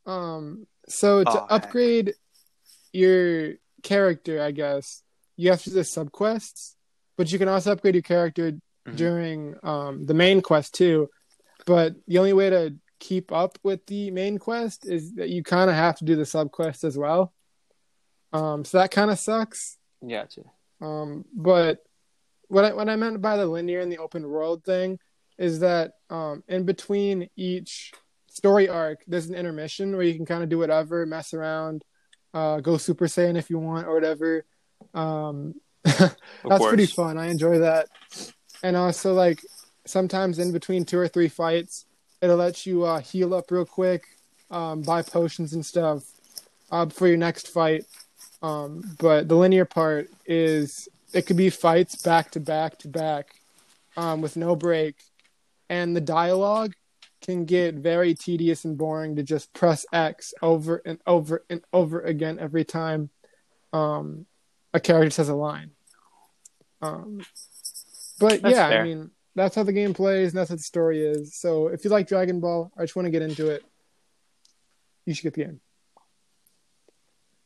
[0.08, 1.52] Um, so to Oh, heck.
[1.52, 2.16] upgrade
[2.92, 3.54] your
[3.84, 5.04] character, I guess,
[5.38, 6.74] you have to do the subquests,
[7.16, 8.54] but you can also upgrade your character
[8.88, 8.96] Mhm.
[8.98, 11.08] during um, the main quest too.
[11.68, 15.70] But the only way to keep up with the main quest is that you kind
[15.70, 17.32] of have to do the subquest as well.
[18.34, 19.78] Um, so that kind of sucks.
[20.06, 20.42] Gotcha.
[20.82, 21.84] Um, but
[22.48, 24.98] what I what I meant by the linear and the open world thing
[25.38, 27.92] is that um, in between each
[28.28, 31.84] story arc, there's an intermission where you can kind of do whatever, mess around,
[32.34, 34.46] uh, go Super Saiyan if you want or whatever.
[34.94, 36.68] Um, that's course.
[36.68, 37.18] pretty fun.
[37.18, 37.88] I enjoy that.
[38.64, 39.44] And also, like
[39.86, 41.86] sometimes in between two or three fights,
[42.22, 44.06] it'll let you uh, heal up real quick,
[44.50, 46.04] um, buy potions and stuff
[46.72, 47.86] uh, for your next fight.
[48.42, 53.36] Um, but the linear part is it could be fights back to back to back
[53.96, 54.96] um, with no break,
[55.74, 56.74] and the dialogue
[57.22, 62.02] can get very tedious and boring to just press X over and over and over
[62.02, 63.10] again every time
[63.72, 64.28] um,
[64.72, 65.72] a character says a line.
[66.84, 67.26] Um,
[68.20, 68.82] but That's yeah, fair.
[68.82, 71.36] I mean that's how the game plays and that's how the story is.
[71.36, 73.64] So if you like Dragon Ball, I just want to get into it.
[75.08, 75.60] You should get the game.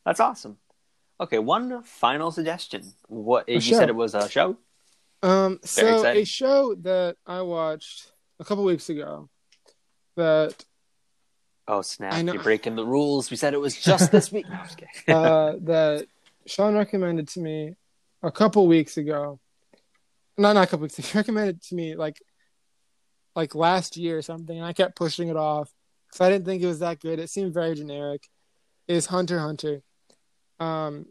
[0.04, 0.58] That's awesome.
[1.18, 2.82] Okay, one final suggestion.
[3.06, 4.58] What you said it was a show?
[5.22, 6.22] Um, Very so exciting.
[6.22, 9.28] a show that I watched a couple weeks ago
[10.16, 10.64] that
[11.70, 12.24] Oh snap!
[12.24, 13.30] You're breaking the rules.
[13.30, 14.48] We said it was just this week.
[14.48, 14.92] No, I'm just kidding.
[15.14, 16.06] uh, that
[16.46, 17.74] Sean recommended to me
[18.22, 19.38] a couple weeks ago.
[20.38, 20.98] No, not a couple weeks.
[20.98, 21.08] ago.
[21.12, 22.22] He recommended it to me like
[23.36, 25.70] like last year or something, and I kept pushing it off
[26.06, 27.18] because I didn't think it was that good.
[27.18, 28.26] It seemed very generic.
[28.86, 29.82] Is Hunter Hunter?
[30.58, 31.04] Um,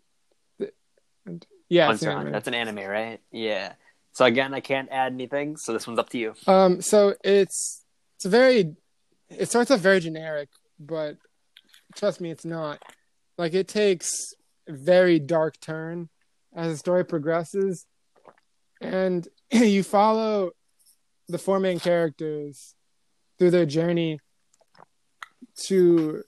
[1.70, 2.32] yeah, Hunter an Hunter.
[2.32, 3.20] That's an anime, right?
[3.32, 3.74] Yeah.
[4.18, 5.58] So again, I can't add anything.
[5.58, 6.34] So this one's up to you.
[6.48, 7.84] Um, so it's
[8.16, 8.76] it's a very
[9.30, 10.50] it starts off very generic,
[10.80, 11.18] but
[11.96, 12.82] trust me, it's not.
[13.38, 14.34] Like it takes
[14.68, 16.10] a very dark turn
[16.56, 17.86] as the story progresses,
[18.82, 20.50] and you follow
[21.28, 22.74] the four main characters
[23.38, 24.20] through their journey
[25.68, 26.24] to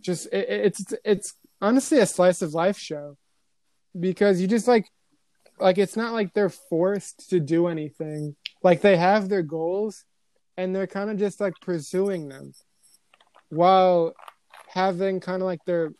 [0.00, 3.16] just it, it's it's honestly a slice of life show
[3.98, 4.86] because you just like
[5.58, 8.36] like it's not like they're forced to do anything.
[8.62, 10.04] Like they have their goals
[10.56, 12.52] and they're kind of just like pursuing them
[13.48, 14.14] while
[14.68, 15.92] having kind of like their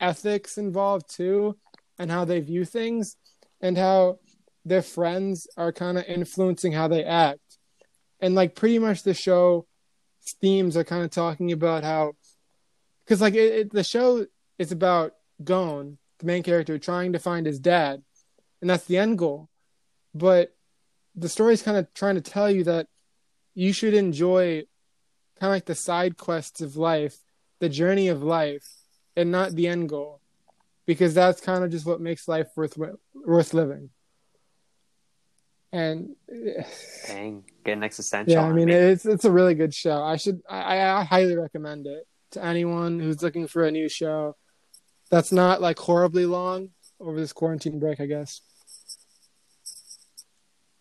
[0.00, 1.56] ethics involved too
[1.98, 3.16] and how they view things
[3.60, 4.18] and how
[4.64, 7.40] their friends are kind of influencing how they act.
[8.20, 9.66] And like pretty much the show
[10.40, 12.12] themes are kind of talking about how
[13.04, 14.26] because like it, it, the show
[14.58, 15.12] is about
[15.42, 18.02] Gon, the main character, trying to find his dad,
[18.60, 19.48] and that's the end goal.
[20.14, 20.54] But
[21.14, 22.86] the story is kind of trying to tell you that
[23.54, 24.64] you should enjoy
[25.38, 27.16] kind of like the side quests of life,
[27.60, 28.66] the journey of life,
[29.16, 30.20] and not the end goal,
[30.86, 32.78] because that's kind of just what makes life worth
[33.14, 33.90] worth living.
[35.72, 36.16] And
[37.06, 38.32] Dang, getting existential.
[38.32, 38.74] yeah, I mean me.
[38.74, 40.02] it's it's a really good show.
[40.02, 44.36] I should I, I highly recommend it to anyone who's looking for a new show
[45.10, 48.00] that's not like horribly long over this quarantine break.
[48.00, 48.40] I guess.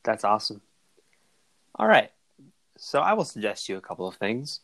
[0.03, 0.61] That's awesome.
[1.76, 2.11] All right.
[2.77, 4.61] So I will suggest you a couple of things.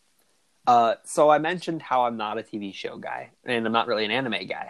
[0.65, 4.05] Uh, so I mentioned how I'm not a TV show guy, and I'm not really
[4.05, 4.69] an anime guy.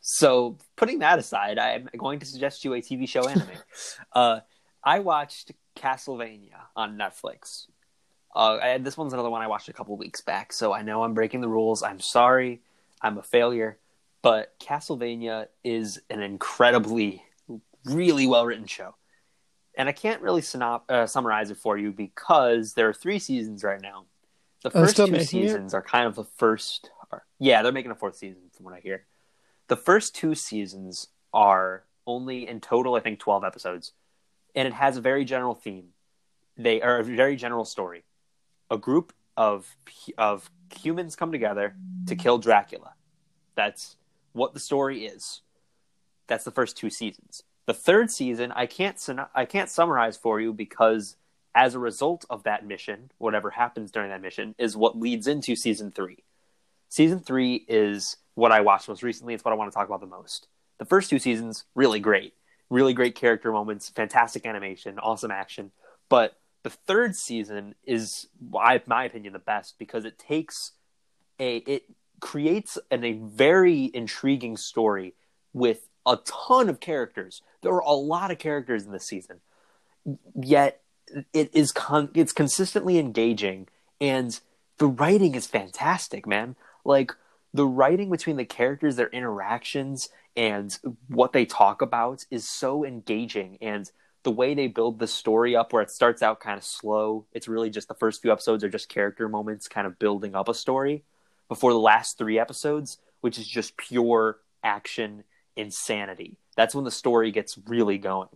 [0.00, 3.48] So putting that aside, I'm going to suggest you a TV show anime.
[4.12, 4.40] uh,
[4.84, 7.66] I watched Castlevania on Netflix.
[8.34, 11.04] Uh, I, this one's another one I watched a couple weeks back, so I know
[11.04, 11.82] I'm breaking the rules.
[11.82, 12.60] I'm sorry.
[13.00, 13.78] I'm a failure.
[14.22, 17.24] But Castlevania is an incredibly,
[17.84, 18.94] really well written show
[19.74, 23.64] and I can't really synop- uh, summarize it for you because there are three seasons
[23.64, 24.04] right now.
[24.62, 25.28] The Oh, first two making it?
[25.28, 26.90] seasons are kind of the first.
[27.10, 29.06] Or, yeah, they're making a fourth season from what I hear.
[29.68, 33.92] The first two seasons are only in total, I think, twelve episodes,
[34.54, 35.88] and it has a very general theme.
[36.56, 38.04] They are a very general story.
[38.70, 39.66] A group of
[40.18, 41.74] of humans come together
[42.06, 42.92] to kill Dracula.
[43.54, 43.96] That's
[44.32, 45.40] what the story is.
[46.26, 47.42] That's the first two seasons.
[47.66, 48.98] The third season, I can't
[49.34, 51.16] I can't summarize for you because
[51.54, 55.54] as a result of that mission, whatever happens during that mission is what leads into
[55.54, 56.24] season three.
[56.88, 59.34] Season three is what I watched most recently.
[59.34, 60.48] It's what I want to talk about the most.
[60.78, 62.34] The first two seasons, really great,
[62.70, 65.70] really great character moments, fantastic animation, awesome action.
[66.08, 70.72] But the third season is, in my opinion, the best because it takes
[71.38, 71.84] a it
[72.22, 75.14] creates an, a very intriguing story
[75.52, 77.42] with a ton of characters.
[77.60, 79.40] There are a lot of characters in this season,
[80.40, 80.80] yet
[81.34, 83.68] it is con- it's consistently engaging,
[84.00, 84.38] and
[84.78, 86.56] the writing is fantastic, man.
[86.84, 87.12] Like
[87.52, 90.78] the writing between the characters, their interactions, and
[91.08, 93.58] what they talk about is so engaging.
[93.60, 93.90] And
[94.22, 97.48] the way they build the story up, where it starts out kind of slow, it's
[97.48, 100.54] really just the first few episodes are just character moments kind of building up a
[100.54, 101.02] story
[101.52, 105.22] before the last three episodes, which is just pure action
[105.54, 106.38] insanity.
[106.56, 108.30] That's when the story gets really going.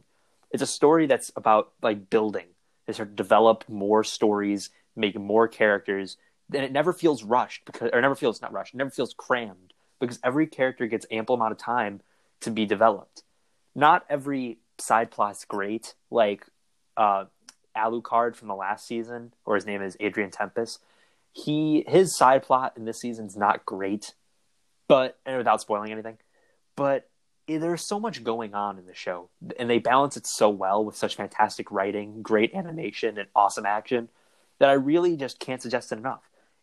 [0.51, 2.49] It's a story that's about like building.
[2.87, 6.19] They start to develop more stories, make more characters,
[6.53, 10.21] and it never feels rushed because or never feels not rushed, never feels crammed because
[10.23, 12.03] every character gets ample amount of time
[12.41, 13.23] to be developed.
[13.75, 16.45] Not every side plot's great, like
[16.99, 17.25] uh,
[17.75, 20.83] Alucard from the last season, or his name is Adrian Tempest.
[21.37, 24.15] He his side plot in this season's not great,
[24.89, 26.17] but and without spoiling anything,
[26.77, 27.11] but
[27.47, 30.97] there's so much going on in the show, and they balance it so well with
[30.97, 34.09] such fantastic writing, great animation, and awesome action
[34.59, 36.23] that I really just can't suggest it enough.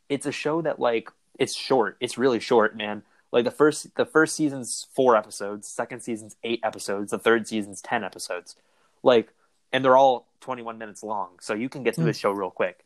[0.09, 1.97] It's a show that like it's short.
[1.99, 3.03] It's really short, man.
[3.31, 7.81] Like the first the first season's four episodes, second season's eight episodes, the third season's
[7.81, 8.55] ten episodes.
[9.03, 9.29] Like
[9.71, 12.07] and they're all 21 minutes long, so you can get through mm.
[12.07, 12.85] the show real quick.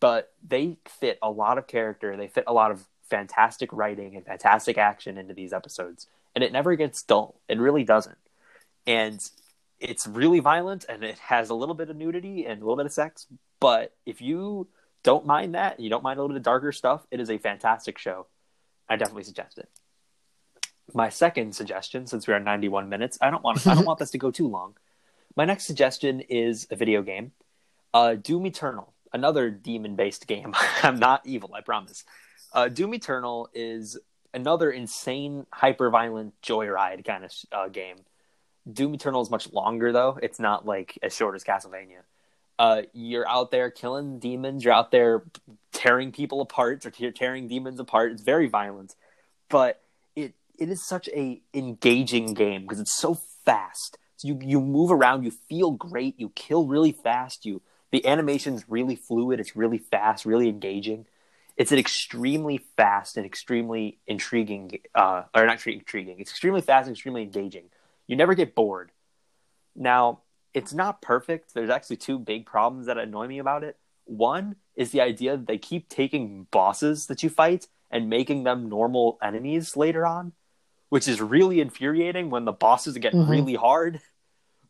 [0.00, 4.24] But they fit a lot of character, they fit a lot of fantastic writing and
[4.24, 7.40] fantastic action into these episodes and it never gets dull.
[7.48, 8.18] It really doesn't.
[8.86, 9.22] And
[9.78, 12.86] it's really violent and it has a little bit of nudity and a little bit
[12.86, 13.26] of sex.
[13.60, 14.68] But if you
[15.02, 17.38] don't mind that, you don't mind a little bit of darker stuff, it is a
[17.38, 18.26] fantastic show.
[18.88, 19.68] I definitely suggest it.
[20.94, 24.10] My second suggestion, since we are 91 minutes, I don't want I don't want this
[24.12, 24.76] to go too long.
[25.36, 27.32] My next suggestion is a video game,
[27.94, 30.54] uh, Doom Eternal, another demon-based game.
[30.82, 32.04] I'm not evil, I promise.
[32.52, 33.98] Uh, Doom Eternal is
[34.34, 37.96] another insane, hyper violent joyride kind of uh, game.
[38.70, 40.18] Doom Eternal is much longer though.
[40.22, 42.02] It's not like as short as Castlevania.
[42.58, 44.64] Uh, you're out there killing demons.
[44.64, 45.24] You're out there
[45.72, 48.12] tearing people apart or tearing demons apart.
[48.12, 48.94] It's very violent,
[49.48, 49.82] but
[50.14, 53.98] it it is such a engaging game because it's so fast.
[54.16, 55.24] So you you move around.
[55.24, 56.20] You feel great.
[56.20, 57.44] You kill really fast.
[57.44, 57.62] You
[57.92, 59.38] the animation's really fluid.
[59.38, 60.26] It's really fast.
[60.26, 61.06] Really engaging
[61.56, 66.18] it's an extremely fast and extremely intriguing, uh, or not intriguing.
[66.18, 67.64] It's extremely fast and extremely engaging.
[68.06, 68.90] You never get bored.
[69.76, 70.20] Now,
[70.54, 71.54] it's not perfect.
[71.54, 73.76] There's actually two big problems that annoy me about it.
[74.04, 78.68] One is the idea that they keep taking bosses that you fight and making them
[78.68, 80.32] normal enemies later on,
[80.88, 83.30] which is really infuriating when the bosses get mm-hmm.
[83.30, 84.00] really hard.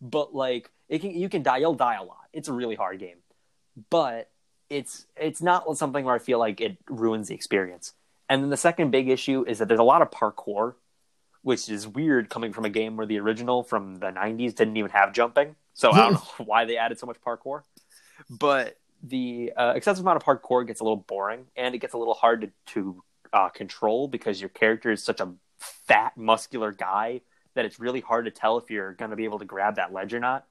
[0.00, 1.56] But like, it can you can die.
[1.56, 2.20] You'll die a lot.
[2.34, 3.16] It's a really hard game,
[3.88, 4.30] but
[4.68, 7.94] it's it's not something where I feel like it ruins the experience.
[8.28, 10.74] And then the second big issue is that there's a lot of parkour,
[11.40, 14.90] which is weird coming from a game where the original from the 90s didn't even
[14.90, 15.56] have jumping.
[15.72, 17.62] So I don't know why they added so much parkour.
[18.28, 21.98] But the uh, excessive amount of parkour gets a little boring and it gets a
[21.98, 23.02] little hard to, to
[23.32, 27.22] uh, control because your character is such a fat, muscular guy
[27.54, 29.92] that it's really hard to tell if you're going to be able to grab that
[29.92, 30.46] ledge or not.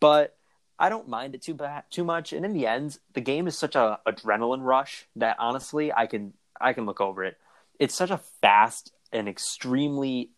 [0.00, 0.36] But
[0.78, 2.32] I don't mind it too bad too much.
[2.32, 6.34] And in the end, the game is such a adrenaline rush that honestly, I can
[6.60, 7.38] I can look over it.
[7.78, 10.30] It's such a fast and extremely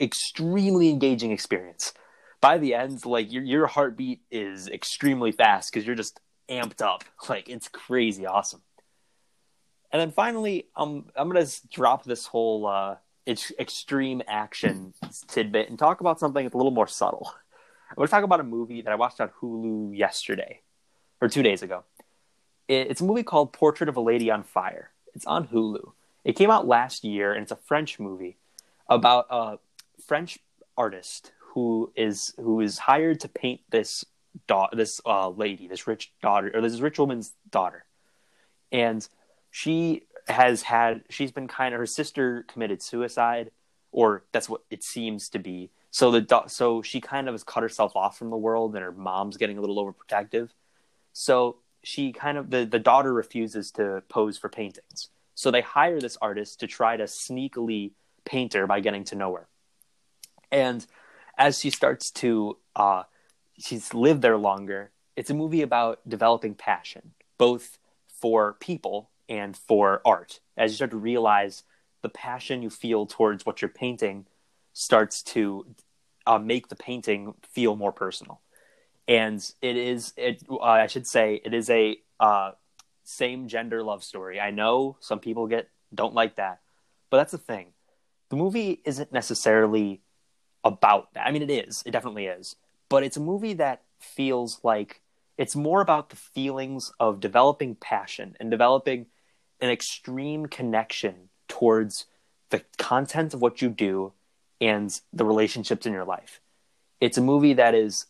[0.00, 1.92] extremely engaging experience.
[2.40, 7.04] By the end, like your your heartbeat is extremely fast because you're just amped up.
[7.28, 8.62] Like it's crazy awesome.
[9.92, 12.96] And then finally, um, I'm gonna drop this whole uh,
[13.28, 14.94] extreme action
[15.28, 17.32] tidbit and talk about something that's a little more subtle.
[17.96, 20.62] I want to talk about a movie that I watched on Hulu yesterday
[21.20, 21.84] or two days ago.
[22.66, 24.92] It's a movie called Portrait of a Lady on Fire.
[25.14, 25.92] It's on Hulu.
[26.24, 28.38] It came out last year, and it's a French movie
[28.88, 29.58] about a
[30.06, 30.38] French
[30.76, 34.06] artist who is who is hired to paint this
[34.46, 37.84] da- this uh, lady, this rich daughter, or this rich woman's daughter,
[38.70, 39.06] and
[39.50, 43.50] she has had she's been kind of her sister committed suicide,
[43.90, 47.62] or that's what it seems to be so the so she kind of has cut
[47.62, 50.48] herself off from the world, and her mom's getting a little overprotective.
[51.12, 55.10] So she kind of the the daughter refuses to pose for paintings.
[55.34, 57.92] So they hire this artist to try to sneakily
[58.24, 59.48] paint her by getting to know her.
[60.50, 60.84] And
[61.36, 63.02] as she starts to uh,
[63.58, 67.76] she's lived there longer, it's a movie about developing passion, both
[68.08, 70.40] for people and for art.
[70.56, 71.64] As you start to realize
[72.00, 74.26] the passion you feel towards what you're painting
[74.72, 75.66] starts to
[76.26, 78.40] uh, make the painting feel more personal.
[79.08, 82.52] And it is, it, uh, I should say, it is a uh,
[83.04, 84.40] same gender love story.
[84.40, 86.60] I know some people get don't like that,
[87.10, 87.72] but that's the thing.
[88.30, 90.00] The movie isn't necessarily
[90.64, 91.26] about that.
[91.26, 91.82] I mean, it is.
[91.84, 92.56] It definitely is.
[92.88, 95.02] But it's a movie that feels like
[95.36, 99.06] it's more about the feelings of developing passion and developing
[99.60, 102.06] an extreme connection towards
[102.50, 104.12] the content of what you do
[104.62, 106.40] and the relationships in your life.
[107.00, 108.06] It's a movie that is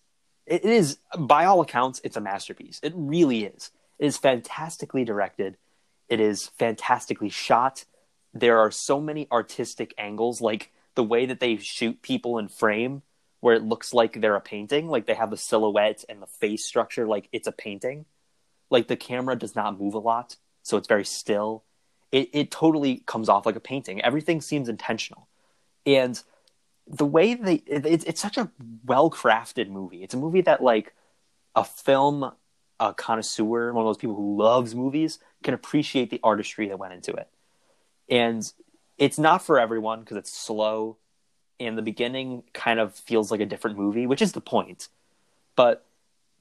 [0.47, 2.79] it is by all accounts it's a masterpiece.
[2.83, 3.71] It really is.
[3.99, 5.57] It is fantastically directed.
[6.09, 7.87] It is fantastically shot.
[8.35, 13.03] There are so many artistic angles like the way that they shoot people in frame
[13.41, 16.65] where it looks like they're a painting, like they have the silhouette and the face
[16.65, 18.05] structure like it's a painting.
[18.69, 21.65] Like the camera does not move a lot, so it's very still.
[22.11, 24.03] It it totally comes off like a painting.
[24.03, 25.29] Everything seems intentional.
[25.87, 26.23] And
[26.87, 28.51] the way they it, it's such a
[28.85, 30.03] well crafted movie.
[30.03, 30.95] It's a movie that like
[31.55, 32.33] a film
[32.81, 36.93] a connoisseur, one of those people who loves movies, can appreciate the artistry that went
[36.93, 37.29] into it.
[38.09, 38.51] And
[38.99, 40.97] it's not for everyone because it's slow
[41.61, 44.89] and the beginning kind of feels like a different movie, which is the point.
[45.55, 45.85] But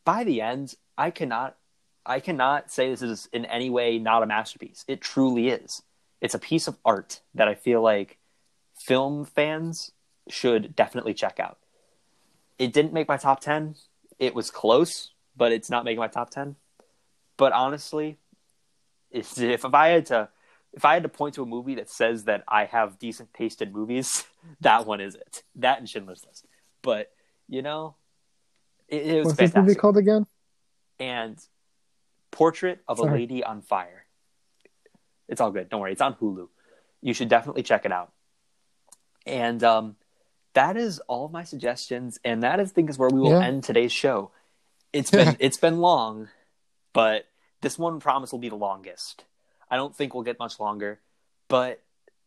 [0.04, 1.58] by the end, I cannot
[2.04, 4.84] I cannot say this is in any way not a masterpiece.
[4.88, 5.84] It truly is.
[6.20, 8.18] It's a piece of art that I feel like
[8.76, 9.92] film fans
[10.32, 11.58] should definitely check out.
[12.58, 13.76] It didn't make my top 10.
[14.20, 16.56] It was close, but it's not making my top 10.
[17.38, 18.20] But honestly,
[19.10, 20.30] if, if I had to
[20.74, 23.62] if I had to point to a movie that says that I have decent taste
[23.62, 24.24] in movies,
[24.62, 25.44] that one is it.
[25.56, 26.46] That and Schindler's List.
[26.82, 27.12] But
[27.48, 27.96] you know,
[28.88, 29.54] it, it was What's fantastic.
[29.56, 30.26] this movie called again?
[31.00, 31.38] And
[32.32, 34.06] Portrait of a Lady on Fire.
[35.28, 35.70] It's all good.
[35.70, 35.92] Don't worry.
[35.92, 36.48] It's on Hulu.
[37.02, 38.12] You should definitely check it out.
[39.26, 39.96] And um,
[40.54, 43.46] that is all of my suggestions, and that I think is where we will Yeah.
[43.46, 44.32] end today's show.
[44.94, 46.30] It's been it's been long,
[46.94, 47.26] but
[47.62, 49.26] this one promise will be the longest.
[49.70, 51.00] I don't think we'll get much longer,
[51.48, 51.82] but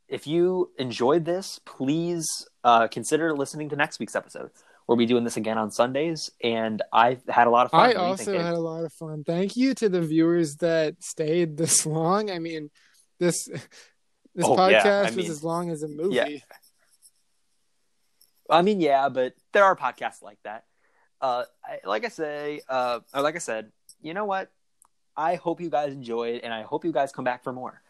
[0.08, 2.26] if you enjoyed this, please
[2.62, 4.50] uh, consider listening to next week's episode.
[4.86, 7.80] We'll be doing this again on Sundays, and I've had a lot of fun.
[7.80, 9.24] I What do you also think, had a lot of fun.
[9.24, 12.30] Thank you to the viewers that stayed this long.
[12.30, 12.70] I mean,
[13.18, 13.46] this
[14.34, 16.14] this Oh, yeah, podcast I was mean, as long as a movie.
[16.16, 16.26] yeah.
[18.50, 20.64] I mean, yeah, but there are podcasts like that.
[21.20, 23.72] Uh, I, like I say, uh, or like I said,
[24.02, 24.50] you know what?
[25.16, 27.80] I hope you guys enjoyed, and I hope you guys come back for more.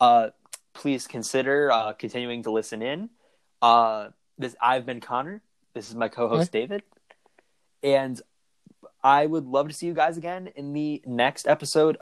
[0.00, 0.30] Uh,
[0.72, 3.10] please consider uh, continuing to listen in.
[3.60, 4.08] Uh,
[4.38, 5.42] this I've been Connor.
[5.74, 6.82] This is my co-host David,
[7.82, 8.20] and
[9.04, 11.90] I would love to see you guys again in the next episode